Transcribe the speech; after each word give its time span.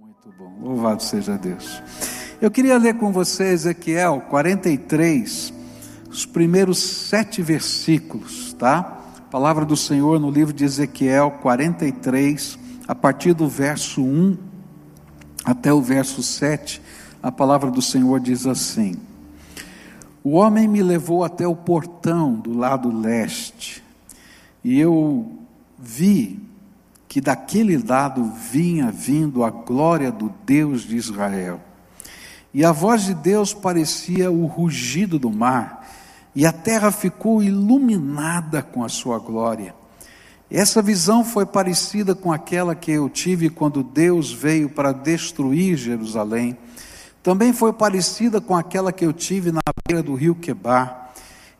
Muito 0.00 0.32
bom, 0.38 0.58
louvado 0.60 1.02
seja 1.02 1.36
Deus. 1.36 1.82
Eu 2.40 2.50
queria 2.50 2.78
ler 2.78 2.94
com 2.94 3.12
você 3.12 3.52
Ezequiel 3.52 4.22
43, 4.30 5.52
os 6.08 6.24
primeiros 6.24 6.78
sete 6.78 7.42
versículos, 7.42 8.54
tá? 8.54 9.02
palavra 9.30 9.64
do 9.64 9.76
Senhor 9.76 10.20
no 10.20 10.30
livro 10.30 10.52
de 10.52 10.64
Ezequiel 10.64 11.32
43, 11.42 12.58
a 12.86 12.94
partir 12.94 13.34
do 13.34 13.48
verso 13.48 14.02
1 14.02 14.36
até 15.44 15.72
o 15.72 15.82
verso 15.82 16.22
7, 16.22 16.80
a 17.22 17.30
palavra 17.30 17.70
do 17.70 17.82
Senhor 17.82 18.20
diz 18.20 18.46
assim: 18.46 18.94
O 20.24 20.32
homem 20.32 20.68
me 20.68 20.82
levou 20.82 21.24
até 21.24 21.46
o 21.46 21.56
portão 21.56 22.34
do 22.34 22.56
lado 22.56 22.94
leste, 22.94 23.82
e 24.64 24.78
eu 24.78 25.38
vi 25.78 26.51
que 27.12 27.20
daquele 27.20 27.76
lado 27.76 28.24
vinha 28.24 28.90
vindo 28.90 29.44
a 29.44 29.50
glória 29.50 30.10
do 30.10 30.32
Deus 30.46 30.80
de 30.80 30.96
Israel. 30.96 31.60
E 32.54 32.64
a 32.64 32.72
voz 32.72 33.04
de 33.04 33.12
Deus 33.12 33.52
parecia 33.52 34.30
o 34.30 34.46
rugido 34.46 35.18
do 35.18 35.30
mar, 35.30 35.86
e 36.34 36.46
a 36.46 36.52
terra 36.52 36.90
ficou 36.90 37.42
iluminada 37.42 38.62
com 38.62 38.82
a 38.82 38.88
sua 38.88 39.18
glória. 39.18 39.74
Essa 40.50 40.80
visão 40.80 41.22
foi 41.22 41.44
parecida 41.44 42.14
com 42.14 42.32
aquela 42.32 42.74
que 42.74 42.92
eu 42.92 43.10
tive 43.10 43.50
quando 43.50 43.82
Deus 43.82 44.32
veio 44.32 44.70
para 44.70 44.90
destruir 44.90 45.76
Jerusalém. 45.76 46.56
Também 47.22 47.52
foi 47.52 47.74
parecida 47.74 48.40
com 48.40 48.56
aquela 48.56 48.90
que 48.90 49.04
eu 49.04 49.12
tive 49.12 49.52
na 49.52 49.60
beira 49.86 50.02
do 50.02 50.14
rio 50.14 50.34
Quebar. 50.34 51.12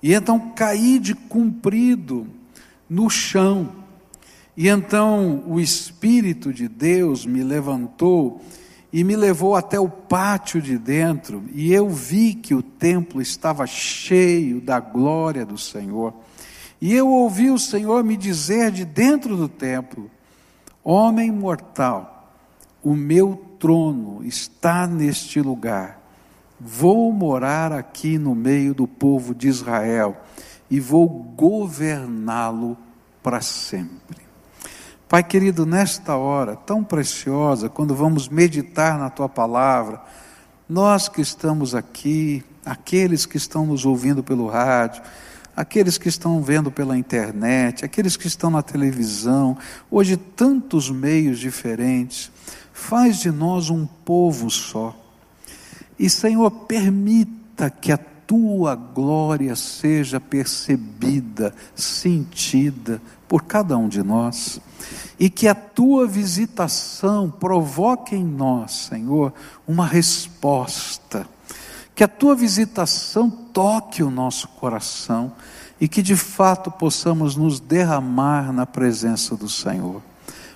E 0.02 0.14
então 0.14 0.54
caí 0.56 0.98
de 0.98 1.14
comprido 1.14 2.26
no 2.88 3.10
chão 3.10 3.81
e 4.56 4.68
então 4.68 5.42
o 5.46 5.58
Espírito 5.58 6.52
de 6.52 6.68
Deus 6.68 7.24
me 7.24 7.42
levantou 7.42 8.40
e 8.92 9.02
me 9.02 9.16
levou 9.16 9.56
até 9.56 9.80
o 9.80 9.88
pátio 9.88 10.60
de 10.60 10.76
dentro, 10.76 11.44
e 11.54 11.72
eu 11.72 11.88
vi 11.88 12.34
que 12.34 12.54
o 12.54 12.62
templo 12.62 13.22
estava 13.22 13.66
cheio 13.66 14.60
da 14.60 14.78
glória 14.78 15.46
do 15.46 15.56
Senhor. 15.56 16.12
E 16.78 16.92
eu 16.92 17.08
ouvi 17.08 17.50
o 17.50 17.58
Senhor 17.58 18.04
me 18.04 18.16
dizer 18.16 18.70
de 18.70 18.84
dentro 18.84 19.34
do 19.34 19.48
templo: 19.48 20.10
Homem 20.84 21.30
mortal, 21.30 22.34
o 22.82 22.94
meu 22.94 23.42
trono 23.58 24.22
está 24.24 24.86
neste 24.86 25.40
lugar. 25.40 26.00
Vou 26.60 27.10
morar 27.12 27.72
aqui 27.72 28.18
no 28.18 28.34
meio 28.34 28.74
do 28.74 28.86
povo 28.86 29.34
de 29.34 29.48
Israel 29.48 30.16
e 30.70 30.78
vou 30.78 31.08
governá-lo 31.08 32.76
para 33.22 33.40
sempre. 33.40 34.21
Pai 35.12 35.22
querido, 35.22 35.66
nesta 35.66 36.16
hora 36.16 36.56
tão 36.56 36.82
preciosa, 36.82 37.68
quando 37.68 37.94
vamos 37.94 38.30
meditar 38.30 38.98
na 38.98 39.10
tua 39.10 39.28
palavra, 39.28 40.00
nós 40.66 41.06
que 41.06 41.20
estamos 41.20 41.74
aqui, 41.74 42.42
aqueles 42.64 43.26
que 43.26 43.36
estão 43.36 43.66
nos 43.66 43.84
ouvindo 43.84 44.22
pelo 44.22 44.48
rádio, 44.48 45.02
aqueles 45.54 45.98
que 45.98 46.08
estão 46.08 46.40
vendo 46.40 46.72
pela 46.72 46.96
internet, 46.96 47.84
aqueles 47.84 48.16
que 48.16 48.26
estão 48.26 48.48
na 48.48 48.62
televisão, 48.62 49.58
hoje 49.90 50.16
tantos 50.16 50.88
meios 50.88 51.38
diferentes, 51.38 52.32
faz 52.72 53.18
de 53.18 53.30
nós 53.30 53.68
um 53.68 53.84
povo 53.84 54.48
só. 54.48 54.96
E 55.98 56.08
Senhor, 56.08 56.50
permita 56.50 57.68
que 57.68 57.92
a 57.92 57.98
tua 58.26 58.74
glória 58.74 59.54
seja 59.56 60.20
percebida, 60.20 61.54
sentida 61.74 63.00
por 63.28 63.44
cada 63.44 63.76
um 63.76 63.88
de 63.88 64.02
nós 64.02 64.60
e 65.18 65.30
que 65.30 65.46
a 65.46 65.54
tua 65.54 66.06
visitação 66.06 67.30
provoque 67.30 68.16
em 68.16 68.24
nós, 68.24 68.72
Senhor, 68.72 69.32
uma 69.66 69.86
resposta. 69.86 71.26
Que 71.94 72.02
a 72.02 72.08
tua 72.08 72.34
visitação 72.34 73.30
toque 73.30 74.02
o 74.02 74.10
nosso 74.10 74.48
coração 74.48 75.32
e 75.80 75.86
que 75.86 76.02
de 76.02 76.16
fato 76.16 76.70
possamos 76.70 77.36
nos 77.36 77.60
derramar 77.60 78.52
na 78.52 78.66
presença 78.66 79.36
do 79.36 79.48
Senhor. 79.48 80.02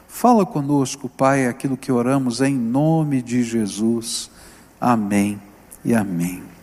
Fala 0.08 0.46
conosco, 0.46 1.08
Pai, 1.08 1.46
aquilo 1.46 1.76
que 1.76 1.92
oramos 1.92 2.40
em 2.40 2.56
nome 2.56 3.20
de 3.20 3.42
Jesus. 3.42 4.30
Amém 4.80 5.40
e 5.84 5.94
amém. 5.94 6.55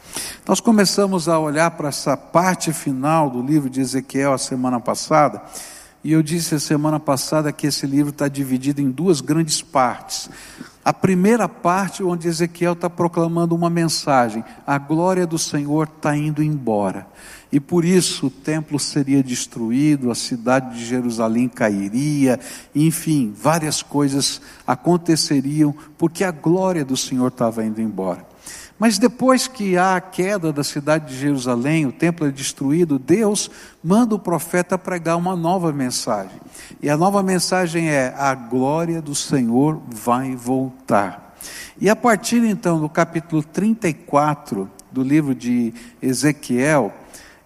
Nós 0.48 0.60
começamos 0.60 1.28
a 1.30 1.40
olhar 1.40 1.72
para 1.72 1.90
essa 1.90 2.16
parte 2.18 2.74
final 2.74 3.30
do 3.30 3.42
livro 3.42 3.70
de 3.70 3.82
Ezequiel 3.82 4.34
a 4.34 4.38
semana 4.38 4.80
passada 4.80 5.42
e 6.04 6.12
eu 6.12 6.22
disse 6.22 6.54
a 6.54 6.60
semana 6.60 7.00
passada 7.00 7.54
que 7.54 7.66
esse 7.66 7.88
livro 7.88 8.10
está 8.10 8.28
dividido 8.28 8.82
em 8.82 8.92
duas 8.92 9.22
grandes 9.22 9.62
partes. 9.62 10.30
A 10.84 10.92
primeira 10.92 11.48
parte, 11.48 12.04
onde 12.04 12.28
Ezequiel 12.28 12.74
está 12.74 12.90
proclamando 12.90 13.56
uma 13.56 13.70
mensagem: 13.70 14.44
a 14.68 14.78
glória 14.78 15.26
do 15.26 15.40
Senhor 15.40 15.88
está 15.88 16.16
indo 16.16 16.44
embora. 16.44 17.08
E 17.50 17.60
por 17.60 17.86
isso 17.86 18.28
o 18.28 18.30
templo 18.30 18.78
seria 18.78 19.24
destruído, 19.24 20.12
a 20.12 20.16
cidade 20.16 20.76
de 20.76 20.84
Jerusalém 20.84 21.48
cairia, 21.48 22.38
enfim, 22.76 23.34
várias 23.34 23.82
coisas 23.82 24.42
aconteceriam, 24.68 25.74
porque 25.98 26.26
a 26.26 26.32
glória 26.32 26.84
do 26.84 26.98
Senhor 26.98 27.28
estava 27.28 27.64
indo 27.64 27.80
embora. 27.80 28.33
Mas 28.84 28.98
depois 28.98 29.48
que 29.48 29.78
há 29.78 29.96
a 29.96 30.02
queda 30.02 30.52
da 30.52 30.62
cidade 30.62 31.14
de 31.14 31.18
Jerusalém, 31.18 31.86
o 31.86 31.92
templo 31.94 32.28
é 32.28 32.30
destruído, 32.30 33.00
Deus 33.00 33.50
manda 33.82 34.14
o 34.14 34.20
profeta 34.20 34.78
pregar 34.78 35.16
uma 35.16 35.38
nova 35.38 35.72
mensagem. 35.72 36.38
E 36.82 36.90
a 36.90 36.98
nova 36.98 37.24
mensagem 37.24 37.90
é: 37.90 38.14
a 38.18 38.36
glória 38.36 39.02
do 39.02 39.16
Senhor 39.16 39.82
vai 39.90 40.36
voltar. 40.36 41.34
E 41.80 41.90
a 41.90 41.96
partir 41.96 42.44
então 42.44 42.78
do 42.78 42.90
capítulo 42.90 43.42
34 43.42 44.70
do 44.92 45.02
livro 45.02 45.34
de 45.34 45.74
Ezequiel 46.02 46.94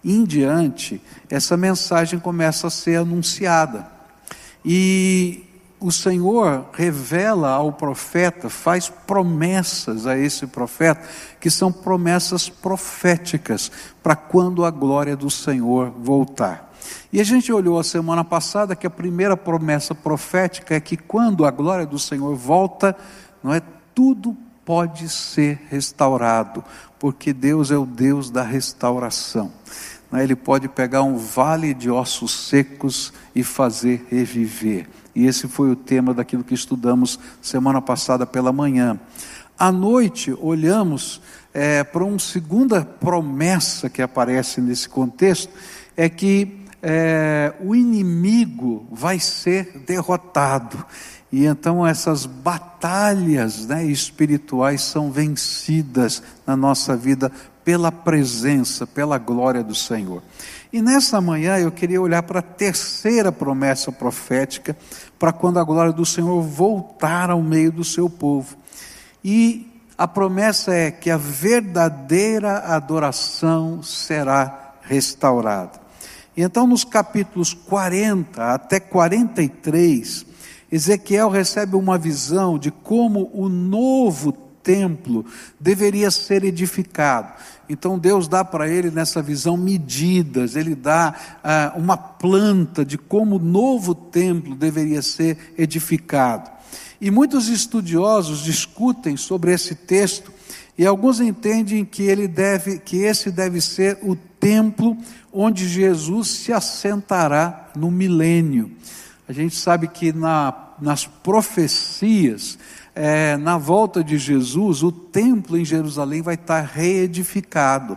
em 0.04 0.24
diante, 0.24 1.00
essa 1.30 1.56
mensagem 1.56 2.18
começa 2.18 2.66
a 2.66 2.70
ser 2.70 2.96
anunciada. 2.96 3.86
E 4.64 5.47
o 5.80 5.92
Senhor 5.92 6.66
revela 6.72 7.50
ao 7.50 7.72
profeta, 7.72 8.48
faz 8.48 8.88
promessas 8.88 10.06
a 10.06 10.18
esse 10.18 10.46
profeta, 10.46 11.02
que 11.40 11.50
são 11.50 11.72
promessas 11.72 12.48
proféticas 12.48 13.70
para 14.02 14.16
quando 14.16 14.64
a 14.64 14.70
glória 14.70 15.16
do 15.16 15.30
Senhor 15.30 15.90
voltar. 15.90 16.74
E 17.12 17.20
a 17.20 17.24
gente 17.24 17.52
olhou 17.52 17.78
a 17.78 17.84
semana 17.84 18.24
passada 18.24 18.74
que 18.76 18.86
a 18.86 18.90
primeira 18.90 19.36
promessa 19.36 19.94
profética 19.94 20.74
é 20.74 20.80
que 20.80 20.96
quando 20.96 21.44
a 21.44 21.50
glória 21.50 21.86
do 21.86 21.98
Senhor 21.98 22.34
volta, 22.34 22.96
não 23.42 23.52
é 23.54 23.62
tudo 23.94 24.36
pode 24.64 25.08
ser 25.08 25.60
restaurado, 25.70 26.62
porque 26.98 27.32
Deus 27.32 27.70
é 27.70 27.76
o 27.76 27.86
Deus 27.86 28.30
da 28.30 28.42
restauração. 28.42 29.50
É? 30.12 30.22
Ele 30.22 30.36
pode 30.36 30.68
pegar 30.68 31.02
um 31.02 31.16
vale 31.16 31.72
de 31.72 31.90
ossos 31.90 32.48
secos 32.48 33.12
e 33.34 33.42
fazer 33.42 34.06
reviver. 34.10 34.88
E 35.18 35.26
esse 35.26 35.48
foi 35.48 35.68
o 35.68 35.74
tema 35.74 36.14
daquilo 36.14 36.44
que 36.44 36.54
estudamos 36.54 37.18
semana 37.42 37.82
passada 37.82 38.24
pela 38.24 38.52
manhã. 38.52 39.00
À 39.58 39.72
noite, 39.72 40.32
olhamos 40.40 41.20
é, 41.52 41.82
para 41.82 42.04
uma 42.04 42.20
segunda 42.20 42.84
promessa 42.84 43.90
que 43.90 44.00
aparece 44.00 44.60
nesse 44.60 44.88
contexto: 44.88 45.52
é 45.96 46.08
que 46.08 46.64
é, 46.80 47.52
o 47.58 47.74
inimigo 47.74 48.86
vai 48.92 49.18
ser 49.18 49.82
derrotado. 49.84 50.86
E 51.32 51.46
então 51.46 51.84
essas 51.84 52.24
batalhas 52.24 53.66
né, 53.66 53.84
espirituais 53.84 54.82
são 54.82 55.10
vencidas 55.10 56.22
na 56.46 56.56
nossa 56.56 56.96
vida 56.96 57.32
pela 57.64 57.92
presença, 57.92 58.86
pela 58.86 59.18
glória 59.18 59.62
do 59.62 59.74
Senhor. 59.74 60.22
E 60.72 60.80
nessa 60.80 61.20
manhã 61.20 61.58
eu 61.58 61.70
queria 61.70 62.00
olhar 62.00 62.22
para 62.22 62.38
a 62.38 62.42
terceira 62.42 63.30
promessa 63.30 63.92
profética, 63.92 64.74
para 65.18 65.32
quando 65.32 65.58
a 65.58 65.64
glória 65.64 65.92
do 65.92 66.06
Senhor 66.06 66.40
voltar 66.42 67.30
ao 67.30 67.42
meio 67.42 67.72
do 67.72 67.84
seu 67.84 68.08
povo. 68.08 68.56
E 69.24 69.68
a 69.96 70.06
promessa 70.06 70.72
é 70.72 70.90
que 70.90 71.10
a 71.10 71.16
verdadeira 71.16 72.58
adoração 72.58 73.82
será 73.82 74.74
restaurada. 74.82 75.80
Então, 76.36 76.68
nos 76.68 76.84
capítulos 76.84 77.52
40 77.52 78.54
até 78.54 78.78
43, 78.78 80.24
Ezequiel 80.70 81.28
recebe 81.28 81.74
uma 81.74 81.98
visão 81.98 82.58
de 82.58 82.70
como 82.70 83.28
o 83.34 83.48
novo 83.48 84.30
templo 84.62 85.24
deveria 85.58 86.10
ser 86.10 86.44
edificado. 86.44 87.32
Então 87.68 87.98
Deus 87.98 88.26
dá 88.26 88.44
para 88.44 88.68
ele 88.68 88.90
nessa 88.90 89.20
visão 89.20 89.56
medidas, 89.56 90.56
ele 90.56 90.74
dá 90.74 91.14
ah, 91.44 91.72
uma 91.76 91.96
planta 91.96 92.84
de 92.84 92.96
como 92.96 93.36
o 93.36 93.38
novo 93.38 93.94
templo 93.94 94.54
deveria 94.54 95.02
ser 95.02 95.52
edificado. 95.56 96.50
E 97.00 97.10
muitos 97.10 97.48
estudiosos 97.48 98.42
discutem 98.42 99.16
sobre 99.16 99.52
esse 99.52 99.74
texto 99.74 100.32
e 100.76 100.86
alguns 100.86 101.20
entendem 101.20 101.84
que 101.84 102.02
ele 102.02 102.26
deve, 102.26 102.78
que 102.78 102.98
esse 102.98 103.30
deve 103.30 103.60
ser 103.60 103.98
o 104.02 104.16
templo 104.16 104.96
onde 105.32 105.68
Jesus 105.68 106.28
se 106.28 106.52
assentará 106.52 107.70
no 107.76 107.90
milênio. 107.90 108.72
A 109.28 109.32
gente 109.32 109.54
sabe 109.56 109.88
que 109.88 110.12
na 110.12 110.68
nas 110.80 111.06
profecias, 111.06 112.58
é, 112.94 113.36
na 113.36 113.56
volta 113.58 114.02
de 114.02 114.18
Jesus, 114.18 114.82
o 114.82 114.90
templo 114.90 115.56
em 115.56 115.64
Jerusalém 115.64 116.22
vai 116.22 116.34
estar 116.34 116.62
reedificado 116.62 117.96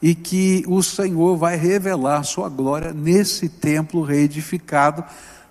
e 0.00 0.14
que 0.14 0.64
o 0.68 0.82
Senhor 0.82 1.36
vai 1.36 1.56
revelar 1.56 2.22
sua 2.22 2.48
glória 2.48 2.92
nesse 2.92 3.48
templo 3.48 4.02
reedificado, 4.02 5.04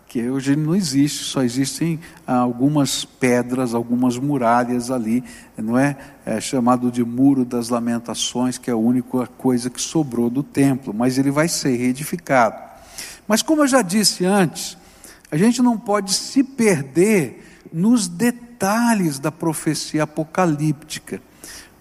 que 0.07 0.29
hoje 0.29 0.55
não 0.55 0.73
existe, 0.73 1.25
só 1.25 1.41
existem 1.41 1.99
algumas 2.25 3.03
pedras, 3.03 3.73
algumas 3.73 4.17
muralhas 4.17 4.89
ali, 4.89 5.23
não 5.57 5.77
é? 5.77 5.97
é 6.25 6.39
chamado 6.39 6.89
de 6.89 7.03
Muro 7.03 7.43
das 7.43 7.67
Lamentações, 7.67 8.57
que 8.57 8.69
é 8.69 8.73
a 8.73 8.77
única 8.77 9.27
coisa 9.37 9.69
que 9.69 9.81
sobrou 9.81 10.29
do 10.29 10.41
templo, 10.41 10.93
mas 10.93 11.17
ele 11.17 11.31
vai 11.31 11.49
ser 11.49 11.75
reedificado. 11.75 12.55
Mas 13.27 13.41
como 13.41 13.63
eu 13.63 13.67
já 13.67 13.81
disse 13.81 14.23
antes, 14.23 14.77
a 15.29 15.35
gente 15.35 15.61
não 15.61 15.77
pode 15.77 16.13
se 16.13 16.43
perder 16.43 17.61
nos 17.73 18.07
detalhes 18.07 18.44
da 19.19 19.31
profecia 19.31 20.03
apocalíptica, 20.03 21.21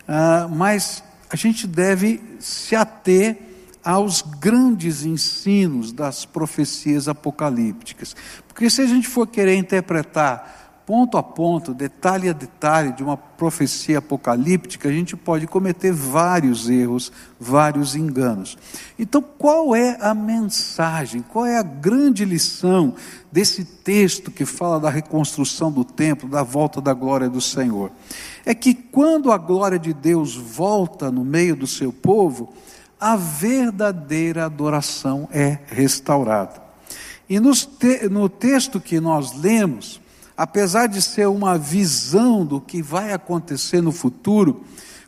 ah, 0.07 0.49
mas 0.51 1.03
a 1.31 1.37
gente 1.37 1.67
deve 1.67 2.23
se 2.39 2.77
ater 2.77 3.39
aos 3.85 4.23
grandes 4.23 5.05
ensinos 5.05 5.93
das 5.93 6.25
profecias 6.25 7.07
apocalípticas. 7.07 8.17
Porque 8.49 8.71
se 8.71 8.81
a 8.81 8.87
gente 8.87 9.07
for 9.07 9.27
querer 9.27 9.57
interpretar 9.57 10.64
ponto 10.87 11.17
a 11.17 11.23
ponto, 11.23 11.73
detalhe 11.73 12.29
a 12.29 12.33
detalhe 12.33 12.93
de 12.93 13.03
uma 13.03 13.17
profecia 13.17 13.99
apocalíptica, 13.99 14.89
a 14.89 14.93
gente 14.93 15.17
pode 15.17 15.47
cometer 15.47 15.93
vários 15.93 16.69
erros, 16.69 17.11
vários 17.41 17.97
enganos. 17.97 18.59
Então, 18.99 19.23
qual 19.23 19.75
é 19.75 19.97
a 20.01 20.15
mensagem, 20.15 21.23
qual 21.23 21.47
é 21.47 21.59
a 21.59 21.63
grande 21.63 22.25
lição 22.25 22.95
desse 23.33 23.65
texto 23.65 24.31
que 24.31 24.45
fala 24.45 24.79
da 24.79 24.91
reconstrução 24.91 25.73
do 25.73 25.85
templo, 25.85 26.29
da 26.29 26.43
volta 26.43 26.81
da 26.81 26.93
glória 26.93 27.31
do 27.31 27.41
Senhor? 27.41 27.91
É 28.45 28.55
que 28.55 28.75
quando 28.75 29.33
a 29.33 29.39
glória 29.39 29.79
de 29.79 29.95
Deus 29.95 30.37
volta 30.37 31.11
no 31.11 31.25
meio 31.25 31.57
do 31.57 31.67
seu 31.67 31.93
povo, 31.93 32.53
a 33.01 33.17
verdadeira 33.17 34.45
adoração 34.45 35.29
é 35.33 35.59
restaurada. 35.67 36.63
E 37.29 37.41
te, 37.79 38.09
no 38.11 38.29
texto 38.29 38.79
que 38.79 39.01
nós 39.01 39.33
lemos, 39.33 40.01
apesar 40.37 40.87
de 40.87 41.01
ser 41.01 41.29
uma 41.29 41.57
visão 41.57 42.45
do 42.45 42.61
que 42.61 42.83
vai 42.83 43.13
acontecer 43.13 43.81
no 43.81 43.93
futuro, 43.93 44.65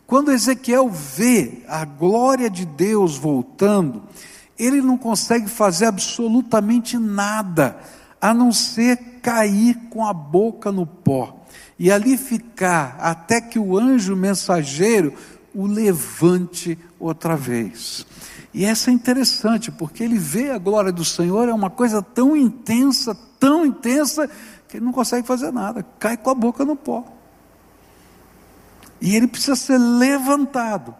quando 0.07 0.31
Ezequiel 0.31 0.89
vê 0.89 1.63
a 1.69 1.85
glória 1.85 2.49
de 2.49 2.65
Deus 2.65 3.17
voltando, 3.17 4.03
ele 4.59 4.81
não 4.81 4.97
consegue 4.97 5.49
fazer 5.49 5.87
absolutamente 5.87 6.97
nada, 6.97 7.77
a 8.21 8.33
não 8.33 8.53
ser 8.53 8.97
cair 9.21 9.75
com 9.91 10.07
a 10.07 10.13
boca 10.13 10.73
no 10.73 10.87
pó 10.87 11.45
e 11.79 11.91
ali 11.91 12.17
ficar 12.17 12.97
até 13.01 13.41
que 13.41 13.59
o 13.59 13.77
anjo 13.77 14.17
mensageiro 14.17 15.13
o 15.55 15.67
levante 15.67 16.79
outra 16.99 17.37
vez. 17.37 18.07
E 18.53 18.65
essa 18.65 18.91
é 18.91 18.95
interessante, 18.95 19.71
porque 19.71 20.03
ele 20.03 20.19
vê 20.19 20.51
a 20.51 20.59
glória 20.59 20.93
do 20.93 21.05
Senhor, 21.05 21.49
é 21.49 21.53
uma 21.53 21.71
coisa 21.71 22.01
tão 22.01 22.37
intensa, 22.37 23.17
tão 23.39 23.67
intensa, 23.67 24.31
que 24.69 24.77
ele 24.77 24.85
não 24.85 24.93
consegue 24.93 25.27
fazer 25.27 25.53
nada, 25.53 25.85
cai 25.99 26.17
com 26.17 26.31
a 26.31 26.35
boca 26.35 26.65
no 26.65 26.77
pó. 26.77 27.05
E 29.01 29.15
ele 29.15 29.27
precisa 29.27 29.57
ser 29.57 29.79
levantado. 29.79 30.95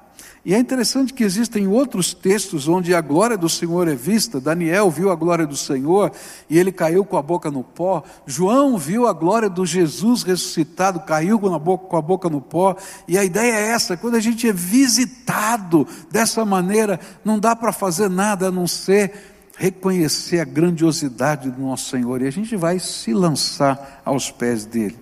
E 0.47 0.55
é 0.55 0.59
interessante 0.61 1.13
que 1.13 1.25
existem 1.25 1.67
outros 1.67 2.15
textos 2.15 2.69
onde 2.69 2.95
a 2.95 3.01
glória 3.01 3.37
do 3.37 3.49
Senhor 3.49 3.89
é 3.89 3.97
vista. 3.97 4.41
Daniel 4.41 4.89
viu 4.89 5.11
a 5.11 5.17
glória 5.17 5.45
do 5.45 5.57
Senhor 5.57 6.13
e 6.49 6.57
ele 6.57 6.71
caiu 6.71 7.05
com 7.05 7.17
a 7.17 7.23
boca 7.23 7.51
no 7.51 7.65
pó. 7.65 8.05
João 8.25 8.79
viu 8.79 9.09
a 9.09 9.13
glória 9.13 9.51
do 9.51 9.67
Jesus 9.67 10.23
ressuscitado, 10.23 11.01
caiu 11.01 11.37
com 11.41 11.53
a 11.53 11.59
boca, 11.59 11.87
com 11.89 11.97
a 11.97 12.01
boca 12.01 12.31
no 12.31 12.41
pó. 12.41 12.77
E 13.09 13.19
a 13.19 13.25
ideia 13.25 13.55
é 13.55 13.71
essa: 13.71 13.97
quando 13.97 14.15
a 14.15 14.21
gente 14.21 14.49
é 14.49 14.53
visitado 14.53 15.85
dessa 16.13 16.45
maneira, 16.45 17.01
não 17.25 17.41
dá 17.41 17.57
para 17.57 17.73
fazer 17.73 18.09
nada 18.09 18.47
a 18.47 18.53
não 18.53 18.69
ser 18.69 19.36
reconhecer 19.57 20.41
a 20.41 20.45
grandiosidade 20.45 21.51
do 21.51 21.63
nosso 21.63 21.91
Senhor 21.91 22.23
e 22.23 22.27
a 22.27 22.31
gente 22.31 22.55
vai 22.57 22.79
se 22.79 23.13
lançar 23.13 24.03
aos 24.05 24.31
pés 24.31 24.65
dele. 24.65 24.99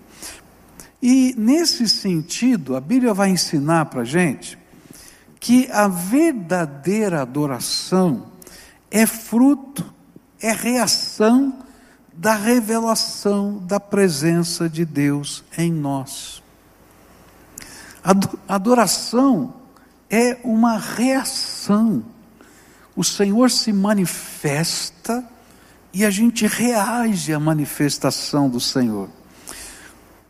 E 1.01 1.35
nesse 1.37 1.87
sentido, 1.87 2.75
a 2.75 2.81
Bíblia 2.81 3.13
vai 3.13 3.29
ensinar 3.29 3.85
para 3.85 4.01
a 4.01 4.05
gente 4.05 4.57
que 5.39 5.69
a 5.71 5.87
verdadeira 5.87 7.21
adoração 7.21 8.31
é 8.89 9.05
fruto, 9.05 9.93
é 10.41 10.51
reação 10.51 11.59
da 12.13 12.33
revelação 12.33 13.57
da 13.59 13.79
presença 13.79 14.69
de 14.69 14.85
Deus 14.85 15.43
em 15.57 15.71
nós. 15.71 16.41
Adoração 18.47 19.53
é 20.09 20.37
uma 20.43 20.77
reação. 20.77 22.03
O 22.95 23.03
Senhor 23.03 23.51
se 23.51 23.73
manifesta 23.73 25.23
e 25.93 26.05
a 26.05 26.09
gente 26.09 26.47
reage 26.47 27.33
à 27.33 27.39
manifestação 27.39 28.49
do 28.49 28.59
Senhor. 28.59 29.09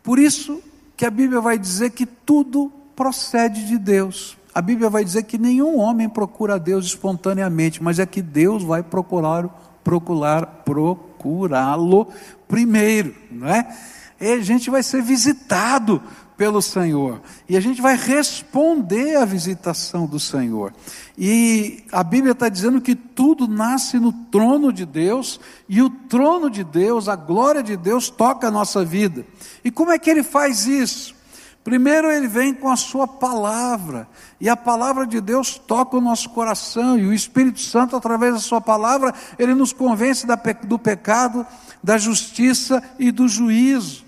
Por 0.02 0.18
isso 0.18 0.62
que 0.96 1.04
a 1.04 1.10
Bíblia 1.10 1.40
vai 1.40 1.58
dizer 1.58 1.90
que 1.90 2.06
tudo 2.06 2.72
procede 2.94 3.66
de 3.66 3.78
Deus. 3.78 4.36
A 4.54 4.62
Bíblia 4.62 4.88
vai 4.88 5.04
dizer 5.04 5.24
que 5.24 5.36
nenhum 5.36 5.78
homem 5.78 6.08
procura 6.08 6.54
a 6.54 6.58
Deus 6.58 6.86
espontaneamente, 6.86 7.82
mas 7.82 7.98
é 7.98 8.06
que 8.06 8.22
Deus 8.22 8.62
vai 8.62 8.82
procurar 8.82 9.64
procurar 9.84 10.46
procurá-lo 10.64 12.08
primeiro, 12.48 13.14
não 13.30 13.48
é? 13.48 13.76
E 14.20 14.32
a 14.32 14.40
gente 14.40 14.70
vai 14.70 14.82
ser 14.82 15.02
visitado 15.02 16.02
pelo 16.36 16.60
Senhor. 16.60 17.20
E 17.48 17.56
a 17.56 17.60
gente 17.60 17.80
vai 17.80 17.96
responder 17.96 19.16
à 19.16 19.24
visitação 19.24 20.06
do 20.06 20.20
Senhor. 20.20 20.72
E 21.16 21.84
a 21.90 22.04
Bíblia 22.04 22.32
está 22.32 22.48
dizendo 22.48 22.80
que 22.80 22.94
tudo 22.94 23.48
nasce 23.48 23.98
no 23.98 24.12
trono 24.12 24.72
de 24.72 24.84
Deus, 24.84 25.40
e 25.68 25.80
o 25.80 25.88
trono 25.88 26.50
de 26.50 26.62
Deus, 26.62 27.08
a 27.08 27.16
glória 27.16 27.62
de 27.62 27.76
Deus, 27.76 28.10
toca 28.10 28.48
a 28.48 28.50
nossa 28.50 28.84
vida. 28.84 29.24
E 29.64 29.70
como 29.70 29.90
é 29.90 29.98
que 29.98 30.10
ele 30.10 30.22
faz 30.22 30.66
isso? 30.66 31.16
Primeiro 31.64 32.12
ele 32.12 32.28
vem 32.28 32.54
com 32.54 32.70
a 32.70 32.76
sua 32.76 33.08
palavra, 33.08 34.06
e 34.40 34.48
a 34.48 34.56
palavra 34.56 35.04
de 35.04 35.20
Deus 35.20 35.58
toca 35.58 35.96
o 35.96 36.00
nosso 36.00 36.30
coração, 36.30 36.96
e 36.96 37.06
o 37.06 37.12
Espírito 37.12 37.60
Santo, 37.60 37.96
através 37.96 38.34
da 38.34 38.40
sua 38.40 38.60
palavra, 38.60 39.12
ele 39.38 39.54
nos 39.54 39.72
convence 39.72 40.26
do 40.62 40.78
pecado, 40.78 41.44
da 41.82 41.98
justiça 41.98 42.82
e 42.98 43.10
do 43.10 43.26
juízo. 43.26 44.04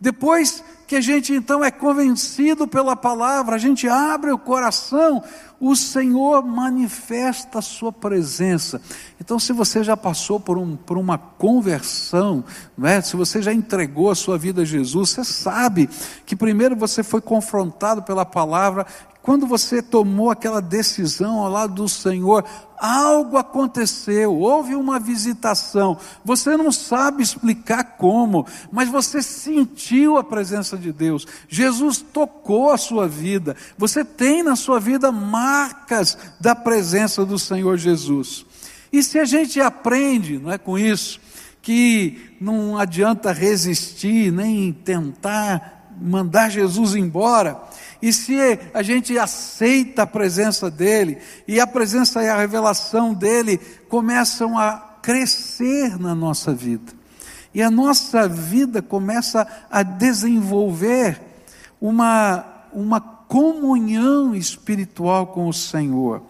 Depois 0.00 0.62
que 0.86 0.96
a 0.96 1.00
gente 1.00 1.32
então 1.32 1.64
é 1.64 1.70
convencido 1.70 2.68
pela 2.68 2.94
palavra, 2.94 3.56
a 3.56 3.58
gente 3.58 3.88
abre 3.88 4.30
o 4.30 4.38
coração, 4.38 5.22
o 5.60 5.74
Senhor 5.74 6.44
manifesta 6.44 7.58
a 7.58 7.62
sua 7.62 7.92
presença. 7.92 8.80
Então, 9.20 9.38
se 9.38 9.52
você 9.52 9.82
já 9.82 9.96
passou 9.96 10.38
por, 10.38 10.58
um, 10.58 10.76
por 10.76 10.98
uma 10.98 11.16
conversão, 11.16 12.44
não 12.76 12.86
é? 12.86 13.00
se 13.00 13.16
você 13.16 13.40
já 13.40 13.52
entregou 13.52 14.10
a 14.10 14.14
sua 14.14 14.36
vida 14.36 14.62
a 14.62 14.64
Jesus, 14.64 15.10
você 15.10 15.24
sabe 15.24 15.88
que 16.26 16.36
primeiro 16.36 16.76
você 16.76 17.02
foi 17.02 17.20
confrontado 17.20 18.02
pela 18.02 18.26
palavra 18.26 18.86
quando 19.24 19.46
você 19.46 19.80
tomou 19.80 20.30
aquela 20.30 20.60
decisão 20.60 21.38
ao 21.38 21.50
lado 21.50 21.72
do 21.72 21.88
Senhor, 21.88 22.44
algo 22.76 23.38
aconteceu, 23.38 24.36
houve 24.36 24.74
uma 24.74 25.00
visitação. 25.00 25.96
Você 26.22 26.58
não 26.58 26.70
sabe 26.70 27.22
explicar 27.22 27.96
como, 27.96 28.46
mas 28.70 28.90
você 28.90 29.22
sentiu 29.22 30.18
a 30.18 30.22
presença 30.22 30.76
de 30.76 30.92
Deus. 30.92 31.26
Jesus 31.48 32.04
tocou 32.12 32.70
a 32.70 32.76
sua 32.76 33.08
vida. 33.08 33.56
Você 33.78 34.04
tem 34.04 34.42
na 34.42 34.56
sua 34.56 34.78
vida 34.78 35.10
marcas 35.10 36.18
da 36.38 36.54
presença 36.54 37.24
do 37.24 37.38
Senhor 37.38 37.78
Jesus. 37.78 38.44
E 38.92 39.02
se 39.02 39.18
a 39.18 39.24
gente 39.24 39.58
aprende, 39.58 40.38
não 40.38 40.52
é 40.52 40.58
com 40.58 40.78
isso, 40.78 41.18
que 41.62 42.36
não 42.38 42.76
adianta 42.76 43.32
resistir, 43.32 44.30
nem 44.30 44.70
tentar 44.70 45.74
mandar 45.98 46.50
Jesus 46.50 46.94
embora, 46.94 47.58
e 48.04 48.12
se 48.12 48.36
a 48.74 48.82
gente 48.82 49.18
aceita 49.18 50.02
a 50.02 50.06
presença 50.06 50.70
dele, 50.70 51.16
e 51.48 51.58
a 51.58 51.66
presença 51.66 52.22
e 52.22 52.28
a 52.28 52.36
revelação 52.36 53.14
dele 53.14 53.56
começam 53.88 54.58
a 54.58 54.98
crescer 55.00 55.98
na 55.98 56.14
nossa 56.14 56.52
vida, 56.52 56.92
e 57.54 57.62
a 57.62 57.70
nossa 57.70 58.28
vida 58.28 58.82
começa 58.82 59.48
a 59.70 59.82
desenvolver 59.82 61.18
uma, 61.80 62.44
uma 62.74 63.00
comunhão 63.00 64.34
espiritual 64.34 65.28
com 65.28 65.48
o 65.48 65.54
Senhor, 65.54 66.22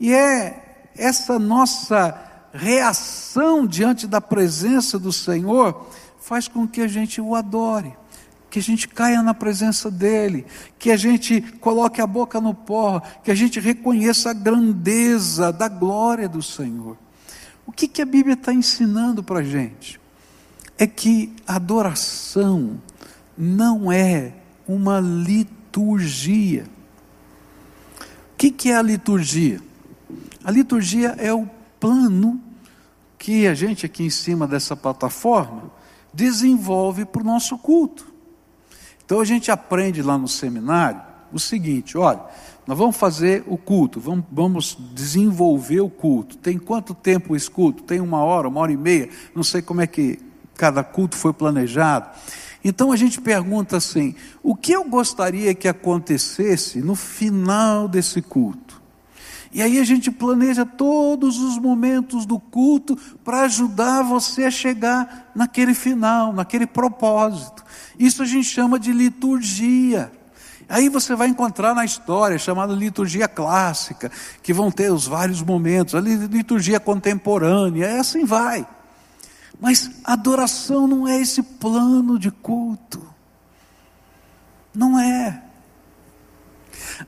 e 0.00 0.12
é 0.12 0.88
essa 0.96 1.38
nossa 1.38 2.20
reação 2.52 3.68
diante 3.68 4.08
da 4.08 4.20
presença 4.20 4.98
do 4.98 5.12
Senhor 5.12 5.88
faz 6.18 6.48
com 6.48 6.66
que 6.66 6.80
a 6.80 6.88
gente 6.88 7.20
o 7.20 7.36
adore 7.36 7.96
que 8.54 8.60
a 8.60 8.62
gente 8.62 8.86
caia 8.86 9.20
na 9.20 9.34
presença 9.34 9.90
dEle, 9.90 10.46
que 10.78 10.92
a 10.92 10.96
gente 10.96 11.40
coloque 11.60 12.00
a 12.00 12.06
boca 12.06 12.40
no 12.40 12.54
pó, 12.54 13.00
que 13.24 13.30
a 13.32 13.34
gente 13.34 13.58
reconheça 13.58 14.30
a 14.30 14.32
grandeza 14.32 15.52
da 15.52 15.68
glória 15.68 16.28
do 16.28 16.40
Senhor. 16.40 16.96
O 17.66 17.72
que, 17.72 17.88
que 17.88 18.00
a 18.00 18.06
Bíblia 18.06 18.34
está 18.34 18.54
ensinando 18.54 19.22
para 19.22 19.40
a 19.40 19.42
gente? 19.42 20.00
é 20.78 20.86
que 20.86 21.32
adoração 21.46 22.80
não 23.36 23.90
é 23.90 24.34
uma 24.66 25.00
liturgia. 25.00 26.64
O 28.32 28.36
que, 28.36 28.50
que 28.50 28.70
é 28.70 28.76
a 28.76 28.82
liturgia? 28.82 29.60
A 30.42 30.50
liturgia 30.50 31.16
é 31.18 31.32
o 31.32 31.48
plano 31.78 32.40
que 33.18 33.46
a 33.46 33.54
gente 33.54 33.86
aqui 33.86 34.04
em 34.04 34.10
cima 34.10 34.46
dessa 34.46 34.76
plataforma 34.76 35.70
desenvolve 36.12 37.04
para 37.04 37.22
o 37.22 37.24
nosso 37.24 37.56
culto. 37.58 38.13
Então 39.04 39.20
a 39.20 39.24
gente 39.24 39.50
aprende 39.50 40.02
lá 40.02 40.16
no 40.16 40.28
seminário 40.28 41.00
o 41.32 41.38
seguinte: 41.38 41.98
olha, 41.98 42.20
nós 42.66 42.78
vamos 42.78 42.96
fazer 42.96 43.44
o 43.46 43.58
culto, 43.58 44.00
vamos, 44.00 44.24
vamos 44.32 44.78
desenvolver 44.94 45.80
o 45.80 45.90
culto. 45.90 46.36
Tem 46.36 46.58
quanto 46.58 46.94
tempo 46.94 47.36
esse 47.36 47.50
culto? 47.50 47.82
Tem 47.82 48.00
uma 48.00 48.22
hora, 48.22 48.48
uma 48.48 48.60
hora 48.60 48.72
e 48.72 48.76
meia, 48.76 49.10
não 49.34 49.42
sei 49.42 49.60
como 49.60 49.80
é 49.80 49.86
que 49.86 50.18
cada 50.54 50.82
culto 50.82 51.16
foi 51.16 51.32
planejado. 51.32 52.08
Então 52.64 52.90
a 52.90 52.96
gente 52.96 53.20
pergunta 53.20 53.76
assim: 53.76 54.14
o 54.42 54.56
que 54.56 54.72
eu 54.72 54.84
gostaria 54.88 55.54
que 55.54 55.68
acontecesse 55.68 56.80
no 56.80 56.94
final 56.94 57.86
desse 57.86 58.22
culto? 58.22 58.63
E 59.54 59.62
aí 59.62 59.78
a 59.78 59.84
gente 59.84 60.10
planeja 60.10 60.66
todos 60.66 61.38
os 61.38 61.56
momentos 61.56 62.26
do 62.26 62.40
culto 62.40 62.96
para 63.24 63.42
ajudar 63.42 64.02
você 64.02 64.46
a 64.46 64.50
chegar 64.50 65.30
naquele 65.32 65.74
final, 65.74 66.32
naquele 66.32 66.66
propósito. 66.66 67.64
Isso 67.96 68.24
a 68.24 68.26
gente 68.26 68.48
chama 68.48 68.80
de 68.80 68.92
liturgia. 68.92 70.10
Aí 70.68 70.88
você 70.88 71.14
vai 71.14 71.28
encontrar 71.28 71.72
na 71.72 71.84
história, 71.84 72.36
chamada 72.36 72.74
liturgia 72.74 73.28
clássica, 73.28 74.10
que 74.42 74.52
vão 74.52 74.72
ter 74.72 74.90
os 74.90 75.06
vários 75.06 75.40
momentos, 75.40 75.94
a 75.94 76.00
liturgia 76.00 76.80
contemporânea, 76.80 77.86
e 77.86 77.98
assim 78.00 78.24
vai. 78.24 78.66
Mas 79.60 79.88
adoração 80.02 80.88
não 80.88 81.06
é 81.06 81.20
esse 81.20 81.44
plano 81.44 82.18
de 82.18 82.32
culto. 82.32 83.00
Não 84.74 84.98
é. 84.98 85.44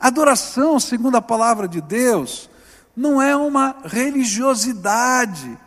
Adoração, 0.00 0.78
segundo 0.80 1.16
a 1.16 1.22
palavra 1.22 1.68
de 1.68 1.80
Deus, 1.80 2.50
não 2.96 3.20
é 3.20 3.36
uma 3.36 3.76
religiosidade, 3.84 5.58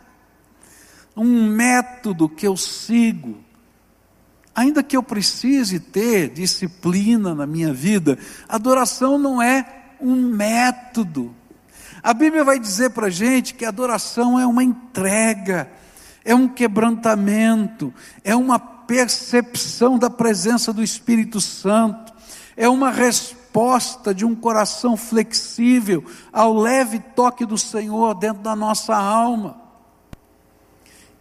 um 1.16 1.46
método 1.46 2.28
que 2.28 2.46
eu 2.46 2.56
sigo 2.56 3.50
Ainda 4.54 4.82
que 4.82 4.96
eu 4.96 5.02
precise 5.02 5.78
ter 5.78 6.28
disciplina 6.28 7.34
na 7.34 7.46
minha 7.46 7.72
vida, 7.72 8.18
adoração 8.48 9.16
não 9.16 9.40
é 9.40 9.64
um 10.00 10.16
método. 10.28 11.34
A 12.02 12.12
Bíblia 12.12 12.44
vai 12.44 12.58
dizer 12.58 12.90
para 12.90 13.06
a 13.06 13.10
gente 13.10 13.54
que 13.54 13.64
adoração 13.64 14.38
é 14.38 14.46
uma 14.46 14.62
entrega, 14.62 15.70
é 16.24 16.34
um 16.34 16.48
quebrantamento, 16.48 17.90
é 18.24 18.34
uma 18.34 18.58
percepção 18.58 19.98
da 19.98 20.10
presença 20.10 20.72
do 20.72 20.82
Espírito 20.82 21.40
Santo, 21.40 22.12
é 22.56 22.68
uma 22.68 22.90
resposta 22.90 23.39
de 24.14 24.24
um 24.24 24.34
coração 24.34 24.96
flexível 24.96 26.04
ao 26.32 26.54
leve 26.54 27.00
toque 27.00 27.44
do 27.44 27.58
Senhor 27.58 28.14
dentro 28.14 28.42
da 28.42 28.54
nossa 28.54 28.96
alma. 28.96 29.56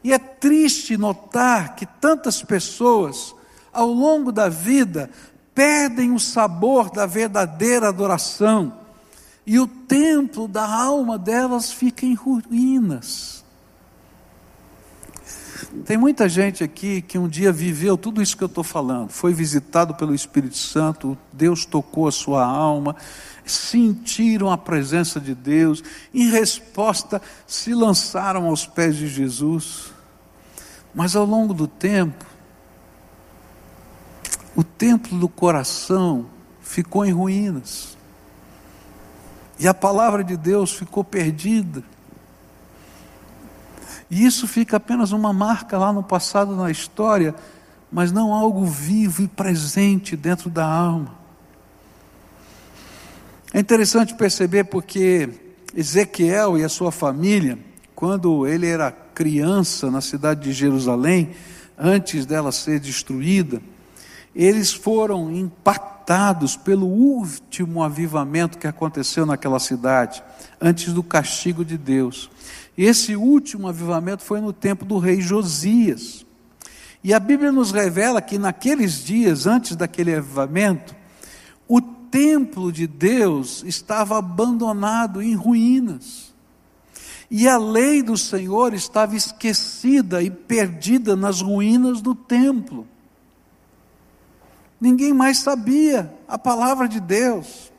E 0.03 0.13
é 0.13 0.19
triste 0.19 0.97
notar 0.97 1.75
que 1.75 1.85
tantas 1.85 2.41
pessoas, 2.41 3.35
ao 3.73 3.87
longo 3.87 4.31
da 4.31 4.47
vida, 4.47 5.09
perdem 5.53 6.11
o 6.13 6.19
sabor 6.19 6.89
da 6.89 7.05
verdadeira 7.05 7.89
adoração, 7.89 8.73
e 9.45 9.59
o 9.59 9.67
templo 9.67 10.47
da 10.47 10.65
alma 10.65 11.17
delas 11.17 11.71
fica 11.71 12.05
em 12.05 12.13
ruínas. 12.13 13.38
Tem 15.85 15.97
muita 15.97 16.27
gente 16.27 16.63
aqui 16.63 17.01
que 17.01 17.17
um 17.17 17.27
dia 17.27 17.51
viveu 17.51 17.95
tudo 17.95 18.21
isso 18.23 18.35
que 18.35 18.43
eu 18.43 18.47
estou 18.47 18.63
falando, 18.63 19.09
foi 19.09 19.33
visitado 19.33 19.93
pelo 19.93 20.15
Espírito 20.15 20.57
Santo, 20.57 21.15
Deus 21.31 21.63
tocou 21.63 22.07
a 22.07 22.11
sua 22.11 22.43
alma, 22.43 22.95
sentiram 23.45 24.51
a 24.51 24.57
presença 24.57 25.19
de 25.19 25.35
Deus, 25.35 25.83
em 26.11 26.29
resposta 26.31 27.21
se 27.45 27.73
lançaram 27.73 28.47
aos 28.47 28.65
pés 28.65 28.95
de 28.95 29.07
Jesus. 29.07 29.93
Mas 30.93 31.15
ao 31.15 31.25
longo 31.25 31.53
do 31.53 31.67
tempo, 31.67 32.25
o 34.55 34.63
templo 34.63 35.19
do 35.19 35.29
coração 35.29 36.25
ficou 36.61 37.05
em 37.05 37.11
ruínas. 37.11 37.95
E 39.59 39.67
a 39.67 39.73
palavra 39.73 40.23
de 40.23 40.35
Deus 40.35 40.73
ficou 40.73 41.03
perdida. 41.03 41.83
E 44.09 44.25
isso 44.25 44.47
fica 44.47 44.77
apenas 44.77 45.11
uma 45.11 45.31
marca 45.31 45.77
lá 45.77 45.93
no 45.93 46.01
passado, 46.01 46.55
na 46.55 46.71
história, 46.71 47.35
mas 47.91 48.11
não 48.11 48.33
algo 48.33 48.65
vivo 48.65 49.21
e 49.21 49.27
presente 49.27 50.15
dentro 50.15 50.49
da 50.49 50.65
alma. 50.65 51.13
É 53.53 53.59
interessante 53.59 54.13
perceber 54.15 54.65
porque 54.65 55.29
Ezequiel 55.75 56.57
e 56.57 56.63
a 56.63 56.69
sua 56.69 56.91
família, 56.91 57.57
quando 57.95 58.47
ele 58.47 58.67
era 58.67 58.91
criança 58.91 59.91
na 59.91 60.01
cidade 60.01 60.41
de 60.41 60.53
Jerusalém, 60.53 61.31
antes 61.77 62.25
dela 62.25 62.51
ser 62.51 62.79
destruída, 62.79 63.61
eles 64.35 64.73
foram 64.73 65.31
impactados 65.31 65.98
pelo 66.55 66.87
último 66.87 67.83
avivamento 67.83 68.57
que 68.57 68.65
aconteceu 68.65 69.27
naquela 69.27 69.59
cidade, 69.59 70.23
antes 70.59 70.91
do 70.91 71.03
castigo 71.03 71.63
de 71.63 71.77
Deus. 71.77 72.31
Esse 72.75 73.15
último 73.15 73.67
avivamento 73.67 74.23
foi 74.23 74.41
no 74.41 74.51
tempo 74.51 74.83
do 74.83 74.97
rei 74.97 75.21
Josias. 75.21 76.25
E 77.03 77.13
a 77.13 77.19
Bíblia 77.19 77.51
nos 77.51 77.71
revela 77.71 78.23
que 78.23 78.39
naqueles 78.39 79.03
dias, 79.03 79.45
antes 79.45 79.75
daquele 79.75 80.15
avivamento, 80.15 80.95
o 81.67 81.79
templo 81.79 82.71
de 82.71 82.87
Deus 82.87 83.63
estava 83.63 84.17
abandonado 84.17 85.21
em 85.21 85.35
ruínas. 85.35 86.33
E 87.29 87.47
a 87.47 87.59
lei 87.59 88.01
do 88.01 88.17
Senhor 88.17 88.73
estava 88.73 89.15
esquecida 89.15 90.23
e 90.23 90.31
perdida 90.31 91.15
nas 91.15 91.39
ruínas 91.39 92.01
do 92.01 92.15
templo. 92.15 92.87
Ninguém 94.79 95.13
mais 95.13 95.39
sabia 95.39 96.13
a 96.27 96.37
palavra 96.37 96.87
de 96.87 96.99
Deus. 96.99 97.71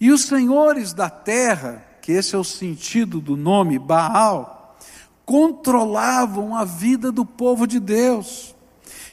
E 0.00 0.10
os 0.10 0.24
senhores 0.24 0.92
da 0.92 1.10
terra, 1.10 1.84
que 2.02 2.12
esse 2.12 2.34
é 2.34 2.38
o 2.38 2.44
sentido 2.44 3.20
do 3.20 3.36
nome 3.36 3.78
Baal, 3.78 4.76
controlavam 5.24 6.56
a 6.56 6.64
vida 6.64 7.12
do 7.12 7.24
povo 7.24 7.66
de 7.66 7.78
Deus. 7.78 8.56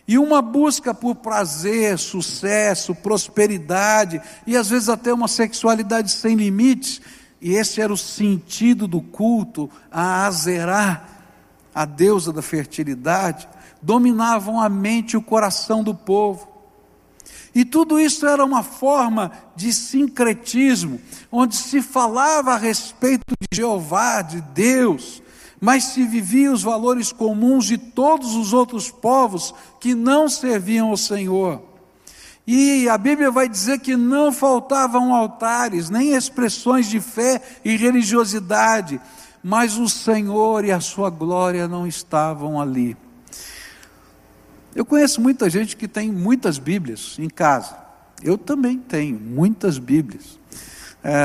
E 0.08 0.18
uma 0.18 0.42
busca 0.42 0.94
por 0.94 1.16
prazer, 1.16 2.00
sucesso, 2.00 2.96
prosperidade 2.96 4.22
e 4.48 4.56
às 4.56 4.70
vezes 4.70 4.88
até 4.88 5.14
uma 5.14 5.28
sexualidade 5.28 6.12
sem 6.12 6.36
limites, 6.36 7.02
e 7.40 7.54
esse 7.54 7.82
era 7.82 7.94
o 7.94 7.98
sentido 7.98 8.88
do 8.88 9.02
culto 9.02 9.70
a 9.92 10.26
Azerá, 10.26 11.06
a 11.76 11.86
deusa 11.86 12.34
da 12.34 12.42
fertilidade, 12.42 13.48
dominavam 13.82 14.60
a 14.60 14.68
mente 14.70 15.12
e 15.12 15.18
o 15.18 15.22
coração 15.22 15.84
do 15.84 15.94
povo. 15.94 16.57
E 17.58 17.66
tudo 17.66 18.00
isso 18.00 18.28
era 18.28 18.46
uma 18.46 18.62
forma 18.62 19.32
de 19.56 19.74
sincretismo, 19.74 21.02
onde 21.32 21.56
se 21.56 21.82
falava 21.82 22.54
a 22.54 22.56
respeito 22.56 23.34
de 23.36 23.58
Jeová, 23.58 24.22
de 24.22 24.40
Deus, 24.42 25.24
mas 25.60 25.86
se 25.86 26.04
vivia 26.04 26.52
os 26.52 26.62
valores 26.62 27.12
comuns 27.12 27.66
de 27.66 27.80
todos 27.80 28.36
os 28.36 28.54
outros 28.54 28.92
povos 28.92 29.56
que 29.80 29.96
não 29.96 30.30
serviam 30.30 30.90
ao 30.90 30.98
Senhor. 30.98 31.64
E 32.46 32.88
a 32.88 32.96
Bíblia 32.96 33.32
vai 33.32 33.50
dizer 33.50 33.80
que 33.80 33.96
não 33.96 34.32
faltavam 34.32 35.12
altares, 35.12 35.90
nem 35.90 36.14
expressões 36.14 36.88
de 36.88 37.00
fé 37.00 37.42
e 37.66 37.76
religiosidade, 37.76 39.02
mas 39.42 39.80
o 39.80 39.90
Senhor 39.90 40.64
e 40.64 40.72
a 40.72 40.80
sua 40.80 41.10
glória 41.10 41.68
não 41.68 41.88
estavam 41.88 42.62
ali. 42.62 42.96
Eu 44.78 44.86
conheço 44.86 45.20
muita 45.20 45.50
gente 45.50 45.76
que 45.76 45.88
tem 45.88 46.12
muitas 46.12 46.60
Bíblias 46.60 47.16
em 47.18 47.28
casa. 47.28 47.76
Eu 48.22 48.38
também 48.38 48.78
tenho 48.78 49.20
muitas 49.20 49.80
Bíblias. 49.80 50.38
É, 51.04 51.16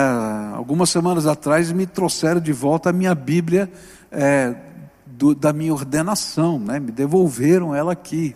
algumas 0.54 0.88
semanas 0.88 1.26
atrás 1.26 1.70
me 1.70 1.86
trouxeram 1.86 2.40
de 2.40 2.50
volta 2.50 2.88
a 2.88 2.94
minha 2.94 3.14
Bíblia 3.14 3.70
é, 4.10 4.56
do, 5.04 5.34
da 5.34 5.52
minha 5.52 5.70
ordenação, 5.70 6.58
né? 6.58 6.80
me 6.80 6.90
devolveram 6.90 7.74
ela 7.74 7.92
aqui. 7.92 8.34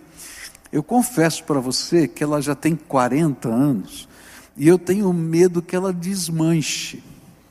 Eu 0.70 0.82
confesso 0.82 1.44
para 1.44 1.60
você 1.60 2.06
que 2.06 2.22
ela 2.22 2.42
já 2.42 2.54
tem 2.54 2.76
40 2.76 3.48
anos 3.48 4.06
e 4.54 4.68
eu 4.68 4.78
tenho 4.78 5.10
medo 5.14 5.62
que 5.62 5.74
ela 5.74 5.94
desmanche. 5.94 7.02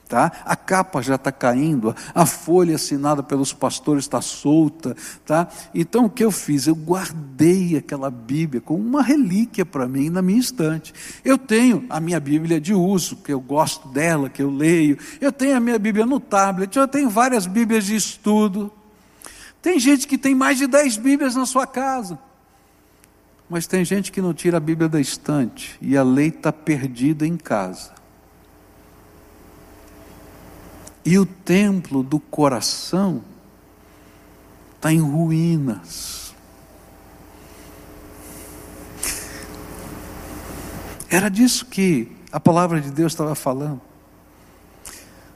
Tá? 0.07 0.31
A 0.45 0.55
capa 0.55 1.01
já 1.01 1.15
está 1.15 1.31
caindo, 1.31 1.95
a 2.13 2.27
folha 2.27 2.75
assinada 2.75 3.23
pelos 3.23 3.51
pastores 3.51 4.03
está 4.03 4.21
solta, 4.21 4.95
tá? 5.25 5.47
Então 5.73 6.05
o 6.05 6.09
que 6.09 6.23
eu 6.23 6.29
fiz? 6.29 6.67
Eu 6.67 6.75
guardei 6.75 7.75
aquela 7.75 8.11
Bíblia 8.11 8.61
como 8.61 8.83
uma 8.83 9.01
relíquia 9.01 9.65
para 9.65 9.87
mim 9.87 10.11
na 10.11 10.21
minha 10.21 10.39
estante. 10.39 10.93
Eu 11.23 11.39
tenho 11.39 11.87
a 11.89 11.99
minha 11.99 12.19
Bíblia 12.19 12.61
de 12.61 12.71
uso, 12.71 13.15
que 13.15 13.33
eu 13.33 13.39
gosto 13.39 13.87
dela, 13.87 14.29
que 14.29 14.43
eu 14.43 14.51
leio. 14.51 14.95
Eu 15.19 15.31
tenho 15.31 15.57
a 15.57 15.59
minha 15.59 15.79
Bíblia 15.79 16.05
no 16.05 16.19
tablet, 16.19 16.77
eu 16.77 16.87
tenho 16.87 17.09
várias 17.09 17.47
Bíblias 17.47 17.85
de 17.85 17.95
estudo. 17.95 18.71
Tem 19.59 19.79
gente 19.79 20.07
que 20.07 20.19
tem 20.19 20.35
mais 20.35 20.59
de 20.59 20.67
dez 20.67 20.97
Bíblias 20.97 21.33
na 21.33 21.47
sua 21.47 21.65
casa. 21.65 22.19
Mas 23.49 23.65
tem 23.65 23.83
gente 23.83 24.11
que 24.11 24.21
não 24.21 24.35
tira 24.35 24.57
a 24.57 24.59
Bíblia 24.59 24.87
da 24.87 25.01
estante 25.01 25.75
e 25.81 25.97
a 25.97 26.03
lei 26.03 26.27
está 26.27 26.53
perdida 26.53 27.25
em 27.25 27.37
casa. 27.37 27.94
E 31.05 31.19
o 31.19 31.25
templo 31.25 32.01
do 32.01 32.19
coração 32.19 33.21
está 34.75 34.91
em 34.91 34.99
ruínas. 34.99 36.33
Era 41.09 41.29
disso 41.29 41.67
que 41.67 42.11
a 42.31 42.39
palavra 42.39 42.81
de 42.81 42.89
Deus 42.89 43.13
estava 43.13 43.35
falando. 43.35 43.79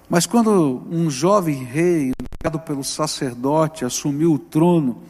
Mas 0.09 0.25
quando 0.25 0.81
um 0.89 1.09
jovem 1.09 1.63
rei, 1.63 2.11
indicado 2.19 2.59
pelo 2.59 2.83
sacerdote, 2.83 3.85
assumiu 3.85 4.33
o 4.33 4.39
trono, 4.39 5.03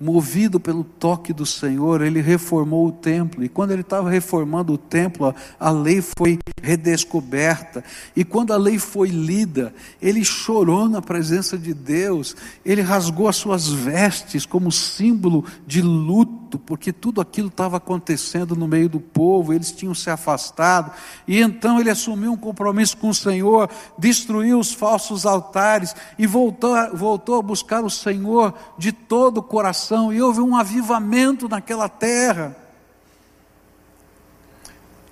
movido 0.00 0.60
pelo 0.60 0.84
toque 0.84 1.32
do 1.32 1.44
Senhor, 1.44 2.02
ele 2.02 2.20
reformou 2.20 2.86
o 2.86 2.92
templo. 2.92 3.44
E 3.44 3.48
quando 3.48 3.72
ele 3.72 3.82
estava 3.82 4.08
reformando 4.08 4.72
o 4.72 4.78
templo, 4.78 5.34
a 5.58 5.70
lei 5.70 6.00
foi 6.00 6.38
redescoberta. 6.62 7.82
E 8.14 8.24
quando 8.24 8.52
a 8.52 8.56
lei 8.56 8.78
foi 8.78 9.08
lida, 9.08 9.74
ele 10.00 10.24
chorou 10.24 10.88
na 10.88 11.02
presença 11.02 11.58
de 11.58 11.74
Deus. 11.74 12.36
Ele 12.64 12.80
rasgou 12.80 13.28
as 13.28 13.36
suas 13.36 13.68
vestes 13.68 14.46
como 14.46 14.70
símbolo 14.70 15.44
de 15.66 15.82
luto, 15.82 16.47
porque 16.56 16.92
tudo 16.92 17.20
aquilo 17.20 17.48
estava 17.48 17.78
acontecendo 17.78 18.54
no 18.54 18.68
meio 18.68 18.88
do 18.88 19.00
povo, 19.00 19.52
eles 19.52 19.72
tinham 19.72 19.92
se 19.92 20.08
afastado. 20.08 20.92
E 21.26 21.40
então 21.40 21.80
ele 21.80 21.90
assumiu 21.90 22.30
um 22.30 22.36
compromisso 22.36 22.96
com 22.96 23.08
o 23.08 23.14
Senhor, 23.14 23.68
destruiu 23.98 24.60
os 24.60 24.72
falsos 24.72 25.26
altares 25.26 25.96
e 26.16 26.28
voltou, 26.28 26.76
voltou 26.96 27.40
a 27.40 27.42
buscar 27.42 27.82
o 27.82 27.90
Senhor 27.90 28.54
de 28.78 28.92
todo 28.92 29.38
o 29.38 29.42
coração 29.42 30.12
e 30.12 30.22
houve 30.22 30.40
um 30.40 30.54
avivamento 30.54 31.48
naquela 31.48 31.88
terra. 31.88 32.56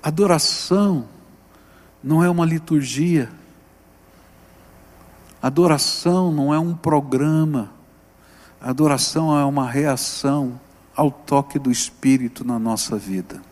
Adoração 0.01 1.09
não 2.03 2.23
é 2.23 2.31
uma 2.31 2.47
liturgia, 2.47 3.29
adoração 5.43 6.31
não 6.31 6.55
é 6.55 6.59
um 6.61 6.73
programa, 6.73 7.73
adoração 8.61 9.37
é 9.37 9.45
uma 9.45 9.69
reação 9.69 10.61
ao 10.97 11.11
toque 11.11 11.59
do 11.59 11.71
Espírito 11.71 12.45
na 12.45 12.59
nossa 12.59 12.97
vida, 12.97 13.43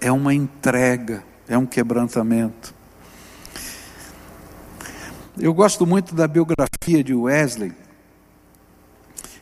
é 0.00 0.12
uma 0.12 0.32
entrega, 0.32 1.24
é 1.48 1.58
um 1.58 1.66
quebrantamento. 1.66 2.72
Eu 5.36 5.52
gosto 5.52 5.84
muito 5.84 6.14
da 6.14 6.28
biografia 6.28 7.02
de 7.02 7.14
Wesley, 7.14 7.72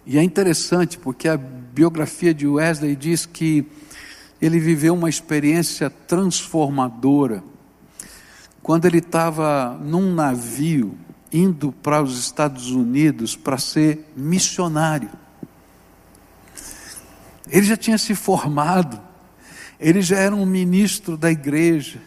e 0.07 0.17
é 0.17 0.23
interessante 0.23 0.99
porque 0.99 1.29
a 1.29 1.37
biografia 1.37 2.33
de 2.33 2.47
Wesley 2.47 2.95
diz 2.95 3.27
que 3.27 3.67
ele 4.41 4.61
viveu 4.61 4.95
uma 4.95 5.09
experiência 5.09 5.91
transformadora 5.91 7.43
quando 8.63 8.85
ele 8.85 8.99
estava 8.99 9.77
num 9.81 10.15
navio 10.15 10.97
indo 11.33 11.73
para 11.73 12.03
os 12.03 12.19
Estados 12.19 12.71
Unidos 12.71 13.35
para 13.35 13.59
ser 13.59 14.13
missionário. 14.17 15.11
Ele 17.49 17.65
já 17.65 17.77
tinha 17.77 17.99
se 17.99 18.15
formado, 18.15 19.01
ele 19.79 20.03
já 20.03 20.19
era 20.19 20.35
um 20.35 20.47
ministro 20.47 21.17
da 21.17 21.31
igreja, 21.31 22.01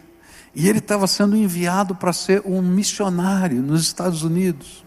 e 0.54 0.68
ele 0.68 0.78
estava 0.78 1.06
sendo 1.06 1.36
enviado 1.36 1.94
para 1.94 2.12
ser 2.12 2.42
um 2.44 2.60
missionário 2.60 3.62
nos 3.62 3.82
Estados 3.82 4.22
Unidos. 4.22 4.84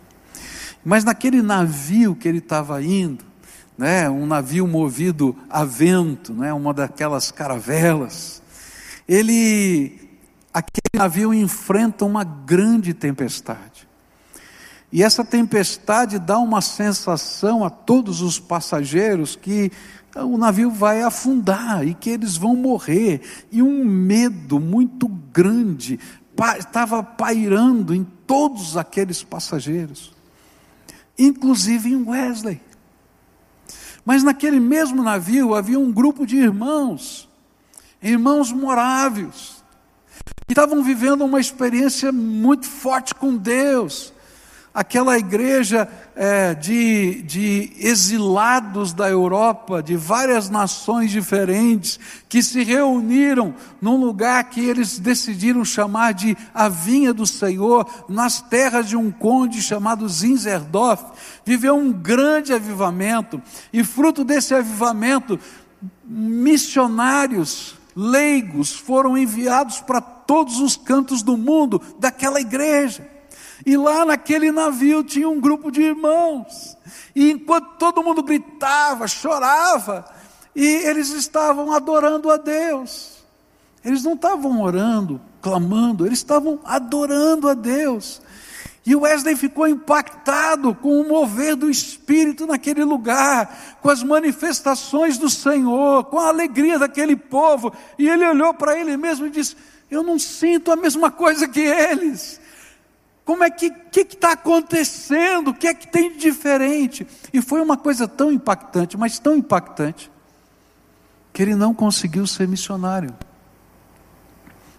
Mas 0.83 1.03
naquele 1.03 1.41
navio 1.41 2.15
que 2.15 2.27
ele 2.27 2.39
estava 2.39 2.81
indo, 2.83 3.24
né, 3.77 4.10
um 4.10 4.25
navio 4.25 4.67
movido 4.67 5.36
a 5.50 5.63
vento, 5.63 6.33
né, 6.33 6.53
uma 6.53 6.74
daquelas 6.74 7.31
caravelas, 7.31 8.41
ele, 9.07 10.10
aquele 10.53 10.97
navio 10.97 11.34
enfrenta 11.34 12.06
uma 12.06 12.23
grande 12.23 12.93
tempestade. 12.93 13.88
E 14.91 15.01
essa 15.01 15.25
tempestade 15.25 16.19
dá 16.19 16.38
uma 16.38 16.62
sensação 16.62 17.65
a 17.65 17.69
todos 17.69 18.21
os 18.21 18.39
passageiros 18.39 19.36
que 19.36 19.71
o 20.15 20.38
navio 20.38 20.69
vai 20.69 21.02
afundar 21.02 21.88
e 21.88 21.93
que 21.93 22.10
eles 22.10 22.38
vão 22.38 22.56
morrer. 22.56 23.21
E 23.52 23.62
um 23.62 23.84
medo 23.84 24.60
muito 24.60 25.08
grande 25.08 25.99
estava 26.60 27.02
pairando 27.02 27.93
em 27.93 28.04
todos 28.26 28.78
aqueles 28.78 29.23
passageiros 29.23 30.13
inclusive 31.17 31.89
em 31.89 32.04
Wesley. 32.08 32.62
Mas 34.06 34.23
naquele 34.23 34.60
mesmo 34.60 35.02
navio 35.02 35.56
havia 35.56 35.80
um 35.80 35.91
grupo 35.91 36.26
de 36.26 36.38
irmãos, 36.38 37.30
irmãos 38.02 38.52
moráveis, 38.52 39.63
que 40.45 40.52
estavam 40.54 40.84
vivendo 40.84 41.23
uma 41.23 41.39
experiência 41.39 42.12
muito 42.12 42.67
forte 42.67 43.15
com 43.15 43.38
Deus, 43.38 44.12
aquela 44.73 45.17
igreja 45.17 45.88
é, 46.15 46.55
de, 46.55 47.21
de 47.21 47.71
exilados 47.77 48.91
da 48.91 49.07
Europa, 49.07 49.83
de 49.83 49.95
várias 49.95 50.49
nações 50.49 51.12
diferentes, 51.12 51.99
que 52.27 52.41
se 52.41 52.63
reuniram 52.63 53.53
num 53.79 53.97
lugar 53.97 54.43
que 54.45 54.62
eles 54.62 54.97
decidiram 54.97 55.63
chamar 55.63 56.13
de 56.13 56.36
a 56.53 56.67
Vinha 56.67 57.13
do 57.13 57.27
Senhor, 57.27 57.88
nas 58.09 58.41
terras 58.41 58.89
de 58.89 58.97
um 58.97 59.12
conde 59.12 59.62
chamado 59.62 60.09
Zinzerdorf, 60.09 61.03
viveu 61.45 61.75
um 61.75 61.91
grande 61.91 62.51
avivamento, 62.51 63.39
e 63.71 63.83
fruto 63.83 64.23
desse 64.23 64.55
avivamento, 64.55 65.39
missionários 66.03 67.75
leigos 67.95 68.73
foram 68.73 69.15
enviados 69.15 69.79
para 69.81 70.01
todos 70.01 70.59
os 70.59 70.75
cantos 70.75 71.21
do 71.21 71.38
mundo 71.38 71.79
daquela 71.99 72.41
igreja. 72.41 73.12
E 73.65 73.78
lá 73.78 74.04
naquele 74.06 74.52
navio 74.52 75.04
tinha 75.04 75.30
um 75.30 75.39
grupo 75.39 75.71
de 75.71 75.82
irmãos. 75.82 76.78
E 77.15 77.32
enquanto 77.32 77.78
todo 77.78 78.04
mundo 78.04 78.21
gritava, 78.21 79.08
chorava, 79.08 80.06
e 80.56 80.65
eles 80.65 81.10
estavam 81.10 81.71
adorando 81.71 82.30
a 82.30 82.38
Deus. 82.38 83.23
Eles 83.84 84.04
não 84.04 84.13
estavam 84.13 84.62
orando, 84.62 85.19
clamando, 85.41 86.06
eles 86.06 86.19
estavam 86.19 86.60
adorando 86.63 87.49
a 87.49 87.54
Deus. 87.54 88.21
E 88.86 88.95
Wesley 88.95 89.36
ficou 89.38 89.65
impactado 89.65 90.76
com 90.76 90.99
o 90.99 91.08
mover 91.08 91.56
do 91.56 91.69
Espírito 91.69 92.45
naquele 92.45 92.84
lugar, 92.84 93.78
com 93.82 93.89
as 93.89 94.04
manifestações 94.04 95.17
do 95.17 95.30
Senhor, 95.30 96.04
com 96.06 96.19
a 96.19 96.28
alegria 96.28 96.78
daquele 96.78 97.15
povo. 97.15 97.73
E 97.97 98.10
ele 98.10 98.28
olhou 98.28 98.54
para 98.54 98.78
ele 98.78 98.97
mesmo 98.97 99.26
e 99.26 99.30
disse: 99.30 99.56
Eu 99.89 100.04
não 100.04 100.19
sinto 100.19 100.69
a 100.69 100.76
mesma 100.76 101.10
coisa 101.10 101.47
que 101.47 101.62
eles. 101.62 102.41
Como 103.25 103.43
é 103.43 103.49
que 103.49 103.71
está 103.95 104.33
acontecendo? 104.33 105.49
O 105.49 105.53
que 105.53 105.67
é 105.67 105.73
que 105.73 105.88
tem 105.88 106.12
de 106.12 106.19
diferente? 106.19 107.07
E 107.31 107.41
foi 107.41 107.62
uma 107.62 107.77
coisa 107.77 108.07
tão 108.07 108.31
impactante, 108.31 108.97
mas 108.97 109.17
tão 109.17 109.36
impactante, 109.38 110.12
que 111.31 111.41
ele 111.41 111.55
não 111.55 111.73
conseguiu 111.73 112.27
ser 112.27 112.47
missionário. 112.47 113.15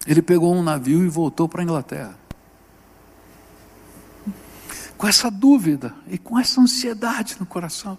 Ele 0.06 0.20
pegou 0.20 0.54
um 0.54 0.62
navio 0.62 1.04
e 1.04 1.08
voltou 1.08 1.48
para 1.48 1.62
a 1.62 1.64
Inglaterra. 1.64 2.18
Com 4.98 5.08
essa 5.08 5.30
dúvida 5.30 5.94
e 6.06 6.18
com 6.18 6.38
essa 6.38 6.60
ansiedade 6.60 7.36
no 7.40 7.46
coração. 7.46 7.98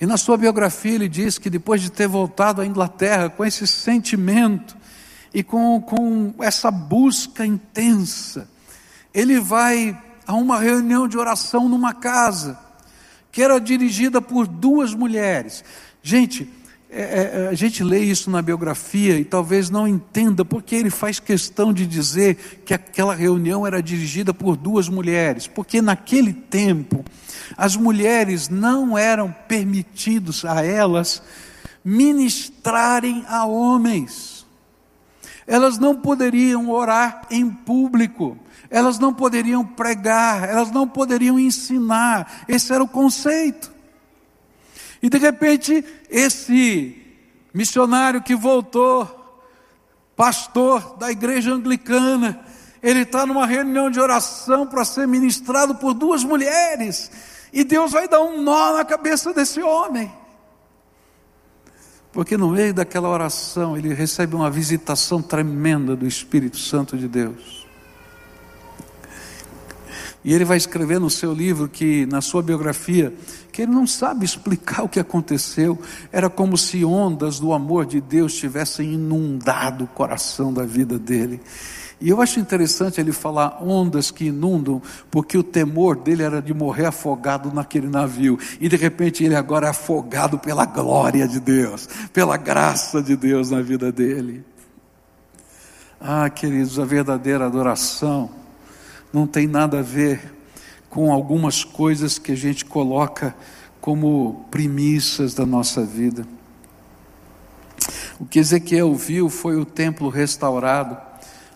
E 0.00 0.06
na 0.06 0.16
sua 0.16 0.36
biografia 0.36 0.94
ele 0.94 1.08
diz 1.08 1.38
que 1.38 1.50
depois 1.50 1.82
de 1.82 1.90
ter 1.90 2.06
voltado 2.06 2.60
à 2.60 2.66
Inglaterra 2.66 3.28
com 3.28 3.44
esse 3.44 3.66
sentimento 3.66 4.76
e 5.34 5.42
com, 5.42 5.80
com 5.82 6.34
essa 6.38 6.70
busca 6.70 7.44
intensa, 7.44 8.48
ele 9.18 9.40
vai 9.40 10.00
a 10.24 10.34
uma 10.34 10.60
reunião 10.60 11.08
de 11.08 11.18
oração 11.18 11.68
numa 11.68 11.92
casa, 11.92 12.56
que 13.32 13.42
era 13.42 13.58
dirigida 13.58 14.22
por 14.22 14.46
duas 14.46 14.94
mulheres. 14.94 15.64
Gente, 16.00 16.48
é, 16.88 17.02
é, 17.02 17.44
é, 17.44 17.48
a 17.48 17.54
gente 17.54 17.82
lê 17.82 17.98
isso 17.98 18.30
na 18.30 18.40
biografia 18.40 19.18
e 19.18 19.24
talvez 19.24 19.70
não 19.70 19.88
entenda 19.88 20.44
porque 20.44 20.76
ele 20.76 20.88
faz 20.88 21.18
questão 21.18 21.72
de 21.72 21.84
dizer 21.84 22.62
que 22.64 22.72
aquela 22.72 23.12
reunião 23.12 23.66
era 23.66 23.82
dirigida 23.82 24.32
por 24.32 24.56
duas 24.56 24.88
mulheres, 24.88 25.48
porque 25.48 25.82
naquele 25.82 26.32
tempo 26.32 27.04
as 27.56 27.74
mulheres 27.74 28.48
não 28.48 28.96
eram 28.96 29.34
permitidos 29.48 30.44
a 30.44 30.64
elas 30.64 31.20
ministrarem 31.84 33.24
a 33.26 33.44
homens. 33.44 34.46
Elas 35.44 35.76
não 35.76 35.96
poderiam 35.96 36.70
orar 36.70 37.22
em 37.30 37.50
público 37.50 38.38
elas 38.70 38.98
não 38.98 39.14
poderiam 39.14 39.64
pregar, 39.64 40.48
elas 40.48 40.70
não 40.70 40.86
poderiam 40.86 41.38
ensinar, 41.38 42.44
esse 42.48 42.72
era 42.72 42.82
o 42.82 42.88
conceito. 42.88 43.72
E 45.02 45.08
de 45.08 45.18
repente, 45.18 45.84
esse 46.10 47.00
missionário 47.54 48.22
que 48.22 48.34
voltou, 48.34 49.14
pastor 50.16 50.96
da 50.98 51.10
igreja 51.10 51.52
anglicana, 51.52 52.40
ele 52.82 53.00
está 53.00 53.24
numa 53.24 53.46
reunião 53.46 53.90
de 53.90 54.00
oração 54.00 54.66
para 54.66 54.84
ser 54.84 55.06
ministrado 55.06 55.74
por 55.76 55.94
duas 55.94 56.24
mulheres, 56.24 57.10
E 57.50 57.64
Deus 57.64 57.92
vai 57.92 58.06
dar 58.06 58.20
um 58.20 58.42
nó 58.42 58.76
na 58.76 58.84
cabeça 58.84 59.32
desse 59.32 59.62
homem. 59.62 60.12
Porque 62.12 62.36
no 62.36 62.50
meio 62.50 62.74
daquela 62.74 63.08
oração 63.08 63.76
ele 63.76 63.94
recebe 63.94 64.34
uma 64.34 64.50
visitação 64.50 65.22
tremenda 65.22 65.96
do 65.96 66.06
Espírito 66.06 66.58
Santo 66.58 66.96
de 66.96 67.08
Deus. 67.08 67.67
E 70.24 70.34
ele 70.34 70.44
vai 70.44 70.56
escrever 70.56 70.98
no 70.98 71.08
seu 71.08 71.32
livro 71.32 71.68
que, 71.68 72.04
na 72.06 72.20
sua 72.20 72.42
biografia, 72.42 73.14
que 73.52 73.62
ele 73.62 73.72
não 73.72 73.86
sabe 73.86 74.24
explicar 74.24 74.82
o 74.84 74.88
que 74.88 75.00
aconteceu. 75.00 75.78
Era 76.12 76.28
como 76.28 76.56
se 76.56 76.84
ondas 76.84 77.38
do 77.38 77.52
amor 77.52 77.86
de 77.86 78.00
Deus 78.00 78.34
tivessem 78.34 78.94
inundado 78.94 79.84
o 79.84 79.88
coração 79.88 80.52
da 80.52 80.64
vida 80.64 80.98
dele. 80.98 81.40
E 82.00 82.10
eu 82.10 82.22
acho 82.22 82.38
interessante 82.38 83.00
ele 83.00 83.10
falar 83.10 83.60
ondas 83.60 84.12
que 84.12 84.26
inundam, 84.26 84.80
porque 85.10 85.36
o 85.36 85.42
temor 85.42 85.96
dele 85.96 86.22
era 86.22 86.40
de 86.40 86.54
morrer 86.54 86.86
afogado 86.86 87.52
naquele 87.52 87.88
navio. 87.88 88.38
E 88.60 88.68
de 88.68 88.76
repente 88.76 89.24
ele 89.24 89.34
agora 89.34 89.66
é 89.66 89.70
afogado 89.70 90.38
pela 90.38 90.64
glória 90.64 91.26
de 91.26 91.40
Deus, 91.40 91.88
pela 92.12 92.36
graça 92.36 93.02
de 93.02 93.16
Deus 93.16 93.50
na 93.50 93.60
vida 93.60 93.90
dele. 93.90 94.44
Ah, 96.00 96.30
queridos, 96.30 96.78
a 96.78 96.84
verdadeira 96.84 97.46
adoração 97.46 98.30
não 99.12 99.26
tem 99.26 99.46
nada 99.46 99.80
a 99.80 99.82
ver 99.82 100.34
com 100.90 101.12
algumas 101.12 101.64
coisas 101.64 102.18
que 102.18 102.32
a 102.32 102.36
gente 102.36 102.64
coloca 102.64 103.34
como 103.80 104.46
primícias 104.50 105.34
da 105.34 105.46
nossa 105.46 105.84
vida. 105.84 106.26
O 108.18 108.24
que 108.24 108.38
Ezequiel 108.38 108.94
viu 108.94 109.28
foi 109.28 109.56
o 109.56 109.64
templo 109.64 110.08
restaurado 110.08 110.96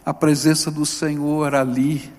a 0.04 0.12
presença 0.12 0.70
do 0.70 0.84
Senhor 0.84 1.54
ali 1.54 2.10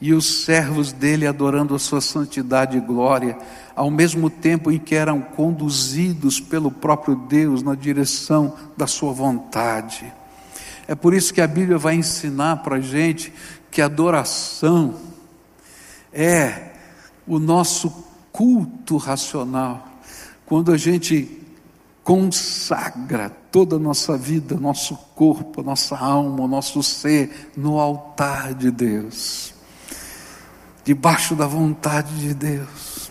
e 0.00 0.12
os 0.12 0.44
servos 0.44 0.92
dele 0.92 1.26
adorando 1.26 1.74
a 1.74 1.78
sua 1.78 2.00
santidade 2.00 2.76
e 2.76 2.80
glória, 2.80 3.38
ao 3.76 3.90
mesmo 3.90 4.30
tempo 4.30 4.72
em 4.72 4.78
que 4.78 4.94
eram 4.94 5.20
conduzidos 5.20 6.40
pelo 6.40 6.70
próprio 6.70 7.14
Deus 7.14 7.62
na 7.62 7.74
direção 7.74 8.54
da 8.76 8.86
sua 8.86 9.12
vontade. 9.12 10.12
É 10.88 10.94
por 10.94 11.14
isso 11.14 11.32
que 11.32 11.40
a 11.40 11.46
Bíblia 11.46 11.78
vai 11.78 11.94
ensinar 11.94 12.56
para 12.62 12.76
a 12.76 12.80
gente 12.80 13.32
que 13.70 13.80
adoração 13.80 14.94
é 16.12 16.72
o 17.26 17.38
nosso 17.38 17.90
culto 18.32 18.96
racional. 18.96 19.86
Quando 20.46 20.72
a 20.72 20.76
gente 20.76 21.40
consagra 22.02 23.30
toda 23.52 23.76
a 23.76 23.78
nossa 23.78 24.16
vida, 24.16 24.56
nosso 24.56 24.96
corpo, 25.14 25.62
nossa 25.62 25.96
alma, 25.96 26.48
nosso 26.48 26.82
ser 26.82 27.50
no 27.56 27.78
altar 27.78 28.54
de 28.54 28.70
Deus, 28.70 29.54
debaixo 30.84 31.36
da 31.36 31.46
vontade 31.46 32.12
de 32.18 32.34
Deus. 32.34 33.10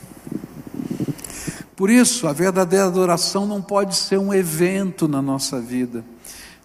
Por 1.75 1.89
isso, 1.89 2.27
a 2.27 2.33
verdadeira 2.33 2.87
adoração 2.87 3.45
não 3.45 3.61
pode 3.61 3.95
ser 3.95 4.17
um 4.17 4.33
evento 4.33 5.07
na 5.07 5.21
nossa 5.21 5.61
vida. 5.61 6.03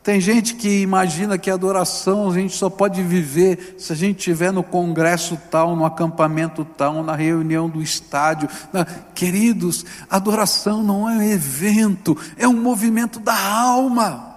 Tem 0.04 0.20
gente 0.20 0.54
que 0.56 0.82
imagina 0.82 1.38
que 1.38 1.50
adoração 1.50 2.30
a 2.30 2.34
gente 2.34 2.54
só 2.54 2.68
pode 2.68 3.02
viver 3.02 3.76
se 3.78 3.90
a 3.90 3.96
gente 3.96 4.18
estiver 4.18 4.52
no 4.52 4.62
congresso 4.62 5.40
tal, 5.50 5.74
no 5.74 5.86
acampamento 5.86 6.62
tal, 6.62 7.02
na 7.02 7.16
reunião 7.16 7.70
do 7.70 7.80
estádio. 7.80 8.46
Queridos, 9.14 9.82
adoração 10.10 10.82
não 10.82 11.08
é 11.08 11.14
um 11.14 11.22
evento, 11.22 12.14
é 12.36 12.46
um 12.46 12.60
movimento 12.60 13.18
da 13.18 13.34
alma 13.34 14.36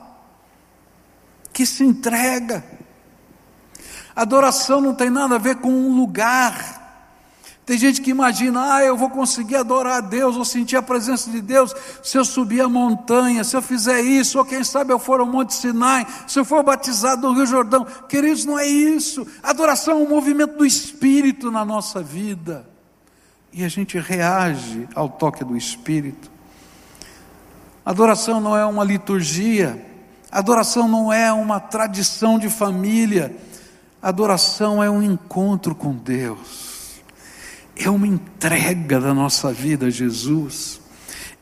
que 1.51 1.65
se 1.65 1.83
entrega. 1.83 2.63
Adoração 4.15 4.79
não 4.79 4.95
tem 4.95 5.09
nada 5.09 5.35
a 5.35 5.37
ver 5.37 5.57
com 5.57 5.69
um 5.69 5.97
lugar. 5.97 6.76
Tem 7.67 7.77
gente 7.77 8.01
que 8.01 8.11
imagina, 8.11 8.75
ah, 8.75 8.81
eu 8.85 8.95
vou 8.95 9.09
conseguir 9.09 9.57
adorar 9.57 9.97
a 9.97 9.99
Deus, 9.99 10.37
ou 10.37 10.45
sentir 10.45 10.77
a 10.77 10.81
presença 10.81 11.29
de 11.29 11.41
Deus, 11.41 11.75
se 12.01 12.17
eu 12.17 12.23
subir 12.23 12.61
a 12.61 12.69
montanha, 12.69 13.43
se 13.43 13.57
eu 13.57 13.61
fizer 13.61 13.99
isso, 13.99 14.39
ou 14.39 14.45
quem 14.45 14.63
sabe 14.63 14.93
eu 14.93 14.97
for 14.97 15.19
ao 15.19 15.25
Monte 15.25 15.53
Sinai, 15.53 16.07
se 16.25 16.39
eu 16.39 16.45
for 16.45 16.63
batizado 16.63 17.27
no 17.27 17.33
Rio 17.33 17.45
Jordão. 17.45 17.85
Queridos, 18.07 18.45
não 18.45 18.57
é 18.57 18.65
isso. 18.65 19.27
Adoração 19.43 19.95
é 19.95 20.01
um 20.01 20.07
movimento 20.07 20.57
do 20.57 20.65
Espírito 20.65 21.51
na 21.51 21.65
nossa 21.65 22.01
vida. 22.01 22.65
E 23.51 23.65
a 23.65 23.67
gente 23.67 23.99
reage 23.99 24.87
ao 24.95 25.09
toque 25.09 25.43
do 25.43 25.57
Espírito. 25.57 26.31
Adoração 27.85 28.39
não 28.39 28.55
é 28.55 28.65
uma 28.65 28.85
liturgia, 28.85 29.85
adoração 30.31 30.87
não 30.87 31.11
é 31.11 31.33
uma 31.33 31.59
tradição 31.59 32.39
de 32.39 32.49
família, 32.49 33.35
adoração 34.01 34.81
é 34.81 34.89
um 34.89 35.03
encontro 35.03 35.75
com 35.75 35.91
Deus 35.91 36.66
é 37.79 37.89
uma 37.89 38.07
entrega 38.07 38.99
da 38.99 39.13
nossa 39.13 39.51
vida 39.53 39.87
a 39.87 39.89
Jesus, 39.89 40.81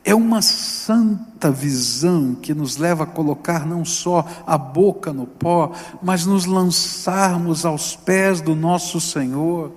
é 0.04 0.14
uma 0.14 0.40
santa 0.40 1.50
visão 1.50 2.34
que 2.34 2.54
nos 2.54 2.76
leva 2.76 3.04
a 3.04 3.06
colocar 3.06 3.66
não 3.66 3.84
só 3.84 4.24
a 4.46 4.56
boca 4.56 5.12
no 5.12 5.26
pó, 5.26 5.72
mas 6.02 6.26
nos 6.26 6.44
lançarmos 6.44 7.64
aos 7.64 7.96
pés 7.96 8.40
do 8.40 8.54
nosso 8.54 9.00
Senhor, 9.00 9.72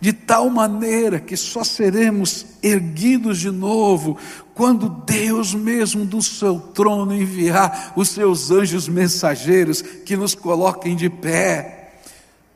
de 0.00 0.12
tal 0.12 0.48
maneira 0.50 1.18
que 1.18 1.36
só 1.36 1.64
seremos 1.64 2.46
erguidos 2.62 3.38
de 3.38 3.50
novo 3.50 4.16
quando 4.54 4.88
Deus 4.88 5.54
mesmo 5.54 6.04
do 6.04 6.22
seu 6.22 6.60
trono 6.60 7.14
enviar 7.14 7.92
os 7.96 8.10
seus 8.10 8.50
anjos 8.50 8.86
mensageiros 8.86 9.82
que 9.82 10.16
nos 10.16 10.34
coloquem 10.34 10.94
de 10.94 11.08
pé 11.08 11.79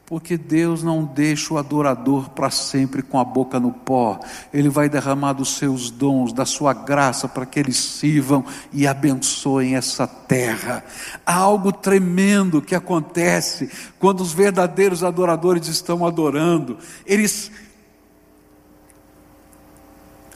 porque 0.06 0.36
Deus 0.36 0.82
não 0.82 1.04
deixa 1.04 1.54
o 1.54 1.58
adorador 1.58 2.28
para 2.30 2.50
sempre 2.50 3.02
com 3.02 3.18
a 3.18 3.24
boca 3.24 3.58
no 3.58 3.72
pó. 3.72 4.20
Ele 4.52 4.68
vai 4.68 4.88
derramar 4.88 5.32
dos 5.32 5.56
seus 5.56 5.90
dons, 5.90 6.32
da 6.32 6.44
sua 6.44 6.74
graça, 6.74 7.26
para 7.26 7.46
que 7.46 7.58
eles 7.58 7.76
sirvam 7.76 8.44
e 8.72 8.86
abençoem 8.86 9.76
essa 9.76 10.06
terra. 10.06 10.84
Há 11.24 11.34
algo 11.34 11.72
tremendo 11.72 12.60
que 12.60 12.74
acontece 12.74 13.70
quando 13.98 14.20
os 14.20 14.32
verdadeiros 14.32 15.02
adoradores 15.02 15.68
estão 15.68 16.04
adorando. 16.04 16.76
Eles 17.06 17.50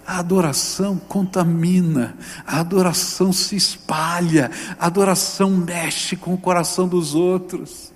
a 0.07 0.21
adoração 0.21 0.97
contamina, 0.97 2.17
a 2.47 2.61
adoração 2.61 3.31
se 3.31 3.55
espalha, 3.55 4.51
a 4.79 4.87
adoração 4.87 5.51
mexe 5.51 6.17
com 6.17 6.33
o 6.33 6.39
coração 6.39 6.89
dos 6.89 7.15
outros. 7.15 7.93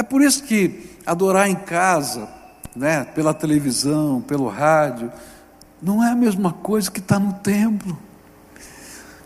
É 0.00 0.02
por 0.02 0.22
isso 0.22 0.44
que 0.44 0.96
adorar 1.04 1.46
em 1.50 1.54
casa, 1.54 2.26
né, 2.74 3.04
pela 3.04 3.34
televisão, 3.34 4.22
pelo 4.22 4.48
rádio, 4.48 5.12
não 5.82 6.02
é 6.02 6.10
a 6.10 6.16
mesma 6.16 6.54
coisa 6.54 6.90
que 6.90 7.00
estar 7.00 7.16
tá 7.16 7.20
no 7.20 7.34
templo. 7.34 7.98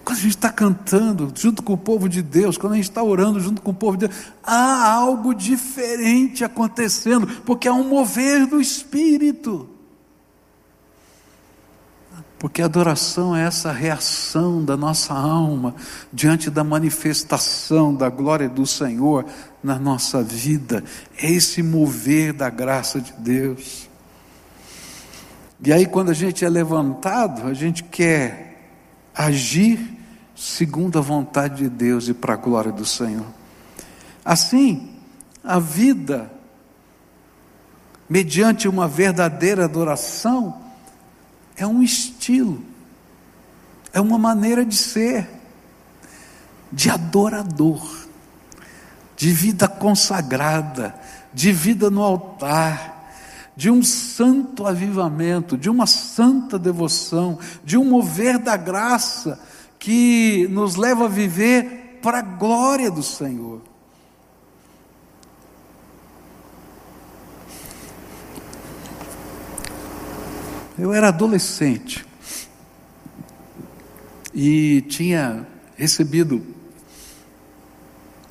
Quando 0.05 0.19
a 0.19 0.21
gente 0.21 0.35
está 0.35 0.51
cantando 0.51 1.33
junto 1.33 1.63
com 1.63 1.75
o 1.75 1.79
povo 1.79 2.09
de 2.09 2.21
Deus, 2.21 2.59
quando 2.59 2.73
a 2.73 2.77
gente 2.77 2.89
está 2.89 3.05
orando 3.05 3.39
junto 3.39 3.63
com 3.63 3.71
o 3.71 3.75
povo 3.75 3.97
de 3.97 4.09
Deus, 4.09 4.21
há 4.43 4.91
algo 4.91 5.33
diferente 5.33 6.43
acontecendo, 6.43 7.29
porque 7.47 7.69
há 7.69 7.73
um 7.73 7.89
mover 7.89 8.45
do 8.45 8.61
Espírito. 8.61 9.69
Porque 12.37 12.61
a 12.61 12.65
adoração 12.65 13.35
é 13.37 13.45
essa 13.45 13.71
reação 13.71 14.65
da 14.65 14.77
nossa 14.77 15.15
alma 15.15 15.77
diante 16.13 16.51
da 16.51 16.65
manifestação 16.65 17.95
da 17.95 18.11
glória 18.11 18.49
do 18.49 18.67
Senhor 18.67 19.25
na 19.65 19.79
nossa 19.79 20.23
vida, 20.23 20.85
é 21.17 21.31
esse 21.31 21.63
mover 21.63 22.35
da 22.35 22.51
graça 22.51 23.01
de 23.01 23.15
Deus. 23.15 23.89
E 25.65 25.73
aí, 25.73 25.87
quando 25.87 26.11
a 26.11 26.15
gente 26.15 26.45
é 26.45 26.49
levantado, 26.49 27.49
a 27.49 27.55
gente 27.55 27.83
quer 27.83 28.61
agir 29.15 29.81
segundo 30.37 30.99
a 30.99 31.03
vontade 31.03 31.63
de 31.63 31.71
Deus 31.71 32.09
e 32.09 32.13
para 32.13 32.35
a 32.35 32.37
glória 32.37 32.71
do 32.71 32.85
Senhor. 32.85 33.25
Assim, 34.23 34.91
a 35.43 35.59
vida, 35.59 36.31
mediante 38.07 38.69
uma 38.69 38.87
verdadeira 38.87 39.65
adoração, 39.65 40.61
é 41.57 41.67
um 41.67 41.83
estilo, 41.83 42.63
é 43.95 44.01
uma 44.01 44.19
maneira 44.19 44.63
de 44.63 44.77
ser, 44.77 45.27
de 46.71 46.91
adorador, 46.91 48.04
de 49.25 49.33
vida 49.33 49.67
consagrada, 49.67 50.95
de 51.33 51.51
vida 51.51 51.89
no 51.89 52.03
altar, 52.03 53.11
de 53.57 53.71
um 53.71 53.83
santo 53.83 54.67
avivamento, 54.67 55.57
de 55.57 55.71
uma 55.71 55.87
santa 55.87 56.59
devoção, 56.59 57.39
de 57.65 57.79
um 57.79 57.87
mover 57.87 58.39
da 58.39 58.55
graça 58.55 59.41
que 59.79 60.47
nos 60.49 60.77
leva 60.77 61.07
a 61.07 61.09
viver 61.09 62.01
para 62.03 62.19
a 62.19 62.21
glória 62.21 62.91
do 62.91 63.03
Senhor. 63.03 63.63
Eu 70.79 70.93
era 70.93 71.09
adolescente 71.09 72.05
e 74.35 74.83
tinha 74.83 75.47
recebido 75.79 76.54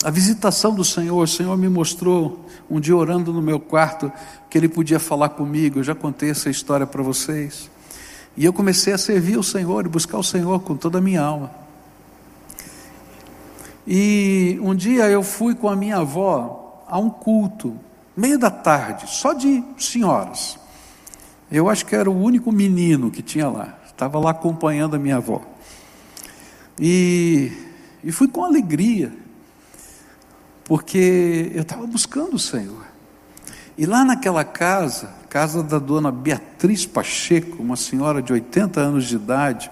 a 0.04 0.10
visitação 0.10 0.76
do 0.76 0.84
Senhor. 0.84 1.24
O 1.24 1.28
Senhor 1.28 1.58
me 1.58 1.70
mostrou 1.70 2.46
um 2.70 2.80
dia 2.80 2.96
orando 2.96 3.32
no 3.32 3.42
meu 3.42 3.60
quarto 3.60 4.12
que 4.50 4.58
Ele 4.58 4.68
podia 4.68 5.00
falar 5.00 5.30
comigo. 5.30 5.80
Eu 5.80 5.84
já 5.84 5.96
contei 5.96 6.30
essa 6.30 6.50
história 6.50 6.86
para 6.86 7.02
vocês. 7.02 7.72
E 8.36 8.44
eu 8.44 8.52
comecei 8.52 8.94
a 8.94 8.98
servir 8.98 9.38
o 9.38 9.44
Senhor 9.44 9.86
e 9.86 9.90
buscar 9.90 10.18
o 10.18 10.24
Senhor 10.24 10.60
com 10.62 10.76
toda 10.76 10.98
a 10.98 11.02
minha 11.02 11.22
alma. 11.22 11.52
E 13.88 14.60
um 14.62 14.76
dia 14.76 15.10
eu 15.10 15.24
fui 15.24 15.56
com 15.56 15.70
a 15.70 15.76
minha 15.76 15.98
avó 15.98 16.84
a 16.88 16.98
um 16.98 17.10
culto, 17.10 17.78
meio 18.16 18.38
da 18.38 18.50
tarde, 18.50 19.10
só 19.10 19.34
de 19.34 19.64
senhoras. 19.78 20.58
Eu 21.52 21.70
acho 21.70 21.86
que 21.86 21.96
era 21.96 22.10
o 22.10 22.22
único 22.22 22.52
menino 22.52 23.12
que 23.12 23.22
tinha 23.22 23.48
lá, 23.50 23.78
estava 23.86 24.20
lá 24.20 24.32
acompanhando 24.32 24.96
a 24.96 25.00
minha 25.00 25.18
avó. 25.18 25.42
E, 26.80 27.52
e 28.04 28.12
fui 28.12 28.28
com 28.28 28.44
alegria, 28.44 29.12
porque 30.66 31.52
eu 31.54 31.62
estava 31.62 31.86
buscando 31.86 32.36
o 32.36 32.40
Senhor. 32.40 32.86
E 33.78 33.86
lá 33.86 34.06
naquela 34.06 34.44
casa, 34.44 35.10
casa 35.30 35.64
da 35.64 35.80
dona 35.80 36.12
Beatriz 36.12 36.86
Pacheco, 36.86 37.62
uma 37.62 37.76
senhora 37.76 38.22
de 38.22 38.32
80 38.32 38.80
anos 38.80 39.06
de 39.06 39.16
idade, 39.16 39.72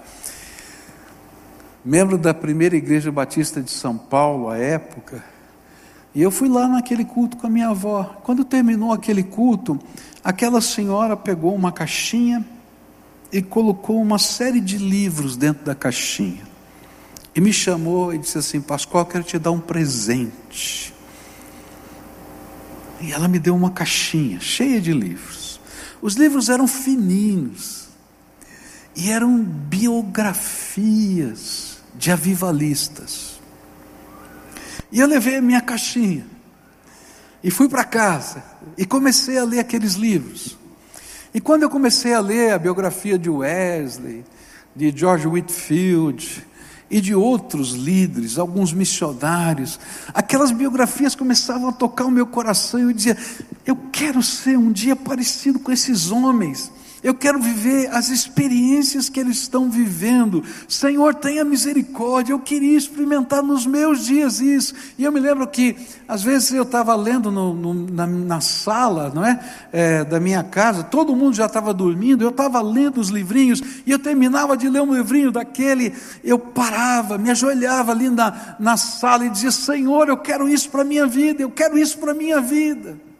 membro 1.84 2.18
da 2.18 2.34
primeira 2.34 2.76
igreja 2.76 3.12
batista 3.12 3.62
de 3.62 3.70
São 3.70 3.96
Paulo 3.96 4.48
à 4.48 4.58
época, 4.58 5.22
e 6.14 6.20
eu 6.20 6.30
fui 6.30 6.48
lá 6.48 6.68
naquele 6.68 7.04
culto 7.04 7.36
com 7.38 7.46
a 7.46 7.50
minha 7.50 7.68
avó. 7.68 8.04
Quando 8.22 8.44
terminou 8.44 8.92
aquele 8.92 9.22
culto, 9.22 9.78
aquela 10.22 10.60
senhora 10.60 11.16
pegou 11.16 11.54
uma 11.54 11.72
caixinha 11.72 12.44
e 13.32 13.40
colocou 13.40 14.00
uma 14.00 14.18
série 14.18 14.60
de 14.60 14.76
livros 14.76 15.36
dentro 15.36 15.64
da 15.64 15.74
caixinha. 15.74 16.51
E 17.34 17.40
me 17.40 17.52
chamou 17.52 18.12
e 18.12 18.18
disse 18.18 18.38
assim: 18.38 18.60
Pascoal, 18.60 19.06
quero 19.06 19.24
te 19.24 19.38
dar 19.38 19.50
um 19.50 19.60
presente. 19.60 20.92
E 23.00 23.10
ela 23.12 23.26
me 23.26 23.38
deu 23.38 23.56
uma 23.56 23.70
caixinha 23.70 24.38
cheia 24.40 24.80
de 24.80 24.92
livros. 24.92 25.60
Os 26.00 26.14
livros 26.14 26.48
eram 26.48 26.66
fininhos 26.68 27.88
e 28.94 29.10
eram 29.10 29.42
biografias 29.42 30.12
de 31.94 32.10
avivalistas. 32.10 33.40
E 34.90 35.00
eu 35.00 35.06
levei 35.06 35.36
a 35.36 35.42
minha 35.42 35.60
caixinha 35.60 36.26
e 37.42 37.50
fui 37.50 37.68
para 37.68 37.84
casa 37.84 38.44
e 38.76 38.84
comecei 38.84 39.38
a 39.38 39.44
ler 39.44 39.60
aqueles 39.60 39.94
livros. 39.94 40.58
E 41.34 41.40
quando 41.40 41.62
eu 41.62 41.70
comecei 41.70 42.12
a 42.12 42.20
ler 42.20 42.52
a 42.52 42.58
biografia 42.58 43.18
de 43.18 43.30
Wesley, 43.30 44.24
de 44.76 44.92
George 44.94 45.26
Whitfield, 45.26 46.46
e 46.92 47.00
de 47.00 47.14
outros 47.14 47.70
líderes, 47.70 48.38
alguns 48.38 48.70
missionários. 48.70 49.80
Aquelas 50.12 50.52
biografias 50.52 51.14
começavam 51.14 51.70
a 51.70 51.72
tocar 51.72 52.04
o 52.04 52.10
meu 52.10 52.26
coração 52.26 52.78
e 52.78 52.82
eu 52.82 52.92
dizia: 52.92 53.16
eu 53.64 53.74
quero 53.90 54.22
ser 54.22 54.58
um 54.58 54.70
dia 54.70 54.94
parecido 54.94 55.58
com 55.58 55.72
esses 55.72 56.10
homens. 56.10 56.70
Eu 57.02 57.14
quero 57.14 57.40
viver 57.40 57.88
as 57.88 58.10
experiências 58.10 59.08
que 59.08 59.18
eles 59.18 59.38
estão 59.38 59.68
vivendo. 59.68 60.44
Senhor, 60.68 61.12
tenha 61.14 61.44
misericórdia. 61.44 62.32
Eu 62.32 62.38
queria 62.38 62.78
experimentar 62.78 63.42
nos 63.42 63.66
meus 63.66 64.06
dias 64.06 64.40
isso. 64.40 64.72
E 64.96 65.02
eu 65.02 65.10
me 65.10 65.18
lembro 65.18 65.44
que, 65.48 65.76
às 66.06 66.22
vezes, 66.22 66.52
eu 66.52 66.62
estava 66.62 66.94
lendo 66.94 67.28
no, 67.32 67.54
no, 67.54 67.74
na, 67.74 68.06
na, 68.06 68.40
sala 68.40 69.10
não 69.12 69.24
é? 69.24 69.40
é? 69.72 70.04
da 70.04 70.20
minha 70.20 70.44
casa, 70.44 70.84
todo 70.84 71.16
mundo 71.16 71.34
já 71.34 71.46
estava 71.46 71.74
dormindo, 71.74 72.22
eu 72.22 72.28
estava 72.28 72.62
lendo 72.62 73.00
os 73.00 73.08
livrinhos, 73.08 73.60
e 73.84 73.90
eu 73.90 73.98
terminava 73.98 74.56
de 74.56 74.68
ler 74.68 74.82
um 74.82 74.94
livrinho 74.94 75.32
daquele, 75.32 75.92
eu 76.22 76.38
parava, 76.38 77.18
me 77.18 77.30
ajoelhava 77.30 77.90
ali 77.90 78.10
na, 78.10 78.56
na 78.60 78.76
sala 78.76 79.26
e 79.26 79.30
dizia: 79.30 79.50
Senhor, 79.50 80.08
eu 80.08 80.16
quero 80.16 80.48
isso 80.48 80.70
para 80.70 80.82
a 80.82 80.84
minha 80.84 81.06
vida, 81.06 81.42
eu 81.42 81.50
quero 81.50 81.76
isso 81.76 81.98
para 81.98 82.12
a 82.12 82.14
minha 82.14 82.40
vida. 82.40 83.11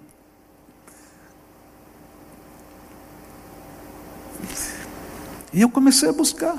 E 5.53 5.61
eu 5.61 5.69
comecei 5.69 6.09
a 6.09 6.13
buscar 6.13 6.57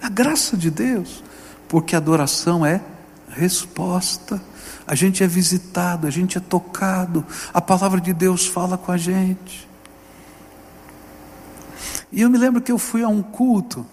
a 0.00 0.08
graça 0.08 0.56
de 0.56 0.70
Deus, 0.70 1.22
porque 1.68 1.94
adoração 1.94 2.66
é 2.66 2.80
resposta. 3.28 4.42
A 4.86 4.94
gente 4.94 5.22
é 5.22 5.26
visitado, 5.26 6.06
a 6.06 6.10
gente 6.10 6.36
é 6.36 6.40
tocado, 6.40 7.24
a 7.54 7.60
palavra 7.60 8.00
de 8.00 8.12
Deus 8.12 8.46
fala 8.46 8.76
com 8.76 8.90
a 8.90 8.96
gente. 8.96 9.68
E 12.10 12.20
eu 12.20 12.28
me 12.28 12.36
lembro 12.36 12.60
que 12.60 12.72
eu 12.72 12.78
fui 12.78 13.02
a 13.02 13.08
um 13.08 13.22
culto, 13.22 13.86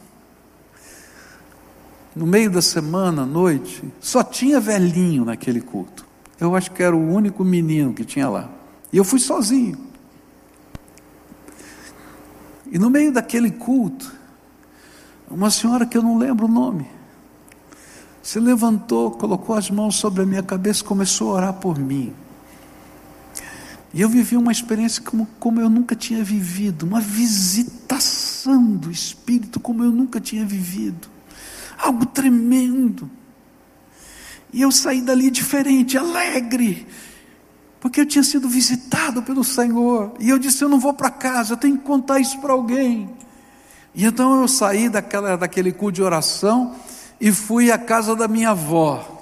no 2.15 2.25
meio 2.25 2.49
da 2.49 2.62
semana, 2.62 3.21
à 3.21 3.25
noite, 3.25 3.84
só 4.01 4.23
tinha 4.23 4.60
velhinho 4.60 5.23
naquele 5.23 5.62
culto. 5.62 6.05
Eu 6.39 6.55
acho 6.55 6.71
que 6.71 6.82
era 6.82 6.95
o 6.95 7.13
único 7.13 7.45
menino 7.45 7.93
que 7.93 8.03
tinha 8.03 8.27
lá. 8.27 8.49
E 8.91 8.97
eu 8.97 9.05
fui 9.05 9.19
sozinho. 9.19 9.88
E 12.71 12.77
no 12.77 12.89
meio 12.89 13.12
daquele 13.12 13.51
culto, 13.51 14.13
uma 15.29 15.49
senhora 15.49 15.86
que 15.86 15.97
eu 15.97 16.03
não 16.03 16.17
lembro 16.17 16.45
o 16.45 16.51
nome, 16.51 16.88
se 18.21 18.39
levantou, 18.39 19.12
colocou 19.12 19.55
as 19.55 19.69
mãos 19.69 19.95
sobre 19.95 20.23
a 20.23 20.25
minha 20.25 20.43
cabeça 20.43 20.82
e 20.82 20.86
começou 20.86 21.32
a 21.32 21.34
orar 21.36 21.53
por 21.53 21.79
mim. 21.79 22.13
E 23.93 24.01
eu 24.01 24.10
vivi 24.10 24.38
uma 24.38 24.51
experiência 24.51 25.01
como, 25.01 25.27
como 25.39 25.60
eu 25.60 25.69
nunca 25.69 25.95
tinha 25.95 26.23
vivido, 26.23 26.84
uma 26.84 27.01
visitação 27.01 28.75
do 28.75 28.91
Espírito 28.91 29.60
como 29.60 29.84
eu 29.84 29.91
nunca 29.91 30.21
tinha 30.21 30.45
vivido, 30.45 31.08
algo 31.77 32.05
tremendo. 32.05 33.10
E 34.53 34.62
eu 34.62 34.71
saí 34.71 35.01
dali 35.01 35.32
diferente, 35.32 35.97
alegre, 35.97 36.86
porque 37.79 38.01
eu 38.01 38.05
tinha 38.05 38.23
sido 38.23 38.49
visitado 38.49 39.21
pelo 39.23 39.43
Senhor. 39.43 40.13
E 40.19 40.29
eu 40.29 40.37
disse: 40.37 40.63
Eu 40.63 40.69
não 40.69 40.79
vou 40.79 40.93
para 40.93 41.09
casa, 41.09 41.53
eu 41.53 41.57
tenho 41.57 41.77
que 41.77 41.83
contar 41.83 42.19
isso 42.19 42.39
para 42.39 42.53
alguém. 42.53 43.09
E 43.95 44.05
então 44.05 44.41
eu 44.41 44.47
saí 44.47 44.89
daquela, 44.89 45.35
daquele 45.35 45.71
culto 45.71 45.95
de 45.95 46.03
oração 46.03 46.75
e 47.19 47.31
fui 47.31 47.71
à 47.71 47.77
casa 47.77 48.15
da 48.15 48.27
minha 48.27 48.51
avó. 48.51 49.17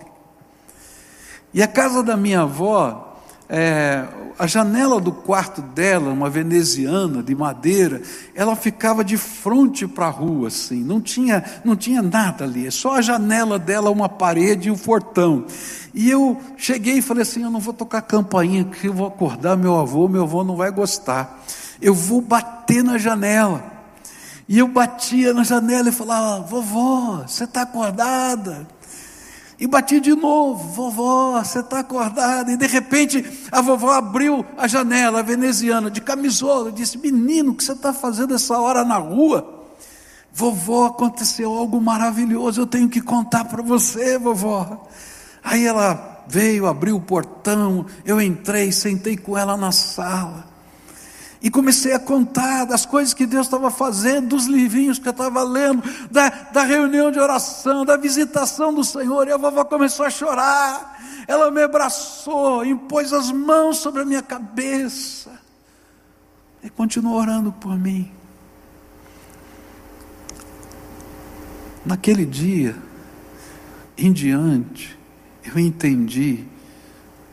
E 1.53 1.63
a 1.63 1.67
casa 1.67 2.03
da 2.03 2.17
minha 2.17 2.41
avó 2.41 3.06
é, 3.49 4.05
a 4.37 4.45
janela 4.45 4.99
do 4.99 5.11
quarto 5.11 5.61
dela, 5.61 6.11
uma 6.11 6.29
veneziana 6.29 7.23
de 7.23 7.33
madeira, 7.33 8.01
ela 8.35 8.55
ficava 8.55 9.03
de 9.03 9.17
frente 9.17 9.87
para 9.87 10.07
a 10.07 10.09
rua, 10.09 10.49
assim, 10.49 10.83
não 10.83 10.99
tinha, 11.01 11.43
não 11.63 11.75
tinha 11.75 12.01
nada 12.01 12.43
ali, 12.43 12.67
é 12.67 12.71
só 12.71 12.95
a 12.95 13.01
janela 13.01 13.57
dela, 13.57 13.89
uma 13.89 14.09
parede 14.09 14.67
e 14.67 14.71
um 14.71 14.77
portão. 14.77 15.45
E 15.93 16.09
eu 16.09 16.39
cheguei 16.57 16.99
e 16.99 17.01
falei 17.01 17.23
assim: 17.23 17.41
eu 17.41 17.49
não 17.49 17.59
vou 17.59 17.73
tocar 17.73 18.01
campainha, 18.01 18.65
que 18.65 18.87
eu 18.87 18.93
vou 18.93 19.07
acordar 19.07 19.57
meu 19.57 19.79
avô, 19.79 20.07
meu 20.07 20.23
avô 20.23 20.43
não 20.43 20.55
vai 20.55 20.69
gostar. 20.69 21.43
Eu 21.81 21.93
vou 21.93 22.21
bater 22.21 22.83
na 22.83 22.99
janela. 22.99 23.63
E 24.47 24.59
eu 24.59 24.67
batia 24.67 25.33
na 25.33 25.43
janela 25.43 25.89
e 25.89 25.91
falava: 25.91 26.45
vovó, 26.45 27.23
você 27.25 27.45
está 27.45 27.63
acordada? 27.63 28.67
E 29.59 29.65
bati 29.65 29.99
de 29.99 30.13
novo, 30.13 30.69
vovó, 30.69 31.41
você 31.43 31.61
está 31.61 31.79
acordada? 31.79 32.51
E 32.51 32.57
de 32.57 32.67
repente 32.67 33.25
a 33.51 33.59
vovó 33.59 33.91
abriu 33.91 34.45
a 34.55 34.67
janela, 34.67 35.19
a 35.19 35.23
veneziana, 35.23 35.89
de 35.89 35.99
camisola, 35.99 36.69
e 36.69 36.73
disse: 36.73 36.97
Menino, 36.97 37.51
o 37.51 37.55
que 37.55 37.63
você 37.63 37.71
está 37.71 37.91
fazendo 37.91 38.35
essa 38.35 38.59
hora 38.59 38.85
na 38.85 38.97
rua? 38.97 39.65
Vovó, 40.31 40.85
aconteceu 40.85 41.51
algo 41.51 41.81
maravilhoso, 41.81 42.61
eu 42.61 42.67
tenho 42.67 42.87
que 42.87 43.01
contar 43.01 43.45
para 43.45 43.63
você, 43.63 44.19
vovó. 44.19 44.87
Aí 45.43 45.65
ela 45.65 46.23
veio, 46.27 46.67
abriu 46.67 46.97
o 46.97 47.01
portão, 47.01 47.87
eu 48.05 48.21
entrei, 48.21 48.71
sentei 48.71 49.17
com 49.17 49.35
ela 49.35 49.57
na 49.57 49.71
sala. 49.71 50.56
E 51.47 51.49
comecei 51.49 51.93
a 51.93 51.99
contar 51.99 52.65
das 52.65 52.85
coisas 52.85 53.13
que 53.13 53.25
Deus 53.25 53.47
estava 53.47 53.71
fazendo, 53.71 54.27
dos 54.35 54.47
livrinhos 54.47 54.99
que 54.99 55.07
eu 55.07 55.11
estava 55.11 55.43
lendo, 55.43 55.81
da, 56.11 56.27
da 56.27 56.63
reunião 56.63 57.09
de 57.09 57.19
oração, 57.19 57.85
da 57.85 57.95
visitação 57.95 58.73
do 58.73 58.83
Senhor. 58.83 59.29
E 59.29 59.31
a 59.31 59.37
vovó 59.37 59.63
começou 59.63 60.05
a 60.05 60.09
chorar. 60.09 61.01
Ela 61.25 61.49
me 61.49 61.61
abraçou, 61.63 62.65
impôs 62.65 63.13
as 63.13 63.31
mãos 63.31 63.77
sobre 63.77 64.01
a 64.01 64.05
minha 64.05 64.21
cabeça. 64.21 65.39
E 66.61 66.69
continuou 66.69 67.15
orando 67.15 67.49
por 67.53 67.79
mim. 67.79 68.11
Naquele 71.85 72.25
dia 72.25 72.75
em 73.97 74.11
diante, 74.11 74.99
eu 75.45 75.57
entendi 75.57 76.43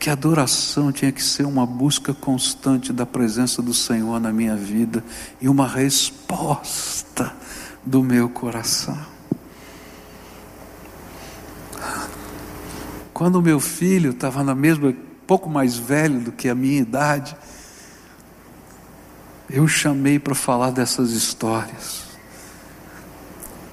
que 0.04 0.10
a 0.10 0.12
adoração 0.12 0.92
tinha 0.92 1.10
que 1.10 1.22
ser 1.22 1.46
uma 1.46 1.64
busca 1.64 2.12
constante 2.12 2.92
da 2.92 3.06
presença 3.06 3.62
do 3.62 3.72
Senhor 3.72 4.20
na 4.20 4.30
minha 4.30 4.54
vida 4.54 5.02
e 5.40 5.48
uma 5.48 5.66
resposta 5.66 7.34
do 7.82 8.02
meu 8.02 8.28
coração. 8.28 8.98
Quando 13.14 13.40
meu 13.40 13.58
filho 13.58 14.10
estava 14.10 14.44
na 14.44 14.54
mesma, 14.54 14.94
pouco 15.26 15.48
mais 15.48 15.78
velho 15.78 16.20
do 16.20 16.32
que 16.32 16.50
a 16.50 16.54
minha 16.54 16.82
idade, 16.82 17.34
eu 19.48 19.66
chamei 19.66 20.18
para 20.18 20.34
falar 20.34 20.70
dessas 20.70 21.12
histórias. 21.12 22.04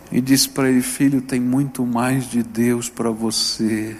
E 0.10 0.22
disse 0.22 0.48
para 0.48 0.70
ele: 0.70 0.82
Filho, 0.82 1.22
tem 1.22 1.41
muito 1.41 1.86
mais 1.86 2.24
de 2.24 2.41
Deus 2.41 2.88
para 2.88 3.12
você. 3.12 3.98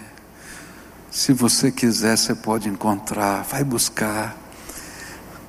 Se 1.12 1.34
você 1.34 1.70
quiser, 1.70 2.16
você 2.16 2.34
pode 2.34 2.70
encontrar, 2.70 3.42
vai 3.42 3.62
buscar. 3.62 4.34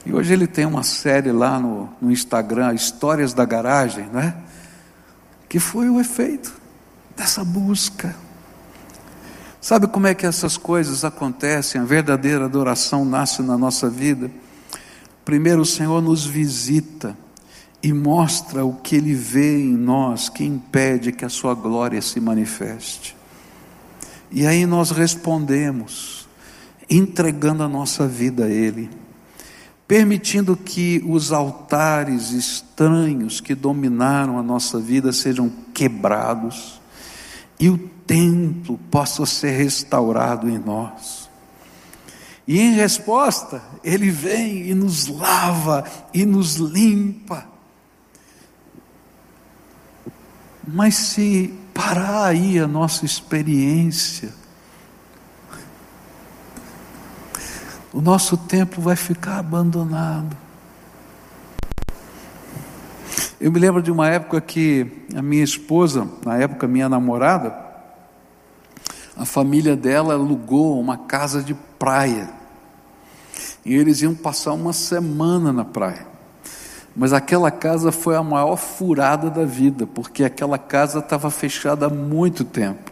E 0.06 0.12
hoje 0.12 0.34
ele 0.34 0.46
tem 0.46 0.66
uma 0.66 0.84
série 0.84 1.32
lá 1.32 1.58
no, 1.58 1.90
no 2.02 2.12
Instagram, 2.12 2.74
Histórias 2.74 3.34
da 3.34 3.46
Garagem, 3.46 4.08
né? 4.08 4.36
Que 5.48 5.62
foi 5.62 5.90
o 5.90 6.02
efeito 6.02 6.54
dessa 7.16 7.46
busca. 7.46 8.14
Sabe 9.62 9.88
como 9.88 10.06
é 10.06 10.14
que 10.14 10.26
essas 10.26 10.58
coisas 10.58 11.06
acontecem? 11.06 11.80
A 11.80 11.86
verdadeira 11.86 12.44
adoração 12.44 13.06
nasce 13.06 13.42
na 13.42 13.58
nossa 13.58 13.90
vida. 13.90 14.30
Primeiro, 15.24 15.62
o 15.62 15.66
Senhor 15.66 16.02
nos 16.02 16.26
visita 16.26 17.18
e 17.82 17.94
mostra 17.94 18.66
o 18.66 18.74
que 18.74 18.98
Ele 18.98 19.14
vê 19.14 19.62
em 19.62 19.78
nós 19.78 20.28
que 20.28 20.44
impede 20.44 21.14
que 21.14 21.24
a 21.24 21.30
Sua 21.30 21.56
glória 21.56 22.02
se 22.02 22.20
manifeste. 22.20 23.16
E 24.36 24.48
aí 24.48 24.66
nós 24.66 24.90
respondemos, 24.90 26.28
entregando 26.90 27.62
a 27.62 27.70
nossa 27.70 28.08
vida 28.08 28.46
a 28.46 28.50
Ele, 28.50 28.90
permitindo 29.88 30.58
que 30.58 31.04
os 31.08 31.32
altares 31.32 32.32
estranhos 32.32 33.40
que 33.40 33.54
dominaram 33.54 34.40
a 34.40 34.42
nossa 34.42 34.80
vida 34.80 35.14
sejam 35.14 35.52
quebrados 35.72 36.82
e 37.60 37.70
o 37.70 37.78
templo 37.78 38.80
possa 38.90 39.24
ser 39.28 39.52
restaurado 39.52 40.50
em 40.50 40.58
nós. 40.58 41.30
E 42.48 42.60
em 42.60 42.74
resposta, 42.74 43.62
Ele 43.84 44.10
vem 44.10 44.68
e 44.68 44.74
nos 44.74 45.06
lava 45.06 45.84
e 46.12 46.26
nos 46.26 46.56
limpa. 46.56 47.46
Mas 50.68 50.96
se 50.96 51.54
parar 51.74 52.26
aí 52.26 52.60
a 52.60 52.68
nossa 52.68 53.06
experiência, 53.06 54.34
o 57.92 58.02
nosso 58.02 58.38
templo 58.38 58.82
vai 58.82 58.96
ficar 58.96 59.40
abandonado. 59.40 60.36
Eu 63.40 63.52
me 63.52 63.60
lembro 63.60 63.82
de 63.82 63.92
uma 63.92 64.08
época 64.08 64.40
que 64.40 65.06
a 65.16 65.22
minha 65.22 65.44
esposa, 65.44 66.08
na 66.26 66.38
época 66.38 66.68
minha 66.68 66.88
namorada, 66.88 67.54
a 69.18 69.26
família 69.26 69.76
dela 69.76 70.14
alugou 70.14 70.80
uma 70.80 70.98
casa 70.98 71.44
de 71.44 71.54
praia. 71.54 72.30
E 73.66 73.76
eles 73.76 74.02
iam 74.02 74.16
passar 74.16 74.54
uma 74.54 74.74
semana 74.74 75.54
na 75.54 75.66
praia. 75.66 76.13
Mas 76.96 77.12
aquela 77.12 77.50
casa 77.50 77.92
foi 77.92 78.16
a 78.16 78.24
maior 78.24 78.56
furada 78.56 79.30
da 79.30 79.46
vida, 79.46 79.88
porque 79.88 80.24
aquela 80.24 80.58
casa 80.58 81.00
estava 81.00 81.32
fechada 81.32 81.88
há 81.88 81.90
muito 81.90 82.44
tempo. 82.44 82.92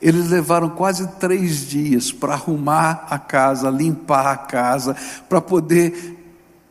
Eles 0.00 0.30
levaram 0.30 0.70
quase 0.70 1.06
três 1.18 1.68
dias 1.68 2.10
para 2.10 2.32
arrumar 2.32 3.06
a 3.10 3.18
casa, 3.18 3.70
limpar 3.70 4.32
a 4.32 4.36
casa, 4.36 4.96
para 5.28 5.40
poder 5.40 6.18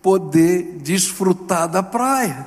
poder 0.02 0.80
desfrutar 0.82 1.68
da 1.68 1.84
praia. 1.84 2.46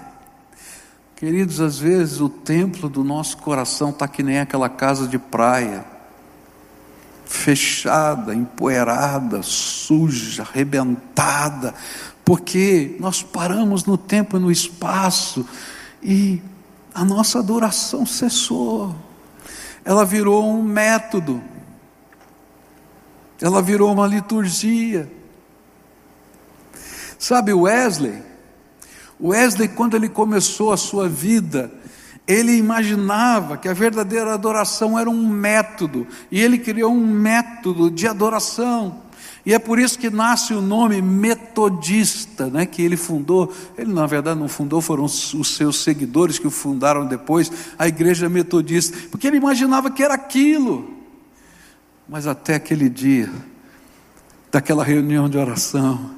Queridos, 1.14 1.60
às 1.60 1.78
vezes 1.78 2.20
o 2.20 2.28
templo 2.28 2.88
do 2.88 3.04
nosso 3.04 3.36
coração 3.38 3.90
está 3.90 4.08
que 4.08 4.22
nem 4.22 4.40
aquela 4.40 4.68
casa 4.68 5.06
de 5.06 5.18
praia, 5.18 5.84
fechada, 7.24 8.34
empoeirada, 8.34 9.40
suja, 9.42 10.42
arrebentada, 10.42 11.74
porque 12.24 12.96
nós 12.98 13.22
paramos 13.22 13.84
no 13.84 13.98
tempo 13.98 14.36
e 14.36 14.40
no 14.40 14.50
espaço 14.50 15.46
e 16.02 16.40
a 16.94 17.04
nossa 17.04 17.40
adoração 17.40 18.06
cessou, 18.06 18.94
ela 19.84 20.04
virou 20.04 20.48
um 20.48 20.62
método, 20.62 21.42
ela 23.40 23.60
virou 23.60 23.92
uma 23.92 24.06
liturgia. 24.06 25.10
Sabe 27.18 27.52
Wesley? 27.52 28.22
Wesley, 29.20 29.68
quando 29.68 29.96
ele 29.96 30.08
começou 30.08 30.72
a 30.72 30.76
sua 30.76 31.08
vida, 31.08 31.70
ele 32.26 32.52
imaginava 32.56 33.56
que 33.56 33.68
a 33.68 33.74
verdadeira 33.74 34.32
adoração 34.32 34.98
era 34.98 35.10
um 35.10 35.28
método, 35.28 36.06
e 36.30 36.40
ele 36.40 36.58
criou 36.58 36.92
um 36.92 37.06
método 37.06 37.90
de 37.90 38.06
adoração. 38.06 39.02
E 39.46 39.52
é 39.52 39.58
por 39.58 39.78
isso 39.78 39.98
que 39.98 40.08
nasce 40.08 40.54
o 40.54 40.62
nome 40.62 41.02
metodista, 41.02 42.46
né, 42.46 42.64
que 42.64 42.80
ele 42.80 42.96
fundou. 42.96 43.52
Ele, 43.76 43.92
na 43.92 44.06
verdade, 44.06 44.40
não 44.40 44.48
fundou, 44.48 44.80
foram 44.80 45.04
os 45.04 45.54
seus 45.54 45.82
seguidores 45.82 46.38
que 46.38 46.46
o 46.46 46.50
fundaram 46.50 47.06
depois, 47.06 47.52
a 47.78 47.86
igreja 47.86 48.28
metodista, 48.28 48.96
porque 49.10 49.26
ele 49.26 49.36
imaginava 49.36 49.90
que 49.90 50.02
era 50.02 50.14
aquilo. 50.14 50.88
Mas 52.08 52.26
até 52.26 52.54
aquele 52.54 52.88
dia, 52.88 53.30
daquela 54.50 54.82
reunião 54.82 55.28
de 55.28 55.36
oração, 55.36 56.10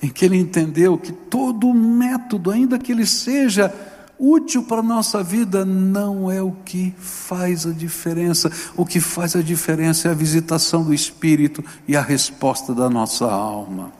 em 0.00 0.08
que 0.08 0.24
ele 0.24 0.36
entendeu 0.36 0.96
que 0.96 1.12
todo 1.12 1.72
método, 1.74 2.50
ainda 2.50 2.78
que 2.78 2.92
ele 2.92 3.06
seja 3.06 3.74
útil 4.18 4.62
para 4.62 4.78
a 4.78 4.82
nossa 4.82 5.22
vida, 5.22 5.64
não 5.64 6.30
é 6.30 6.40
o 6.40 6.52
que 6.64 6.94
faz 6.98 7.66
a 7.66 7.72
diferença. 7.72 8.50
O 8.76 8.84
que 8.84 9.00
faz 9.00 9.34
a 9.36 9.42
diferença 9.42 10.08
é 10.08 10.10
a 10.10 10.14
visitação 10.14 10.82
do 10.82 10.94
Espírito 10.94 11.64
e 11.86 11.96
a 11.96 12.00
resposta 12.00 12.74
da 12.74 12.88
nossa 12.88 13.26
alma. 13.26 13.92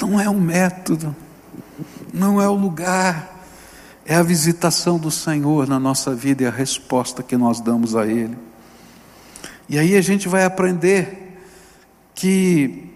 Não 0.00 0.20
é 0.20 0.28
o 0.28 0.34
método, 0.34 1.14
não 2.12 2.40
é 2.40 2.48
o 2.48 2.54
lugar, 2.54 3.34
é 4.04 4.14
a 4.14 4.22
visitação 4.22 4.98
do 4.98 5.10
Senhor 5.10 5.66
na 5.66 5.78
nossa 5.78 6.14
vida 6.14 6.42
e 6.42 6.46
a 6.46 6.50
resposta 6.50 7.22
que 7.22 7.36
nós 7.36 7.60
damos 7.60 7.96
a 7.96 8.06
Ele. 8.06 8.36
E 9.68 9.78
aí 9.78 9.96
a 9.96 10.02
gente 10.02 10.28
vai 10.28 10.44
aprender 10.44 11.38
que 12.14 12.92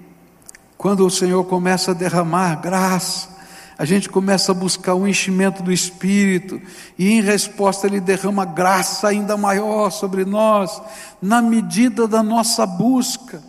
quando 0.76 1.04
o 1.04 1.10
Senhor 1.10 1.44
começa 1.44 1.92
a 1.92 1.94
derramar 1.94 2.60
graça, 2.60 3.37
a 3.78 3.84
gente 3.84 4.08
começa 4.08 4.50
a 4.50 4.54
buscar 4.54 4.94
o 4.94 5.06
enchimento 5.06 5.62
do 5.62 5.72
Espírito, 5.72 6.60
e 6.98 7.12
em 7.12 7.22
resposta 7.22 7.86
Ele 7.86 8.00
derrama 8.00 8.44
graça 8.44 9.06
ainda 9.06 9.36
maior 9.36 9.90
sobre 9.90 10.24
nós, 10.24 10.82
na 11.22 11.40
medida 11.40 12.08
da 12.08 12.20
nossa 12.20 12.66
busca. 12.66 13.40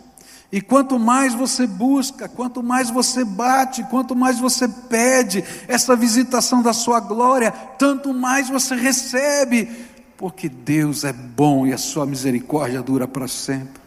E 0.52 0.60
quanto 0.60 1.00
mais 1.00 1.34
você 1.34 1.66
busca, 1.66 2.28
quanto 2.28 2.62
mais 2.62 2.90
você 2.90 3.24
bate, 3.24 3.82
quanto 3.84 4.14
mais 4.14 4.38
você 4.38 4.68
pede 4.68 5.44
essa 5.66 5.96
visitação 5.96 6.62
da 6.62 6.72
sua 6.72 7.00
glória, 7.00 7.50
tanto 7.50 8.14
mais 8.14 8.48
você 8.48 8.76
recebe, 8.76 9.68
porque 10.16 10.48
Deus 10.48 11.02
é 11.02 11.12
bom 11.12 11.66
e 11.66 11.72
a 11.72 11.78
sua 11.78 12.06
misericórdia 12.06 12.82
dura 12.82 13.08
para 13.08 13.26
sempre. 13.26 13.80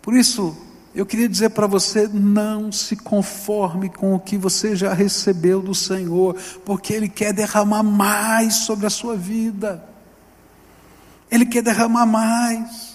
Por 0.00 0.14
isso, 0.14 0.56
eu 0.94 1.06
queria 1.06 1.28
dizer 1.28 1.50
para 1.50 1.66
você: 1.66 2.06
não 2.08 2.70
se 2.70 2.96
conforme 2.96 3.88
com 3.88 4.14
o 4.14 4.20
que 4.20 4.36
você 4.36 4.76
já 4.76 4.92
recebeu 4.92 5.62
do 5.62 5.74
Senhor, 5.74 6.36
porque 6.64 6.92
Ele 6.92 7.08
quer 7.08 7.32
derramar 7.32 7.82
mais 7.82 8.54
sobre 8.56 8.86
a 8.86 8.90
sua 8.90 9.16
vida. 9.16 9.82
Ele 11.30 11.46
quer 11.46 11.62
derramar 11.62 12.04
mais. 12.04 12.92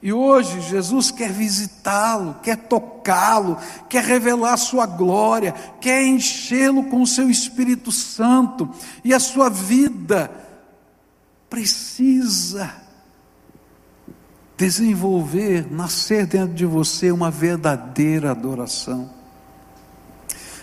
E 0.00 0.12
hoje 0.12 0.60
Jesus 0.60 1.10
quer 1.10 1.32
visitá-lo, 1.32 2.36
quer 2.42 2.56
tocá-lo, 2.56 3.56
quer 3.88 4.04
revelar 4.04 4.52
a 4.52 4.58
sua 4.58 4.84
glória, 4.84 5.52
quer 5.80 6.04
enchê-lo 6.04 6.84
com 6.84 7.00
o 7.00 7.06
seu 7.06 7.30
Espírito 7.30 7.90
Santo, 7.90 8.70
e 9.02 9.14
a 9.14 9.18
sua 9.18 9.48
vida 9.48 10.30
precisa 11.48 12.83
desenvolver, 14.56 15.66
nascer 15.70 16.26
dentro 16.26 16.54
de 16.54 16.64
você 16.64 17.10
uma 17.10 17.30
verdadeira 17.30 18.30
adoração. 18.30 19.10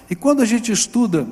E 0.10 0.16
quando 0.16 0.42
a 0.42 0.46
gente 0.46 0.72
estuda 0.72 1.28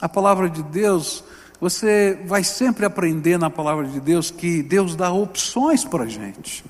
a 0.00 0.08
palavra 0.08 0.48
de 0.48 0.62
Deus, 0.62 1.24
você 1.60 2.18
vai 2.26 2.44
sempre 2.44 2.84
aprender 2.84 3.38
na 3.38 3.48
palavra 3.50 3.86
de 3.86 4.00
Deus 4.00 4.30
que 4.30 4.62
Deus 4.62 4.96
dá 4.96 5.12
opções 5.12 5.84
para 5.84 6.04
a 6.04 6.08
gente. 6.08 6.64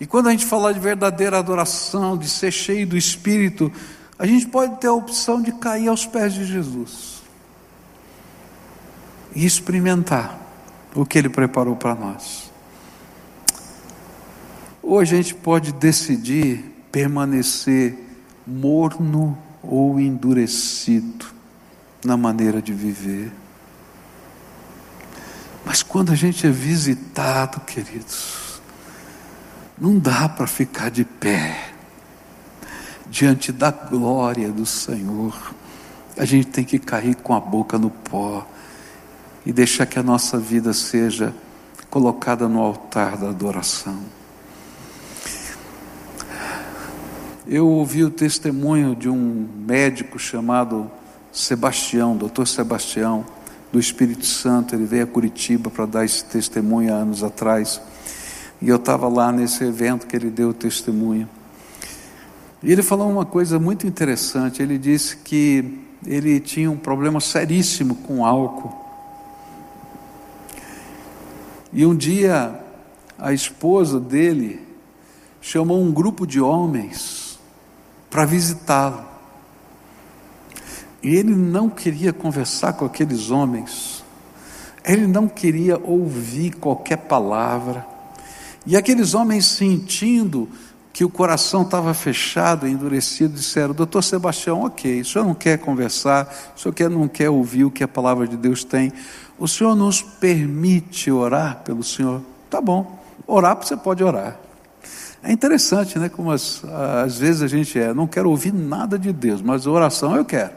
E 0.00 0.06
quando 0.06 0.28
a 0.28 0.30
gente 0.30 0.44
fala 0.44 0.74
de 0.74 0.80
verdadeira 0.80 1.38
adoração, 1.38 2.16
de 2.16 2.28
ser 2.28 2.50
cheio 2.50 2.86
do 2.86 2.96
Espírito, 2.96 3.72
a 4.18 4.26
gente 4.26 4.46
pode 4.46 4.76
ter 4.80 4.88
a 4.88 4.92
opção 4.92 5.40
de 5.40 5.52
cair 5.52 5.88
aos 5.88 6.06
pés 6.06 6.34
de 6.34 6.44
Jesus 6.44 7.22
e 9.34 9.44
experimentar 9.44 10.38
o 10.94 11.04
que 11.04 11.18
Ele 11.18 11.28
preparou 11.28 11.76
para 11.76 11.94
nós. 11.94 12.53
Ou 14.86 15.00
a 15.00 15.04
gente 15.04 15.34
pode 15.34 15.72
decidir 15.72 16.62
permanecer 16.92 17.98
morno 18.46 19.36
ou 19.62 19.98
endurecido 19.98 21.24
na 22.04 22.18
maneira 22.18 22.60
de 22.60 22.74
viver. 22.74 23.32
Mas 25.64 25.82
quando 25.82 26.12
a 26.12 26.14
gente 26.14 26.46
é 26.46 26.50
visitado, 26.50 27.60
queridos, 27.60 28.60
não 29.78 29.98
dá 29.98 30.28
para 30.28 30.46
ficar 30.46 30.90
de 30.90 31.02
pé 31.02 31.70
diante 33.08 33.50
da 33.50 33.70
glória 33.70 34.52
do 34.52 34.66
Senhor. 34.66 35.34
A 36.14 36.26
gente 36.26 36.48
tem 36.48 36.62
que 36.62 36.78
cair 36.78 37.14
com 37.16 37.34
a 37.34 37.40
boca 37.40 37.78
no 37.78 37.88
pó 37.88 38.46
e 39.46 39.52
deixar 39.52 39.86
que 39.86 39.98
a 39.98 40.02
nossa 40.02 40.38
vida 40.38 40.74
seja 40.74 41.34
colocada 41.88 42.46
no 42.46 42.60
altar 42.60 43.16
da 43.16 43.30
adoração. 43.30 43.98
Eu 47.46 47.68
ouvi 47.68 48.02
o 48.02 48.10
testemunho 48.10 48.96
de 48.96 49.08
um 49.08 49.46
médico 49.66 50.18
chamado 50.18 50.90
Sebastião, 51.30 52.16
doutor 52.16 52.46
Sebastião, 52.48 53.24
do 53.70 53.78
Espírito 53.78 54.24
Santo. 54.24 54.74
Ele 54.74 54.86
veio 54.86 55.04
a 55.04 55.06
Curitiba 55.06 55.68
para 55.68 55.84
dar 55.84 56.04
esse 56.06 56.24
testemunho 56.24 56.92
há 56.92 56.96
anos 56.96 57.22
atrás. 57.22 57.80
E 58.62 58.68
eu 58.68 58.76
estava 58.76 59.08
lá 59.08 59.30
nesse 59.30 59.62
evento 59.62 60.06
que 60.06 60.16
ele 60.16 60.30
deu 60.30 60.50
o 60.50 60.54
testemunho. 60.54 61.28
E 62.62 62.72
ele 62.72 62.82
falou 62.82 63.10
uma 63.10 63.26
coisa 63.26 63.58
muito 63.58 63.86
interessante. 63.86 64.62
Ele 64.62 64.78
disse 64.78 65.18
que 65.18 65.80
ele 66.06 66.40
tinha 66.40 66.70
um 66.70 66.78
problema 66.78 67.20
seríssimo 67.20 67.94
com 67.96 68.24
álcool. 68.24 68.74
E 71.70 71.84
um 71.84 71.94
dia 71.94 72.58
a 73.18 73.34
esposa 73.34 74.00
dele 74.00 74.62
chamou 75.42 75.82
um 75.82 75.92
grupo 75.92 76.26
de 76.26 76.40
homens 76.40 77.23
para 78.14 78.24
visitá-lo. 78.24 79.04
E 81.02 81.16
ele 81.16 81.34
não 81.34 81.68
queria 81.68 82.12
conversar 82.12 82.74
com 82.74 82.84
aqueles 82.84 83.32
homens, 83.32 84.04
ele 84.84 85.08
não 85.08 85.26
queria 85.26 85.80
ouvir 85.82 86.52
qualquer 86.52 86.98
palavra. 86.98 87.84
E 88.64 88.76
aqueles 88.76 89.14
homens, 89.14 89.46
sentindo 89.46 90.48
que 90.92 91.04
o 91.04 91.10
coração 91.10 91.62
estava 91.62 91.92
fechado, 91.92 92.68
endurecido, 92.68 93.34
disseram: 93.34 93.74
Doutor 93.74 94.04
Sebastião, 94.04 94.62
ok, 94.62 95.00
o 95.00 95.04
senhor 95.04 95.24
não 95.24 95.34
quer 95.34 95.58
conversar, 95.58 96.32
o 96.56 96.60
senhor 96.60 96.88
não 96.88 97.08
quer 97.08 97.30
ouvir 97.30 97.64
o 97.64 97.70
que 97.70 97.82
a 97.82 97.88
palavra 97.88 98.28
de 98.28 98.36
Deus 98.36 98.62
tem, 98.62 98.92
o 99.36 99.48
senhor 99.48 99.74
nos 99.74 100.02
permite 100.02 101.10
orar 101.10 101.62
pelo 101.64 101.82
senhor? 101.82 102.22
Tá 102.48 102.60
bom, 102.60 102.96
orar 103.26 103.56
você 103.56 103.76
pode 103.76 104.04
orar. 104.04 104.38
É 105.26 105.32
interessante, 105.32 105.98
né? 105.98 106.10
Como 106.10 106.30
as, 106.30 106.62
às 107.02 107.16
vezes 107.16 107.40
a 107.40 107.48
gente 107.48 107.78
é, 107.78 107.94
não 107.94 108.06
quero 108.06 108.28
ouvir 108.28 108.52
nada 108.52 108.98
de 108.98 109.10
Deus, 109.10 109.40
mas 109.40 109.66
oração 109.66 110.14
eu 110.14 110.24
quero. 110.24 110.52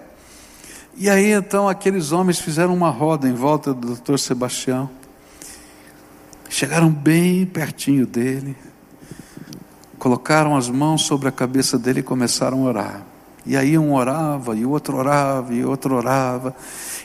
E 0.97 1.09
aí 1.09 1.31
então 1.31 1.69
aqueles 1.69 2.11
homens 2.11 2.37
fizeram 2.37 2.73
uma 2.73 2.89
roda 2.89 3.29
em 3.29 3.33
volta 3.33 3.73
do 3.73 3.87
doutor 3.87 4.19
Sebastião, 4.19 4.89
chegaram 6.49 6.89
bem 6.89 7.45
pertinho 7.45 8.05
dele, 8.05 8.57
colocaram 9.97 10.57
as 10.57 10.69
mãos 10.69 11.03
sobre 11.03 11.29
a 11.29 11.31
cabeça 11.31 11.79
dele 11.79 12.01
e 12.01 12.03
começaram 12.03 12.65
a 12.65 12.69
orar. 12.69 13.05
E 13.47 13.57
aí 13.57 13.77
um 13.77 13.93
orava, 13.93 14.55
e 14.55 14.65
o 14.65 14.69
outro 14.69 14.97
orava, 14.97 15.53
e 15.53 15.65
outro 15.65 15.95
orava. 15.95 16.55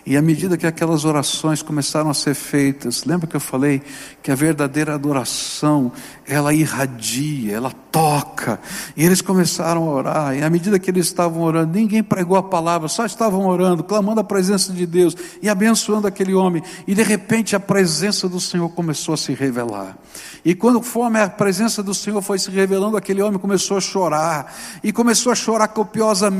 E 0.04 0.16
à 0.16 0.22
medida 0.22 0.56
que 0.56 0.66
aquelas 0.66 1.04
orações 1.04 1.62
começaram 1.62 2.10
a 2.10 2.14
ser 2.14 2.34
feitas, 2.34 3.04
lembra 3.04 3.26
que 3.26 3.36
eu 3.36 3.40
falei 3.40 3.80
que 4.22 4.30
a 4.30 4.34
verdadeira 4.34 4.94
adoração, 4.94 5.92
ela 6.26 6.52
irradia, 6.52 7.54
ela 7.54 7.72
toca. 7.90 8.60
E 8.96 9.04
eles 9.04 9.22
começaram 9.22 9.88
a 9.88 9.92
orar, 9.92 10.36
e 10.36 10.42
à 10.42 10.50
medida 10.50 10.78
que 10.78 10.90
eles 10.90 11.06
estavam 11.06 11.42
orando, 11.42 11.72
ninguém 11.72 12.02
pregou 12.02 12.36
a 12.36 12.42
palavra, 12.42 12.88
só 12.88 13.06
estavam 13.06 13.46
orando, 13.46 13.84
clamando 13.84 14.20
a 14.20 14.24
presença 14.24 14.72
de 14.72 14.84
Deus 14.84 15.16
e 15.40 15.48
abençoando 15.48 16.06
aquele 16.06 16.34
homem. 16.34 16.62
E 16.86 16.94
de 16.94 17.02
repente 17.02 17.54
a 17.54 17.60
presença 17.60 18.28
do 18.28 18.40
Senhor 18.40 18.68
começou 18.70 19.14
a 19.14 19.16
se 19.16 19.32
revelar. 19.32 19.96
E 20.44 20.54
quando 20.54 20.82
conforme 20.82 21.20
a 21.20 21.28
presença 21.28 21.80
do 21.82 21.94
Senhor 21.94 22.20
foi 22.20 22.38
se 22.38 22.50
revelando, 22.50 22.96
aquele 22.96 23.22
homem 23.22 23.38
começou 23.38 23.76
a 23.76 23.80
chorar, 23.80 24.52
e 24.82 24.92
começou 24.92 25.30
a 25.30 25.34
chorar 25.34 25.68
copiosamente, 25.68 26.31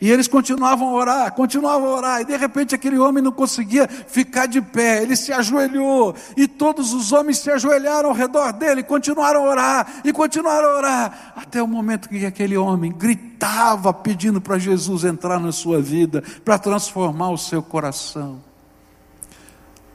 e 0.00 0.10
eles 0.10 0.28
continuavam 0.28 0.88
a 0.88 0.92
orar, 0.92 1.32
continuavam 1.32 1.88
a 1.88 1.96
orar, 1.96 2.20
e 2.20 2.24
de 2.24 2.36
repente 2.36 2.74
aquele 2.74 2.98
homem 2.98 3.22
não 3.22 3.32
conseguia 3.32 3.88
ficar 3.88 4.46
de 4.46 4.60
pé, 4.60 5.02
ele 5.02 5.16
se 5.16 5.32
ajoelhou, 5.32 6.14
e 6.36 6.46
todos 6.46 6.92
os 6.92 7.12
homens 7.12 7.38
se 7.38 7.50
ajoelharam 7.50 8.10
ao 8.10 8.14
redor 8.14 8.52
dele, 8.52 8.82
continuaram 8.82 9.44
a 9.44 9.50
orar, 9.50 10.00
e 10.04 10.12
continuaram 10.12 10.68
a 10.68 10.76
orar, 10.76 11.32
até 11.36 11.62
o 11.62 11.66
momento 11.66 12.08
que 12.08 12.24
aquele 12.26 12.56
homem 12.56 12.92
gritava 12.92 13.92
pedindo 13.92 14.40
para 14.40 14.58
Jesus 14.58 15.04
entrar 15.04 15.40
na 15.40 15.52
sua 15.52 15.80
vida, 15.80 16.22
para 16.44 16.58
transformar 16.58 17.30
o 17.30 17.38
seu 17.38 17.62
coração. 17.62 18.40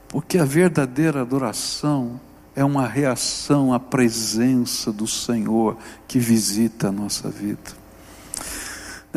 Porque 0.09 0.37
a 0.37 0.45
verdadeira 0.45 1.21
adoração 1.21 2.19
é 2.57 2.65
uma 2.65 2.87
reação 2.87 3.71
à 3.71 3.79
presença 3.79 4.91
do 4.91 5.05
Senhor 5.05 5.77
que 6.07 6.17
visita 6.17 6.87
a 6.87 6.91
nossa 6.91 7.29
vida. 7.29 7.76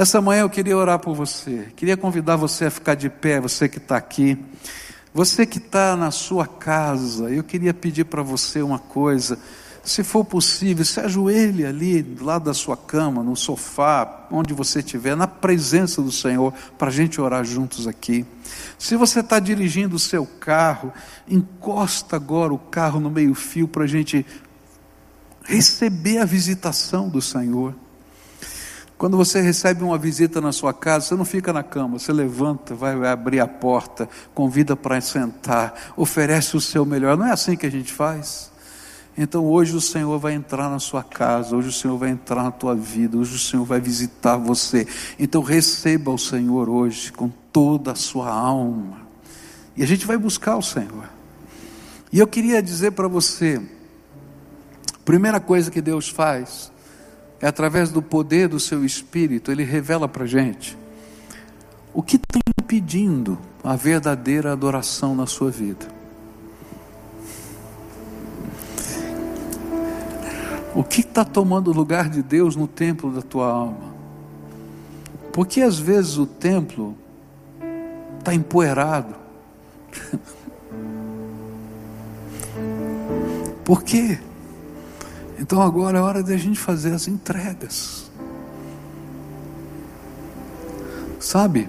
Nessa 0.00 0.18
manhã 0.18 0.40
eu 0.40 0.48
queria 0.48 0.74
orar 0.74 0.98
por 0.98 1.14
você, 1.14 1.68
queria 1.76 1.94
convidar 1.94 2.34
você 2.34 2.64
a 2.64 2.70
ficar 2.70 2.94
de 2.94 3.10
pé, 3.10 3.38
você 3.38 3.68
que 3.68 3.76
está 3.76 3.98
aqui, 3.98 4.38
você 5.12 5.44
que 5.44 5.58
está 5.58 5.94
na 5.94 6.10
sua 6.10 6.46
casa, 6.46 7.28
eu 7.28 7.44
queria 7.44 7.74
pedir 7.74 8.06
para 8.06 8.22
você 8.22 8.62
uma 8.62 8.78
coisa. 8.78 9.38
Se 9.84 10.02
for 10.02 10.24
possível, 10.24 10.86
se 10.86 11.00
ajoelhe 11.00 11.66
ali 11.66 12.00
do 12.00 12.24
lado 12.24 12.46
da 12.46 12.54
sua 12.54 12.78
cama, 12.78 13.22
no 13.22 13.36
sofá, 13.36 14.26
onde 14.30 14.54
você 14.54 14.78
estiver, 14.78 15.14
na 15.14 15.26
presença 15.26 16.00
do 16.00 16.10
Senhor, 16.10 16.54
para 16.78 16.88
a 16.88 16.90
gente 16.90 17.20
orar 17.20 17.44
juntos 17.44 17.86
aqui. 17.86 18.24
Se 18.78 18.96
você 18.96 19.20
está 19.20 19.38
dirigindo 19.38 19.96
o 19.96 19.98
seu 19.98 20.24
carro, 20.24 20.94
encosta 21.28 22.16
agora 22.16 22.54
o 22.54 22.58
carro 22.58 23.00
no 23.00 23.10
meio-fio 23.10 23.68
para 23.68 23.84
a 23.84 23.86
gente 23.86 24.24
receber 25.44 26.20
a 26.20 26.24
visitação 26.24 27.06
do 27.06 27.20
Senhor. 27.20 27.74
Quando 29.00 29.16
você 29.16 29.40
recebe 29.40 29.82
uma 29.82 29.96
visita 29.96 30.42
na 30.42 30.52
sua 30.52 30.74
casa, 30.74 31.06
você 31.06 31.14
não 31.14 31.24
fica 31.24 31.54
na 31.54 31.62
cama, 31.62 31.98
você 31.98 32.12
levanta, 32.12 32.74
vai 32.74 32.94
abrir 33.08 33.40
a 33.40 33.48
porta, 33.48 34.06
convida 34.34 34.76
para 34.76 35.00
sentar, 35.00 35.94
oferece 35.96 36.54
o 36.54 36.60
seu 36.60 36.84
melhor. 36.84 37.16
Não 37.16 37.24
é 37.24 37.32
assim 37.32 37.56
que 37.56 37.64
a 37.64 37.70
gente 37.70 37.90
faz? 37.94 38.52
Então 39.16 39.46
hoje 39.46 39.74
o 39.74 39.80
Senhor 39.80 40.18
vai 40.18 40.34
entrar 40.34 40.68
na 40.68 40.78
sua 40.78 41.02
casa, 41.02 41.56
hoje 41.56 41.70
o 41.70 41.72
Senhor 41.72 41.96
vai 41.96 42.10
entrar 42.10 42.42
na 42.42 42.50
tua 42.50 42.74
vida, 42.74 43.16
hoje 43.16 43.36
o 43.36 43.38
Senhor 43.38 43.64
vai 43.64 43.80
visitar 43.80 44.36
você. 44.36 44.86
Então 45.18 45.40
receba 45.40 46.10
o 46.10 46.18
Senhor 46.18 46.68
hoje 46.68 47.10
com 47.10 47.30
toda 47.50 47.92
a 47.92 47.96
sua 47.96 48.28
alma. 48.28 48.98
E 49.78 49.82
a 49.82 49.86
gente 49.86 50.06
vai 50.06 50.18
buscar 50.18 50.58
o 50.58 50.62
Senhor. 50.62 51.08
E 52.12 52.18
eu 52.18 52.26
queria 52.26 52.62
dizer 52.62 52.90
para 52.90 53.08
você, 53.08 53.62
primeira 55.06 55.40
coisa 55.40 55.70
que 55.70 55.80
Deus 55.80 56.06
faz 56.06 56.70
é 57.40 57.46
através 57.46 57.90
do 57.90 58.02
poder 58.02 58.48
do 58.48 58.60
seu 58.60 58.84
Espírito, 58.84 59.50
Ele 59.50 59.64
revela 59.64 60.06
para 60.06 60.24
a 60.24 60.26
gente 60.26 60.76
o 61.92 62.02
que 62.02 62.16
está 62.16 62.38
impedindo 62.60 63.38
a 63.64 63.74
verdadeira 63.74 64.52
adoração 64.52 65.14
na 65.14 65.26
sua 65.26 65.50
vida. 65.50 65.86
O 70.74 70.84
que 70.84 71.00
está 71.00 71.24
tomando 71.24 71.70
o 71.72 71.74
lugar 71.74 72.08
de 72.08 72.22
Deus 72.22 72.54
no 72.54 72.68
templo 72.68 73.10
da 73.12 73.22
tua 73.22 73.50
alma? 73.50 73.90
Porque 75.32 75.62
às 75.62 75.78
vezes 75.78 76.16
o 76.16 76.26
templo 76.26 76.96
está 78.18 78.32
empoeirado. 78.32 79.16
Por 83.64 83.82
quê? 83.82 84.20
Então 85.40 85.62
agora 85.62 85.98
é 85.98 86.00
hora 86.02 86.22
de 86.22 86.34
a 86.34 86.36
gente 86.36 86.60
fazer 86.60 86.92
as 86.92 87.08
entregas. 87.08 88.10
Sabe? 91.18 91.68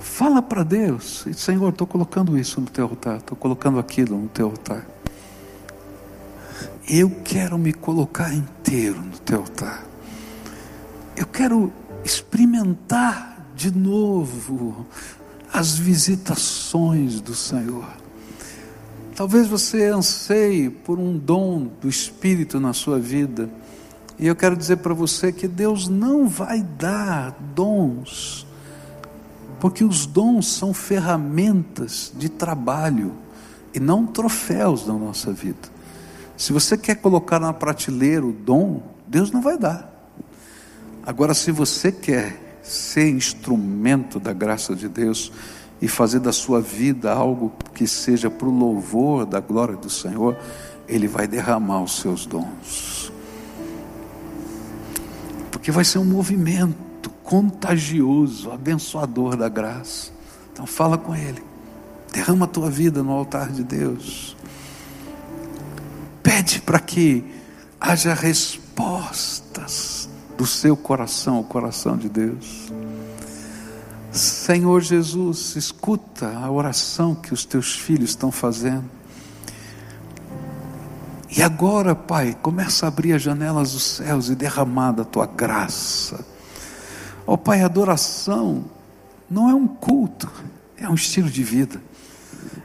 Fala 0.00 0.42
para 0.42 0.64
Deus, 0.64 1.24
Senhor, 1.36 1.68
estou 1.68 1.86
colocando 1.86 2.36
isso 2.36 2.60
no 2.60 2.66
teu 2.66 2.86
altar, 2.86 3.18
estou 3.18 3.36
colocando 3.36 3.78
aquilo 3.78 4.18
no 4.18 4.28
teu 4.28 4.46
altar. 4.46 4.84
Eu 6.88 7.10
quero 7.22 7.56
me 7.58 7.72
colocar 7.72 8.32
inteiro 8.34 9.00
no 9.00 9.18
teu 9.18 9.40
altar. 9.40 9.84
Eu 11.16 11.26
quero 11.26 11.72
experimentar 12.04 13.46
de 13.54 13.70
novo 13.70 14.86
as 15.52 15.78
visitações 15.78 17.20
do 17.20 17.34
Senhor. 17.34 18.05
Talvez 19.16 19.48
você 19.48 19.86
anseie 19.86 20.68
por 20.68 20.98
um 20.98 21.16
dom 21.16 21.70
do 21.80 21.88
Espírito 21.88 22.60
na 22.60 22.74
sua 22.74 22.98
vida. 22.98 23.48
E 24.18 24.26
eu 24.26 24.36
quero 24.36 24.54
dizer 24.54 24.76
para 24.76 24.92
você 24.92 25.32
que 25.32 25.48
Deus 25.48 25.88
não 25.88 26.28
vai 26.28 26.62
dar 26.62 27.34
dons, 27.54 28.46
porque 29.58 29.82
os 29.82 30.04
dons 30.04 30.46
são 30.46 30.74
ferramentas 30.74 32.12
de 32.14 32.28
trabalho 32.28 33.14
e 33.72 33.80
não 33.80 34.06
troféus 34.06 34.86
na 34.86 34.92
nossa 34.92 35.32
vida. 35.32 35.68
Se 36.36 36.52
você 36.52 36.76
quer 36.76 36.96
colocar 36.96 37.40
na 37.40 37.54
prateleira 37.54 38.24
o 38.24 38.32
dom, 38.32 38.82
Deus 39.08 39.30
não 39.30 39.40
vai 39.40 39.56
dar. 39.56 40.12
Agora, 41.06 41.32
se 41.32 41.50
você 41.50 41.90
quer 41.90 42.60
ser 42.62 43.08
instrumento 43.08 44.20
da 44.20 44.34
graça 44.34 44.76
de 44.76 44.88
Deus 44.88 45.32
e 45.80 45.88
fazer 45.88 46.20
da 46.20 46.32
sua 46.32 46.60
vida 46.60 47.12
algo 47.12 47.52
que 47.74 47.86
seja 47.86 48.30
para 48.30 48.48
o 48.48 48.50
louvor 48.50 49.26
da 49.26 49.40
glória 49.40 49.76
do 49.76 49.90
Senhor, 49.90 50.36
Ele 50.88 51.06
vai 51.06 51.26
derramar 51.26 51.82
os 51.82 52.00
seus 52.00 52.24
dons. 52.24 53.12
Porque 55.50 55.70
vai 55.70 55.84
ser 55.84 55.98
um 55.98 56.04
movimento 56.04 57.10
contagioso, 57.22 58.50
abençoador 58.50 59.36
da 59.36 59.48
graça. 59.48 60.10
Então, 60.52 60.66
fala 60.66 60.96
com 60.96 61.14
Ele, 61.14 61.42
derrama 62.12 62.46
a 62.46 62.48
tua 62.48 62.70
vida 62.70 63.02
no 63.02 63.12
altar 63.12 63.50
de 63.50 63.62
Deus. 63.62 64.36
Pede 66.22 66.60
para 66.62 66.78
que 66.78 67.24
haja 67.80 68.14
respostas 68.14 70.08
do 70.36 70.46
seu 70.46 70.76
coração 70.76 71.36
ao 71.36 71.44
coração 71.44 71.96
de 71.96 72.08
Deus. 72.08 72.72
Senhor 74.16 74.80
Jesus, 74.80 75.56
escuta 75.56 76.28
a 76.28 76.50
oração 76.50 77.14
que 77.14 77.34
os 77.34 77.44
teus 77.44 77.74
filhos 77.74 78.10
estão 78.10 78.32
fazendo. 78.32 78.90
E 81.36 81.42
agora, 81.42 81.94
Pai, 81.94 82.36
começa 82.40 82.86
a 82.86 82.88
abrir 82.88 83.12
as 83.12 83.20
janelas 83.20 83.72
dos 83.72 83.82
céus 83.82 84.30
e 84.30 84.34
derramar 84.34 84.92
da 84.92 85.04
tua 85.04 85.26
graça. 85.26 86.24
Ó 87.26 87.34
oh, 87.34 87.38
Pai, 87.38 87.60
adoração 87.60 88.64
não 89.28 89.50
é 89.50 89.54
um 89.54 89.66
culto, 89.66 90.30
é 90.78 90.88
um 90.88 90.94
estilo 90.94 91.28
de 91.28 91.42
vida. 91.42 91.82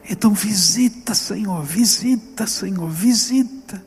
Então 0.10 0.34
visita, 0.34 1.14
Senhor, 1.14 1.64
visita, 1.64 2.48
Senhor, 2.48 2.88
visita. 2.90 3.84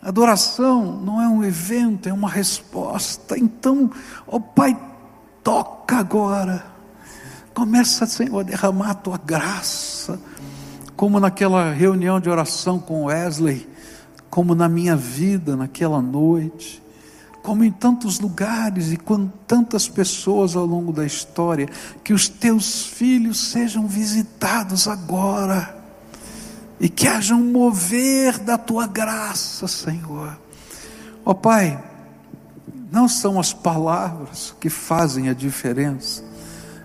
Adoração 0.00 1.00
não 1.00 1.20
é 1.20 1.28
um 1.28 1.42
evento, 1.42 2.08
é 2.08 2.12
uma 2.12 2.30
resposta. 2.30 3.36
Então, 3.36 3.90
ó 4.26 4.36
oh 4.36 4.40
Pai, 4.40 4.76
toca 5.48 5.96
agora. 5.96 6.62
Começa, 7.54 8.04
Senhor, 8.04 8.40
a 8.40 8.42
derramar 8.42 8.90
a 8.90 8.94
tua 8.94 9.16
graça. 9.16 10.20
Como 10.94 11.18
naquela 11.18 11.72
reunião 11.72 12.20
de 12.20 12.28
oração 12.28 12.78
com 12.78 13.04
Wesley, 13.04 13.66
como 14.28 14.54
na 14.54 14.68
minha 14.68 14.94
vida 14.94 15.56
naquela 15.56 16.02
noite 16.02 16.82
como 17.40 17.64
em 17.64 17.70
tantos 17.70 18.20
lugares 18.20 18.92
e 18.92 18.98
com 18.98 19.26
tantas 19.46 19.88
pessoas 19.88 20.54
ao 20.54 20.66
longo 20.66 20.92
da 20.92 21.06
história, 21.06 21.66
que 22.04 22.12
os 22.12 22.28
teus 22.28 22.84
filhos 22.84 23.38
sejam 23.38 23.86
visitados 23.86 24.86
agora 24.86 25.74
e 26.78 26.90
que 26.90 27.08
haja 27.08 27.34
um 27.34 27.50
mover 27.50 28.38
da 28.40 28.58
tua 28.58 28.86
graça, 28.86 29.66
Senhor. 29.66 30.38
Ó 31.24 31.30
oh, 31.30 31.34
Pai, 31.34 31.82
não 32.90 33.08
são 33.08 33.38
as 33.38 33.52
palavras 33.52 34.54
que 34.60 34.70
fazem 34.70 35.28
a 35.28 35.34
diferença, 35.34 36.22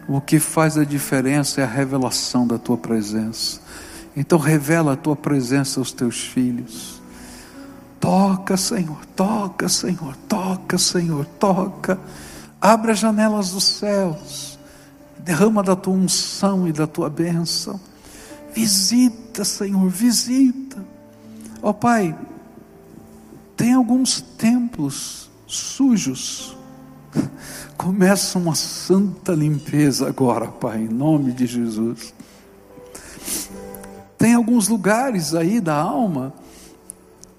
o 0.08 0.20
que 0.20 0.40
faz 0.40 0.78
a 0.78 0.84
diferença 0.84 1.62
é 1.62 1.64
a 1.64 1.68
revelação 1.68 2.46
da 2.46 2.58
tua 2.58 2.78
presença. 2.78 3.62
Então, 4.16 4.38
revela 4.38 4.94
a 4.94 4.98
tua 4.98 5.16
presença 5.16 5.80
aos 5.80 5.92
teus 5.92 6.22
filhos 6.22 7.02
Toca, 8.04 8.58
Senhor, 8.58 9.06
toca, 9.16 9.70
Senhor, 9.70 10.14
toca, 10.28 10.78
Senhor, 10.78 11.26
toca. 11.40 11.98
Abre 12.60 12.92
as 12.92 13.00
janelas 13.00 13.52
dos 13.52 13.64
céus. 13.64 14.60
Derrama 15.20 15.64
da 15.64 15.74
tua 15.74 15.94
unção 15.94 16.68
e 16.68 16.74
da 16.74 16.86
tua 16.86 17.10
bênção. 17.10 17.80
Visita, 18.54 19.46
Senhor, 19.46 19.88
visita. 19.88 20.84
Ó 21.62 21.70
oh, 21.70 21.74
Pai, 21.74 22.14
tem 23.56 23.72
alguns 23.72 24.20
templos 24.20 25.23
sujos. 25.56 26.56
Começa 27.78 28.38
uma 28.38 28.56
santa 28.56 29.34
limpeza 29.34 30.08
agora, 30.08 30.48
Pai, 30.48 30.80
em 30.80 30.90
nome 30.90 31.32
de 31.32 31.46
Jesus. 31.46 32.14
Tem 34.18 34.34
alguns 34.34 34.68
lugares 34.68 35.36
aí 35.36 35.60
da 35.60 35.76
alma 35.76 36.34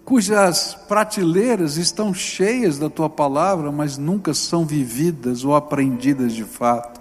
cujas 0.04 0.74
prateleiras 0.86 1.76
estão 1.78 2.12
cheias 2.12 2.78
da 2.78 2.90
tua 2.90 3.08
palavra, 3.08 3.72
mas 3.72 3.96
nunca 3.96 4.34
são 4.34 4.66
vividas 4.66 5.44
ou 5.44 5.54
aprendidas 5.54 6.34
de 6.34 6.44
fato. 6.44 7.00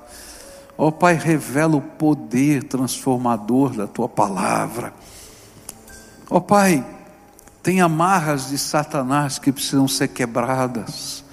Ó 0.78 0.88
oh, 0.88 0.92
Pai, 0.92 1.16
revela 1.16 1.76
o 1.76 1.82
poder 1.82 2.64
transformador 2.64 3.74
da 3.74 3.86
tua 3.86 4.08
palavra. 4.08 4.94
Ó 6.30 6.38
oh, 6.38 6.42
Pai, 6.42 6.84
tem 7.64 7.82
amarras 7.82 8.50
de 8.50 8.58
Satanás 8.58 9.40
que 9.40 9.52
precisam 9.52 9.88
ser 9.88 10.10
quebradas. 10.10 11.24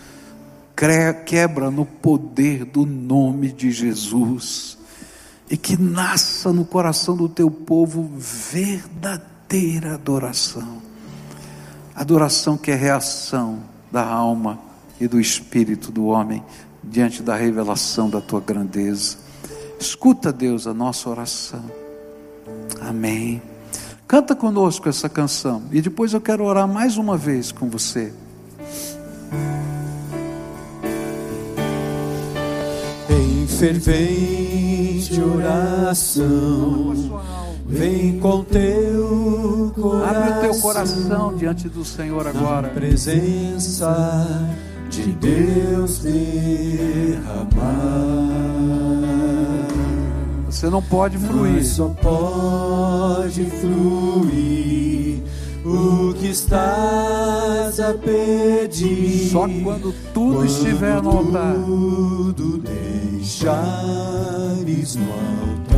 Quebra 1.27 1.71
no 1.71 1.85
poder 1.85 2.65
do 2.65 2.87
nome 2.87 3.53
de 3.53 3.71
Jesus. 3.71 4.79
E 5.51 5.57
que 5.57 5.77
nasça 5.77 6.53
no 6.53 6.65
coração 6.65 7.17
do 7.17 7.29
teu 7.29 7.51
povo 7.51 8.09
verdadeira 8.17 9.95
adoração 9.95 10.91
Adoração 12.01 12.57
que 12.57 12.71
é 12.71 12.75
reação 12.75 13.59
da 13.93 14.03
alma 14.03 14.59
e 14.99 15.07
do 15.07 15.21
espírito 15.21 15.93
do 15.93 16.07
homem 16.07 16.43
diante 16.83 17.23
da 17.23 17.37
revelação 17.37 18.09
da 18.09 18.23
tua 18.23 18.41
grandeza. 18.41 19.19
Escuta, 19.79 20.33
Deus, 20.33 20.67
a 20.67 20.73
nossa 20.73 21.11
oração. 21.11 21.63
Amém. 22.81 23.43
Canta 24.11 24.35
conosco 24.35 24.89
essa 24.89 25.09
canção 25.09 25.63
e 25.71 25.81
depois 25.81 26.13
eu 26.13 26.21
quero 26.21 26.43
orar 26.43 26.67
mais 26.67 26.97
uma 26.97 27.17
vez 27.17 27.53
com 27.53 27.71
você. 27.71 28.13
Em 33.09 33.47
fervente 33.47 35.21
oração 35.21 36.93
Vem 37.65 38.19
com 38.19 38.43
teu 38.43 39.73
coração. 39.77 40.05
Abre 40.05 40.31
o 40.31 40.41
teu 40.41 40.61
coração 40.61 41.37
diante 41.37 41.69
do 41.69 41.85
Senhor 41.85 42.27
agora. 42.27 42.63
Na 42.63 42.75
presença 42.75 44.51
de 44.91 45.05
Deus 45.13 46.01
derramar. 46.01 47.31
Você 50.51 50.69
não 50.69 50.83
pode 50.83 51.17
fluir. 51.17 51.53
Mas 51.53 51.69
só 51.69 51.87
pode 51.89 53.45
fluir 53.45 55.23
o 55.65 56.13
que 56.15 56.27
estás 56.27 57.79
a 57.79 57.95
pedir. 57.95 59.31
Só 59.31 59.47
quando 59.63 59.95
tudo 60.13 60.39
quando 60.39 60.47
estiver 60.47 61.01
no 61.01 61.11
altar. 61.11 61.55
Tudo 61.55 62.59
deixares 62.59 63.47
no 64.97 65.05
altar. 65.05 65.71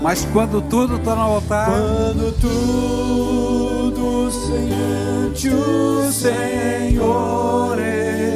Mas 0.00 0.24
quando 0.32 0.62
tudo 0.62 0.94
está 0.96 1.16
no 1.16 1.22
altar, 1.22 1.68
quando 1.70 2.32
tudo 2.40 4.30
semente 4.30 5.48
o 5.48 6.10
Senhor 6.12 7.76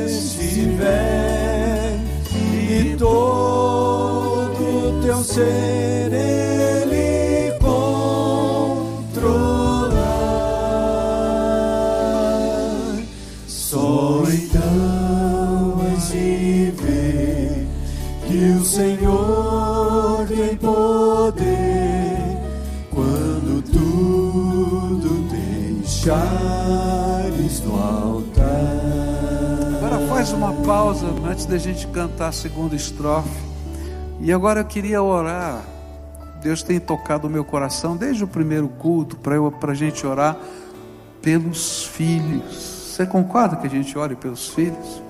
estiver 0.04 1.04
e 2.28 2.96
todo 2.96 4.13
teu 5.14 5.22
ser 5.22 6.12
ele 6.12 7.52
controlar, 7.60 7.94
só 13.46 14.24
então 14.32 15.76
vais 15.76 16.10
ver 16.10 17.66
que 18.26 18.58
o 18.60 18.64
Senhor 18.64 20.26
tem 20.26 20.56
poder. 20.56 21.74
deixares 26.04 27.60
no 27.60 27.74
altar. 27.76 28.44
Agora 29.78 30.06
faz 30.08 30.32
uma 30.32 30.52
pausa 30.52 31.06
antes 31.24 31.46
da 31.46 31.56
gente 31.56 31.86
cantar 31.86 32.28
a 32.28 32.32
segunda 32.32 32.76
estrofe. 32.76 33.53
E 34.24 34.32
agora 34.32 34.60
eu 34.60 34.64
queria 34.64 35.02
orar. 35.02 35.62
Deus 36.42 36.62
tem 36.62 36.80
tocado 36.80 37.28
o 37.28 37.30
meu 37.30 37.44
coração 37.44 37.94
desde 37.94 38.24
o 38.24 38.26
primeiro 38.26 38.66
culto 38.68 39.16
para 39.16 39.70
a 39.70 39.74
gente 39.74 40.06
orar 40.06 40.38
pelos 41.20 41.84
filhos. 41.84 42.88
Você 42.88 43.04
concorda 43.04 43.56
que 43.56 43.66
a 43.66 43.70
gente 43.70 43.96
ore 43.98 44.16
pelos 44.16 44.48
filhos? 44.48 45.02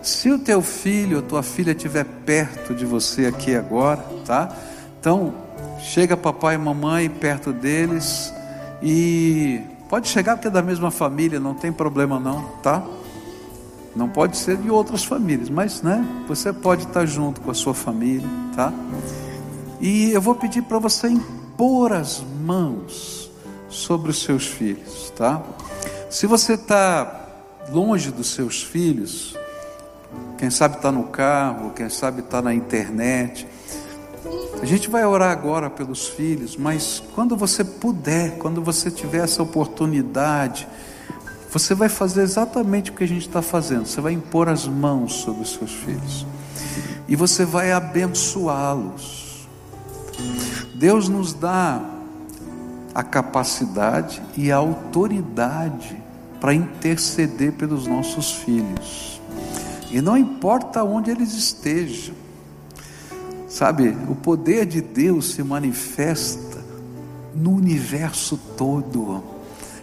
Se 0.00 0.30
o 0.30 0.38
teu 0.38 0.62
filho 0.62 1.16
ou 1.16 1.22
tua 1.22 1.42
filha 1.42 1.72
estiver 1.72 2.04
perto 2.04 2.74
de 2.76 2.86
você 2.86 3.26
aqui 3.26 3.56
agora, 3.56 4.04
tá? 4.24 4.56
Então, 5.00 5.34
chega 5.80 6.16
papai 6.16 6.54
e 6.54 6.58
mamãe 6.58 7.10
perto 7.10 7.52
deles 7.52 8.32
e 8.80 9.60
Pode 9.88 10.06
chegar 10.06 10.36
porque 10.36 10.48
é 10.48 10.50
da 10.50 10.60
mesma 10.60 10.90
família, 10.90 11.40
não 11.40 11.54
tem 11.54 11.72
problema 11.72 12.20
não, 12.20 12.42
tá? 12.62 12.84
Não 13.98 14.08
pode 14.08 14.36
ser 14.36 14.56
de 14.56 14.70
outras 14.70 15.04
famílias, 15.04 15.50
mas 15.50 15.82
né, 15.82 16.06
você 16.28 16.52
pode 16.52 16.84
estar 16.84 17.04
junto 17.04 17.40
com 17.40 17.50
a 17.50 17.54
sua 17.54 17.74
família, 17.74 18.28
tá? 18.54 18.72
E 19.80 20.12
eu 20.12 20.22
vou 20.22 20.36
pedir 20.36 20.62
para 20.62 20.78
você 20.78 21.08
impor 21.08 21.92
as 21.92 22.22
mãos 22.40 23.28
sobre 23.68 24.12
os 24.12 24.22
seus 24.22 24.46
filhos, 24.46 25.12
tá? 25.16 25.42
Se 26.08 26.28
você 26.28 26.52
está 26.52 27.26
longe 27.72 28.12
dos 28.12 28.28
seus 28.28 28.62
filhos, 28.62 29.36
quem 30.38 30.48
sabe 30.48 30.76
está 30.76 30.92
no 30.92 31.08
carro, 31.08 31.70
quem 31.70 31.88
sabe 31.88 32.20
está 32.20 32.40
na 32.40 32.54
internet, 32.54 33.48
a 34.62 34.64
gente 34.64 34.88
vai 34.88 35.04
orar 35.04 35.32
agora 35.32 35.68
pelos 35.68 36.06
filhos, 36.06 36.56
mas 36.56 37.02
quando 37.16 37.36
você 37.36 37.64
puder, 37.64 38.38
quando 38.38 38.62
você 38.62 38.92
tiver 38.92 39.24
essa 39.24 39.42
oportunidade, 39.42 40.68
você 41.50 41.74
vai 41.74 41.88
fazer 41.88 42.22
exatamente 42.22 42.90
o 42.90 42.94
que 42.94 43.04
a 43.04 43.08
gente 43.08 43.26
está 43.26 43.40
fazendo. 43.40 43.86
Você 43.86 44.00
vai 44.00 44.12
impor 44.12 44.48
as 44.48 44.66
mãos 44.66 45.14
sobre 45.14 45.42
os 45.42 45.54
seus 45.54 45.72
filhos 45.72 46.26
e 47.08 47.16
você 47.16 47.44
vai 47.44 47.72
abençoá-los. 47.72 49.48
Deus 50.74 51.08
nos 51.08 51.32
dá 51.32 51.82
a 52.94 53.02
capacidade 53.02 54.22
e 54.36 54.52
a 54.52 54.56
autoridade 54.56 55.96
para 56.40 56.54
interceder 56.54 57.52
pelos 57.52 57.86
nossos 57.86 58.32
filhos. 58.32 59.20
E 59.90 60.00
não 60.02 60.16
importa 60.16 60.84
onde 60.84 61.10
eles 61.10 61.32
estejam, 61.32 62.14
sabe, 63.48 63.96
o 64.08 64.14
poder 64.14 64.66
de 64.66 64.82
Deus 64.82 65.32
se 65.32 65.42
manifesta 65.42 66.58
no 67.34 67.52
universo 67.52 68.38
todo. 68.56 69.37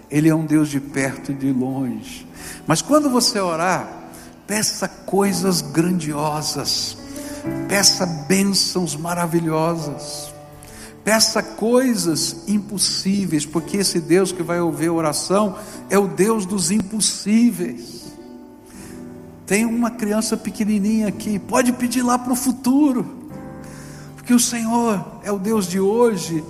Ele 0.10 0.30
é 0.30 0.36
um 0.36 0.46
Deus 0.46 0.70
de 0.70 0.80
perto 0.80 1.32
e 1.32 1.36
de 1.36 1.52
longe. 1.52 2.28
Mas 2.68 2.82
quando 2.82 3.10
você 3.10 3.40
orar, 3.40 4.10
peça 4.46 4.88
coisas 4.88 5.62
grandiosas, 5.62 6.98
peça 7.68 8.06
bênçãos 8.06 8.96
maravilhosas. 8.96 10.34
Peça 11.06 11.44
coisas 11.44 12.46
impossíveis, 12.48 13.46
porque 13.46 13.78
esse 13.78 14.00
Deus 14.00 14.32
que 14.32 14.42
vai 14.42 14.60
ouvir 14.60 14.88
a 14.88 14.94
oração 14.94 15.56
é 15.88 16.00
o 16.00 16.08
Deus 16.08 16.48
dos 16.48 16.72
impossíveis. 16.72 18.12
Tem 19.46 19.66
uma 19.66 19.92
criança 19.92 20.36
pequenininha 20.36 21.08
aqui, 21.08 21.38
pode 21.38 21.72
pedir 21.74 22.02
lá 22.02 22.18
para 22.18 22.34
o 22.34 22.36
futuro, 22.36 23.30
porque 24.16 24.34
o 24.34 24.40
Senhor 24.40 25.20
é 25.24 25.32
o 25.32 25.38
Deus 25.38 25.68
de 25.68 25.80
hoje, 25.80 26.44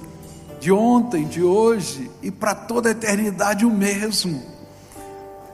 de 0.59 0.71
ontem, 0.71 1.25
de 1.25 1.41
hoje 1.41 2.09
e 2.21 2.31
para 2.31 2.55
toda 2.55 2.89
a 2.89 2.91
eternidade 2.91 3.65
o 3.65 3.71
mesmo. 3.71 4.43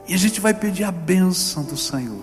E 0.06 0.14
a 0.14 0.18
gente 0.18 0.40
vai 0.40 0.54
pedir 0.54 0.84
a 0.84 0.92
bênção 0.92 1.62
do 1.62 1.76
Senhor. 1.76 2.22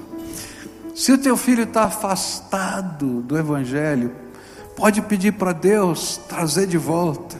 Se 0.96 1.12
o 1.12 1.18
teu 1.18 1.38
filho 1.38 1.64
está 1.64 1.84
afastado 1.84 3.22
do 3.22 3.38
Evangelho, 3.38 4.12
Pode 4.80 5.02
pedir 5.02 5.34
para 5.34 5.52
Deus 5.52 6.22
trazer 6.30 6.66
de 6.66 6.78
volta, 6.78 7.36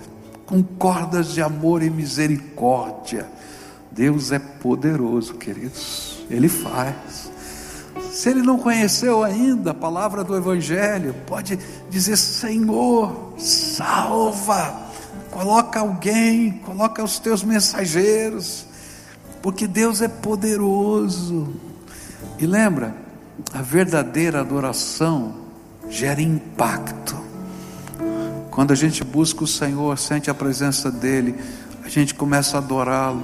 com 0.46 0.62
cordas 0.62 1.30
de 1.30 1.42
amor 1.42 1.82
e 1.82 1.90
misericórdia. 1.90 3.26
Deus 3.90 4.34
é 4.34 4.40
poderoso, 4.40 5.36
queridos, 5.36 6.22
Ele 6.30 6.50
faz. 6.50 7.32
Se 8.12 8.28
ele 8.28 8.42
não 8.42 8.58
conheceu 8.58 9.24
ainda 9.24 9.72
a 9.72 9.74
palavra 9.74 10.22
do 10.22 10.36
Evangelho, 10.36 11.16
pode 11.26 11.58
dizer: 11.90 12.18
Senhor, 12.18 13.36
salva, 13.38 14.89
coloca 15.32 15.80
alguém, 15.80 16.52
coloca 16.66 17.04
os 17.04 17.20
teus 17.20 17.44
mensageiros, 17.44 18.66
porque 19.42 19.68
Deus 19.68 20.02
é 20.02 20.08
poderoso. 20.08 21.54
E 22.38 22.46
lembra, 22.46 22.96
a 23.54 23.62
verdadeira 23.62 24.42
adoração 24.42 25.36
gera 25.90 26.22
impacto. 26.22 27.18
Quando 28.52 28.72
a 28.72 28.76
gente 28.76 29.04
busca 29.04 29.44
o 29.44 29.48
Senhor, 29.48 29.98
sente 29.98 30.30
a 30.30 30.34
presença 30.34 30.92
dEle, 30.92 31.36
a 31.84 31.88
gente 31.88 32.14
começa 32.14 32.58
a 32.58 32.60
adorá-lo 32.60 33.24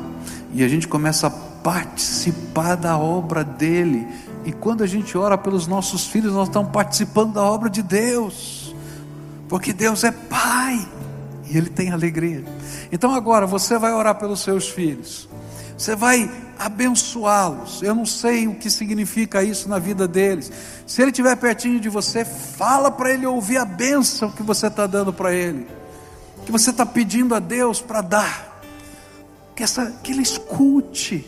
e 0.53 0.63
a 0.63 0.67
gente 0.67 0.87
começa 0.87 1.27
a 1.27 1.29
participar 1.29 2.75
da 2.75 2.97
obra 2.97 3.43
dEle. 3.43 4.07
E 4.45 4.51
quando 4.51 4.83
a 4.83 4.87
gente 4.87 5.17
ora 5.17 5.37
pelos 5.37 5.67
nossos 5.67 6.07
filhos, 6.07 6.31
nós 6.33 6.47
estamos 6.47 6.71
participando 6.71 7.33
da 7.33 7.43
obra 7.43 7.69
de 7.69 7.81
Deus, 7.81 8.73
porque 9.49 9.73
Deus 9.73 10.03
é 10.03 10.11
Pai 10.11 10.87
e 11.49 11.57
Ele 11.57 11.69
tem 11.69 11.91
alegria. 11.91 12.43
Então 12.91 13.13
agora 13.13 13.45
você 13.45 13.77
vai 13.77 13.93
orar 13.93 14.15
pelos 14.15 14.41
seus 14.41 14.69
filhos, 14.69 15.27
você 15.77 15.95
vai 15.95 16.29
abençoá-los. 16.57 17.81
Eu 17.81 17.93
não 17.93 18.05
sei 18.05 18.47
o 18.47 18.55
que 18.55 18.69
significa 18.69 19.43
isso 19.43 19.67
na 19.69 19.79
vida 19.79 20.07
deles. 20.07 20.51
Se 20.87 21.01
ele 21.01 21.11
estiver 21.11 21.35
pertinho 21.35 21.79
de 21.79 21.89
você, 21.89 22.23
fala 22.23 22.89
para 22.89 23.11
ele 23.11 23.25
ouvir 23.25 23.57
a 23.57 23.65
bênção 23.65 24.31
que 24.31 24.43
você 24.43 24.67
está 24.67 24.87
dando 24.87 25.11
para 25.11 25.33
ele, 25.33 25.67
que 26.45 26.51
você 26.51 26.69
está 26.69 26.85
pedindo 26.85 27.35
a 27.35 27.39
Deus 27.39 27.81
para 27.81 28.01
dar, 28.01 28.61
que, 29.55 29.63
essa, 29.63 29.91
que 30.03 30.11
ele 30.11 30.21
escute, 30.21 31.25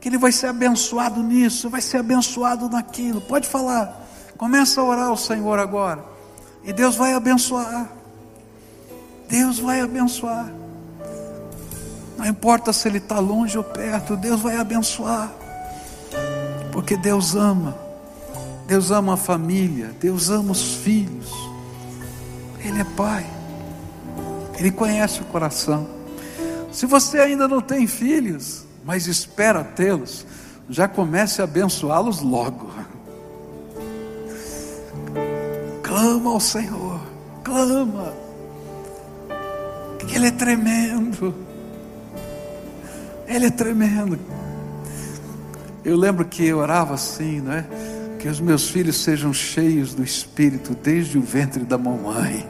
que 0.00 0.08
ele 0.08 0.18
vai 0.18 0.32
ser 0.32 0.46
abençoado 0.46 1.22
nisso, 1.22 1.68
vai 1.68 1.80
ser 1.80 1.98
abençoado 1.98 2.68
naquilo. 2.68 3.20
Pode 3.20 3.48
falar, 3.48 4.06
começa 4.36 4.80
a 4.80 4.84
orar 4.84 5.06
ao 5.08 5.16
Senhor 5.16 5.58
agora, 5.58 6.04
e 6.64 6.72
Deus 6.72 6.96
vai 6.96 7.14
abençoar. 7.14 7.99
Deus 9.30 9.60
vai 9.60 9.80
abençoar. 9.80 10.52
Não 12.18 12.26
importa 12.26 12.72
se 12.72 12.88
ele 12.88 12.98
está 12.98 13.20
longe 13.20 13.56
ou 13.56 13.62
perto, 13.62 14.16
Deus 14.16 14.40
vai 14.40 14.56
abençoar. 14.56 15.32
Porque 16.72 16.96
Deus 16.96 17.36
ama. 17.36 17.78
Deus 18.66 18.90
ama 18.90 19.14
a 19.14 19.16
família, 19.16 19.94
Deus 20.00 20.30
ama 20.30 20.52
os 20.52 20.74
filhos. 20.74 21.32
Ele 22.58 22.80
é 22.80 22.84
pai. 22.96 23.26
Ele 24.58 24.70
conhece 24.70 25.22
o 25.22 25.24
coração. 25.26 25.88
Se 26.72 26.84
você 26.84 27.18
ainda 27.18 27.48
não 27.48 27.60
tem 27.60 27.86
filhos, 27.86 28.64
mas 28.84 29.06
espera 29.06 29.64
tê-los, 29.64 30.26
já 30.68 30.86
comece 30.86 31.40
a 31.40 31.44
abençoá-los 31.44 32.20
logo. 32.20 32.70
Clama 35.82 36.30
ao 36.30 36.40
Senhor, 36.40 37.00
clama, 37.42 38.12
Ele 40.12 40.26
é 40.26 40.30
tremendo. 40.30 41.34
Ele 43.26 43.46
é 43.46 43.50
tremendo. 43.50 44.18
Eu 45.84 45.96
lembro 45.96 46.24
que 46.24 46.44
eu 46.44 46.58
orava 46.58 46.94
assim, 46.94 47.40
não 47.40 47.52
é? 47.52 47.64
Que 48.18 48.28
os 48.28 48.40
meus 48.40 48.68
filhos 48.68 48.96
sejam 48.96 49.32
cheios 49.32 49.94
do 49.94 50.02
Espírito 50.02 50.74
desde 50.74 51.16
o 51.16 51.22
ventre 51.22 51.64
da 51.64 51.78
mamãe. 51.78 52.46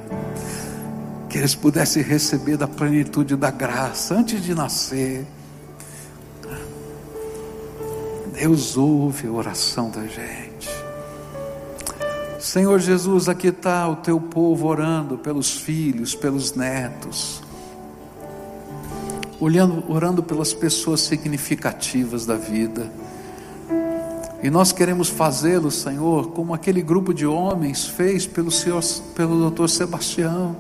Que 1.29 1.39
eles 1.39 1.55
pudessem 1.55 2.03
receber 2.03 2.57
da 2.57 2.67
plenitude 2.67 3.37
da 3.37 3.51
graça 3.51 4.15
antes 4.15 4.43
de 4.43 4.55
nascer. 4.55 5.27
Deus 8.35 8.77
ouve 8.77 9.29
a 9.29 9.31
oração 9.31 9.91
da 9.91 10.07
gente. 10.07 10.71
Senhor 12.41 12.81
Jesus, 12.81 13.29
aqui 13.29 13.49
está 13.49 13.87
o 13.87 13.97
teu 13.97 14.19
povo 14.19 14.67
orando 14.67 15.19
pelos 15.19 15.53
filhos, 15.53 16.15
pelos 16.15 16.55
netos 16.55 17.43
olhando, 19.41 19.83
orando 19.91 20.23
pelas 20.23 20.53
pessoas 20.53 21.01
significativas 21.01 22.27
da 22.27 22.37
vida. 22.37 22.93
E 24.43 24.51
nós 24.51 24.73
queremos 24.73 25.09
fazê-lo, 25.09 25.71
Senhor, 25.71 26.31
como 26.31 26.55
aquele 26.55 26.83
grupo 26.83 27.13
de 27.13 27.27
homens 27.27 27.87
fez 27.87 28.27
pelo 28.27 28.51
Senhor, 28.51 28.83
pelo 29.15 29.39
doutor 29.39 29.69
Sebastião, 29.69 30.57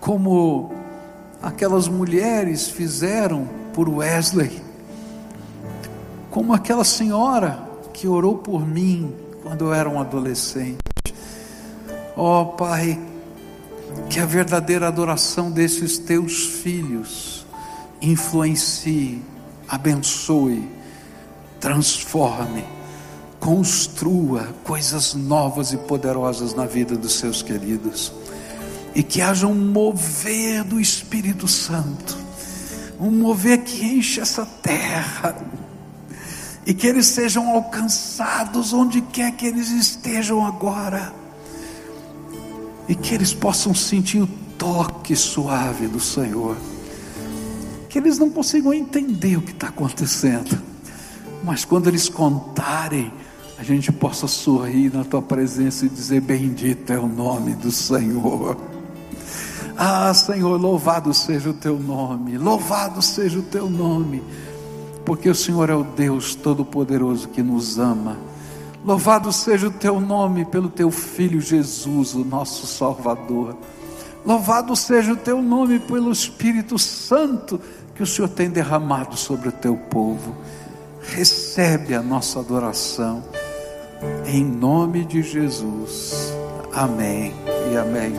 como 0.00 0.72
aquelas 1.42 1.88
mulheres 1.88 2.68
fizeram 2.68 3.48
por 3.72 3.88
Wesley, 3.88 4.62
como 6.30 6.52
aquela 6.52 6.84
senhora 6.84 7.64
que 7.92 8.06
orou 8.06 8.38
por 8.38 8.66
mim 8.66 9.12
quando 9.42 9.66
eu 9.66 9.74
era 9.74 9.88
um 9.88 10.00
adolescente. 10.00 10.78
Ó 12.16 12.42
oh, 12.42 12.46
Pai, 12.46 12.98
que 14.08 14.20
a 14.20 14.26
verdadeira 14.26 14.86
adoração 14.86 15.50
desses 15.50 15.98
teus 15.98 16.46
filhos 16.46 17.35
influencie, 18.10 19.22
abençoe, 19.68 20.68
transforme, 21.60 22.64
construa 23.40 24.54
coisas 24.64 25.14
novas 25.14 25.72
e 25.72 25.76
poderosas 25.76 26.54
na 26.54 26.66
vida 26.66 26.96
dos 26.96 27.14
seus 27.14 27.42
queridos. 27.42 28.12
E 28.94 29.02
que 29.02 29.20
haja 29.20 29.46
um 29.46 29.54
mover 29.54 30.64
do 30.64 30.80
Espírito 30.80 31.46
Santo, 31.46 32.16
um 32.98 33.10
mover 33.10 33.62
que 33.62 33.84
enche 33.84 34.20
essa 34.20 34.46
terra, 34.46 35.36
e 36.64 36.72
que 36.72 36.86
eles 36.86 37.06
sejam 37.06 37.48
alcançados 37.50 38.72
onde 38.72 39.00
quer 39.00 39.32
que 39.32 39.46
eles 39.46 39.70
estejam 39.70 40.44
agora, 40.44 41.12
e 42.88 42.94
que 42.94 43.14
eles 43.14 43.34
possam 43.34 43.74
sentir 43.74 44.22
o 44.22 44.26
toque 44.56 45.14
suave 45.14 45.86
do 45.86 46.00
Senhor 46.00 46.56
que 47.96 48.00
eles 48.00 48.18
não 48.18 48.28
consigam 48.28 48.74
entender 48.74 49.38
o 49.38 49.40
que 49.40 49.52
está 49.52 49.68
acontecendo, 49.68 50.60
mas 51.42 51.64
quando 51.64 51.88
eles 51.88 52.10
contarem, 52.10 53.10
a 53.58 53.62
gente 53.62 53.90
possa 53.90 54.26
sorrir 54.26 54.92
na 54.92 55.02
tua 55.02 55.22
presença 55.22 55.86
e 55.86 55.88
dizer: 55.88 56.20
Bendito 56.20 56.92
é 56.92 56.98
o 56.98 57.08
nome 57.08 57.54
do 57.54 57.70
Senhor. 57.70 58.54
Ah, 59.78 60.12
Senhor, 60.12 60.60
louvado 60.60 61.14
seja 61.14 61.48
o 61.48 61.54
teu 61.54 61.78
nome, 61.78 62.36
louvado 62.36 63.00
seja 63.00 63.38
o 63.38 63.42
teu 63.42 63.70
nome, 63.70 64.22
porque 65.06 65.30
o 65.30 65.34
Senhor 65.34 65.70
é 65.70 65.74
o 65.74 65.82
Deus 65.82 66.34
Todo-Poderoso 66.34 67.28
que 67.28 67.42
nos 67.42 67.78
ama. 67.78 68.18
Louvado 68.84 69.32
seja 69.32 69.68
o 69.68 69.70
teu 69.70 70.02
nome 70.02 70.44
pelo 70.44 70.68
teu 70.68 70.90
Filho 70.90 71.40
Jesus, 71.40 72.14
o 72.14 72.26
nosso 72.26 72.66
Salvador. 72.66 73.56
Louvado 74.22 74.76
seja 74.76 75.14
o 75.14 75.16
teu 75.16 75.40
nome 75.40 75.78
pelo 75.78 76.12
Espírito 76.12 76.78
Santo 76.78 77.58
que 77.96 78.02
o 78.02 78.06
Senhor 78.06 78.28
tem 78.28 78.50
derramado 78.50 79.16
sobre 79.16 79.48
o 79.48 79.52
teu 79.52 79.76
povo. 79.76 80.36
Recebe 81.00 81.94
a 81.94 82.02
nossa 82.02 82.40
adoração, 82.40 83.24
em 84.26 84.44
nome 84.44 85.04
de 85.04 85.22
Jesus. 85.22 86.34
Amém 86.74 87.32
e 87.72 87.76
amém. 87.76 88.12